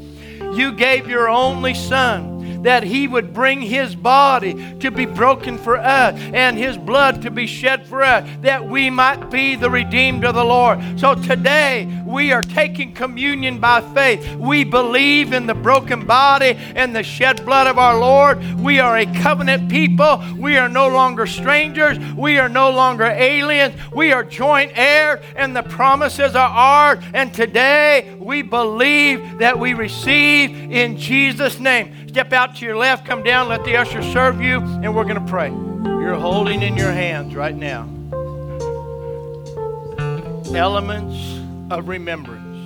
You 0.53 0.71
gave 0.71 1.07
your 1.07 1.29
only 1.29 1.73
son 1.73 2.36
that 2.63 2.83
he 2.83 3.07
would 3.07 3.33
bring 3.33 3.61
his 3.61 3.95
body 3.95 4.77
to 4.79 4.91
be 4.91 5.05
broken 5.05 5.57
for 5.57 5.77
us 5.77 6.19
and 6.33 6.57
his 6.57 6.77
blood 6.77 7.21
to 7.21 7.31
be 7.31 7.47
shed 7.47 7.85
for 7.87 8.03
us, 8.03 8.27
that 8.41 8.67
we 8.67 8.89
might 8.89 9.29
be 9.29 9.55
the 9.55 9.69
redeemed 9.69 10.25
of 10.25 10.35
the 10.35 10.43
Lord. 10.43 10.79
So 10.99 11.15
today 11.15 12.03
we 12.05 12.31
are 12.31 12.41
taking 12.41 12.93
communion 12.93 13.59
by 13.59 13.81
faith. 13.93 14.35
We 14.35 14.63
believe 14.63 15.33
in 15.33 15.47
the 15.47 15.53
broken 15.53 16.05
body 16.05 16.57
and 16.75 16.95
the 16.95 17.03
shed 17.03 17.45
blood 17.45 17.67
of 17.67 17.77
our 17.77 17.97
Lord. 17.97 18.43
We 18.59 18.79
are 18.79 18.97
a 18.97 19.05
covenant 19.21 19.69
people. 19.69 20.23
We 20.37 20.57
are 20.57 20.69
no 20.69 20.87
longer 20.87 21.27
strangers. 21.27 21.97
We 22.15 22.39
are 22.39 22.49
no 22.49 22.69
longer 22.69 23.05
aliens. 23.05 23.75
We 23.93 24.11
are 24.11 24.23
joint 24.23 24.71
heirs, 24.75 25.23
and 25.35 25.55
the 25.55 25.63
promises 25.63 26.35
are 26.35 26.49
ours. 26.49 27.03
And 27.13 27.33
today 27.33 28.15
we 28.19 28.41
believe 28.41 29.39
that 29.39 29.59
we 29.59 29.73
receive 29.73 30.71
in 30.71 30.97
Jesus' 30.97 31.59
name. 31.59 32.06
Step 32.17 32.33
out 32.33 32.55
to 32.55 32.65
your 32.65 32.75
left, 32.75 33.05
come 33.05 33.21
down, 33.21 33.47
let 33.47 33.63
the 33.63 33.77
usher 33.77 34.01
serve 34.01 34.41
you, 34.41 34.57
and 34.57 34.95
we're 34.95 35.03
going 35.03 35.23
to 35.23 35.31
pray. 35.31 35.51
You're 35.51 36.15
holding 36.15 36.63
in 36.63 36.75
your 36.75 36.91
hands 36.91 37.35
right 37.35 37.55
now 37.55 37.87
elements 40.55 41.15
of 41.69 41.87
remembrance. 41.87 42.57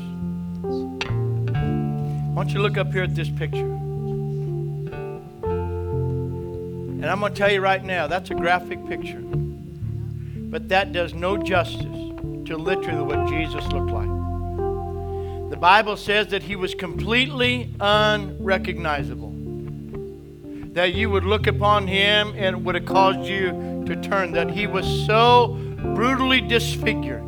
Why 2.33 2.43
don't 2.43 2.53
you 2.53 2.61
look 2.61 2.77
up 2.77 2.93
here 2.93 3.03
at 3.03 3.13
this 3.13 3.29
picture? 3.29 3.67
And 6.93 7.05
I'm 7.05 7.19
going 7.19 7.33
to 7.33 7.37
tell 7.37 7.51
you 7.51 7.59
right 7.59 7.83
now, 7.83 8.07
that's 8.07 8.31
a 8.31 8.35
graphic 8.35 8.87
picture. 8.87 9.19
But 9.19 10.69
that 10.69 10.93
does 10.93 11.13
no 11.13 11.35
justice 11.35 11.83
to 11.83 12.55
literally 12.55 13.01
what 13.01 13.27
Jesus 13.27 13.65
looked 13.73 13.91
like. 13.91 14.07
The 15.49 15.57
Bible 15.57 15.97
says 15.97 16.27
that 16.27 16.41
he 16.41 16.55
was 16.55 16.73
completely 16.73 17.75
unrecognizable 17.81 19.30
that 20.73 20.93
you 20.93 21.09
would 21.09 21.25
look 21.25 21.47
upon 21.47 21.85
him 21.87 22.33
and 22.37 22.63
would 22.65 22.75
have 22.75 22.85
caused 22.85 23.27
you 23.27 23.83
to 23.85 23.95
turn, 24.01 24.31
that 24.31 24.49
he 24.49 24.67
was 24.67 24.85
so 25.05 25.57
brutally 25.95 26.39
disfigured, 26.39 27.21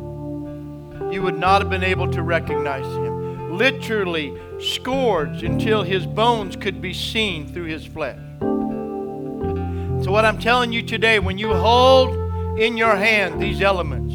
you 1.12 1.20
would 1.22 1.38
not 1.38 1.60
have 1.60 1.70
been 1.70 1.84
able 1.84 2.10
to 2.10 2.22
recognize 2.22 2.86
him. 2.86 3.58
Literally 3.58 4.36
scourged 4.58 5.44
until 5.44 5.82
his 5.82 6.06
bones 6.06 6.56
could 6.56 6.80
be 6.80 6.94
seen 6.94 7.46
through 7.52 7.66
his 7.66 7.84
flesh. 7.84 8.18
So, 8.40 10.10
what 10.10 10.24
I'm 10.24 10.38
telling 10.38 10.72
you 10.72 10.82
today, 10.82 11.18
when 11.18 11.38
you 11.38 11.54
hold 11.54 12.14
in 12.58 12.76
your 12.76 12.96
hand 12.96 13.40
these 13.40 13.62
elements, 13.62 14.14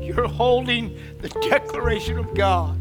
you're 0.00 0.28
holding 0.28 0.96
the 1.20 1.28
declaration 1.48 2.18
of 2.18 2.34
God 2.34 2.78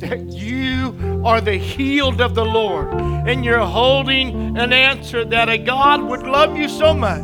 that 0.00 0.20
you 0.32 1.22
are 1.24 1.40
the 1.40 1.56
healed 1.56 2.20
of 2.20 2.34
the 2.34 2.44
Lord. 2.44 2.92
And 2.92 3.44
you're 3.44 3.64
holding 3.64 4.58
an 4.58 4.72
answer 4.72 5.24
that 5.24 5.48
a 5.48 5.58
God 5.58 6.02
would 6.02 6.22
love 6.22 6.56
you 6.56 6.68
so 6.68 6.92
much 6.92 7.22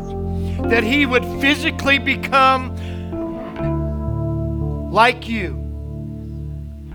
that 0.71 0.85
he 0.85 1.07
would 1.07 1.25
physically 1.41 1.99
become 1.99 2.75
like 4.93 5.29
you, 5.29 5.63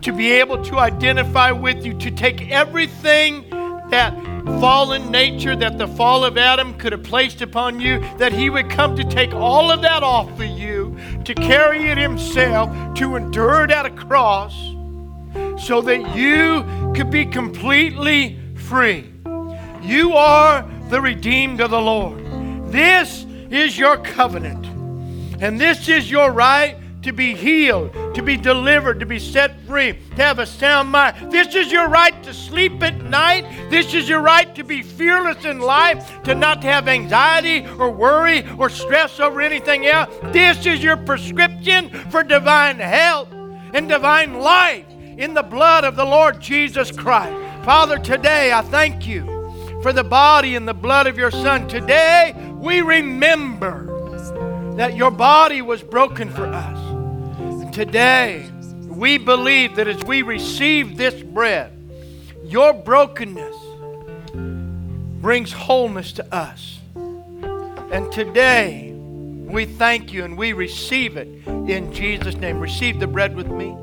to 0.02 0.12
be 0.12 0.32
able 0.32 0.64
to 0.66 0.78
identify 0.78 1.52
with 1.52 1.86
you, 1.86 1.94
to 2.00 2.10
take 2.10 2.50
everything 2.50 3.48
that 3.92 4.14
fallen 4.60 5.12
nature 5.12 5.56
that 5.56 5.78
the 5.78 5.88
fall 5.88 6.26
of 6.26 6.38
Adam 6.38 6.74
could 6.80 6.92
have 6.92 7.04
placed 7.04 7.42
upon 7.42 7.80
you, 7.80 8.00
that 8.18 8.34
he 8.34 8.50
would 8.50 8.70
come 8.70 8.96
to 8.96 9.04
take 9.04 9.34
all 9.34 9.70
of 9.70 9.82
that 9.84 10.02
off 10.02 10.30
of 10.40 10.46
you, 10.46 10.98
to 11.26 11.36
carry 11.36 11.90
it 11.90 11.98
himself, 11.98 12.70
to 12.96 13.16
endure 13.16 13.64
it 13.66 13.72
at 13.72 13.86
a 13.86 13.92
cross 13.92 14.74
so 15.58 15.82
that 15.82 16.16
you 16.16 16.64
could 16.96 17.10
be 17.10 17.26
completely 17.26 18.40
free. 18.56 19.12
You 19.82 20.14
are 20.14 20.70
the 20.90 21.02
redeemed 21.02 21.62
of 21.62 21.72
the 21.72 21.82
Lord. 21.82 22.20
This 22.72 23.26
is 23.50 23.78
your 23.78 23.98
covenant. 23.98 24.66
And 25.42 25.60
this 25.60 25.90
is 25.90 26.10
your 26.10 26.32
right 26.32 26.78
to 27.02 27.12
be 27.12 27.34
healed, 27.34 27.92
to 28.14 28.22
be 28.22 28.38
delivered, 28.38 29.00
to 29.00 29.06
be 29.06 29.18
set 29.18 29.60
free, 29.62 29.94
to 30.16 30.22
have 30.22 30.40
a 30.40 30.46
sound 30.46 30.90
mind. 30.90 31.32
This 31.32 31.56
is 31.56 31.72
your 31.72 31.90
right 31.90 32.22
to 32.24 32.34
sleep 32.34 32.82
at 32.84 33.04
night. 33.06 33.46
This 33.72 33.94
is 33.94 34.08
your 34.08 34.22
right 34.22 34.54
to 34.56 34.64
be 34.64 34.84
fearless 34.84 35.44
in 35.44 35.60
life, 35.60 36.22
to 36.24 36.36
not 36.36 36.64
have 36.64 36.88
anxiety 36.88 37.66
or 37.80 37.90
worry 37.90 38.48
or 38.58 38.70
stress 38.70 39.20
over 39.20 39.42
anything 39.42 39.88
else. 39.88 40.14
This 40.26 40.66
is 40.66 40.84
your 40.84 40.98
prescription 40.98 41.90
for 42.12 42.24
divine 42.24 42.78
health 42.78 43.30
and 43.74 43.90
divine 43.90 44.40
life 44.40 44.86
in 45.22 45.36
the 45.36 45.44
blood 45.44 45.84
of 45.84 45.96
the 45.96 46.04
Lord 46.04 46.40
Jesus 46.40 46.92
Christ. 46.92 47.32
Father, 47.64 48.00
today 48.00 48.52
I 48.52 48.62
thank 48.64 49.06
you 49.06 49.24
for 49.84 49.94
the 49.94 50.04
body 50.04 50.56
and 50.56 50.68
the 50.68 50.74
blood 50.74 51.06
of 51.06 51.16
your 51.16 51.30
Son. 51.30 51.68
Today 51.68 52.34
we 52.56 52.82
remember 52.82 53.86
that 54.78 54.96
your 54.96 55.12
body 55.12 55.62
was 55.62 55.84
broken 55.84 56.28
for 56.32 56.48
us. 56.48 56.78
And 57.38 57.72
today 57.72 58.50
we 58.88 59.20
believe 59.20 59.76
that 59.76 59.88
as 59.88 60.04
we 60.06 60.24
receive 60.24 60.98
this 60.98 61.22
bread, 61.22 61.72
your 62.44 62.74
brokenness 62.74 63.56
brings 65.22 65.54
wholeness 65.54 66.14
to 66.14 66.36
us. 66.36 66.80
And 66.96 68.12
today 68.12 68.92
we 68.92 69.66
thank 69.66 70.14
you 70.14 70.24
and 70.24 70.36
we 70.36 70.54
receive 70.54 71.16
it 71.16 71.28
in 71.46 71.94
Jesus' 71.94 72.34
name. 72.34 72.60
Receive 72.60 73.00
the 73.00 73.06
bread 73.06 73.36
with 73.36 73.52
me. 73.52 73.78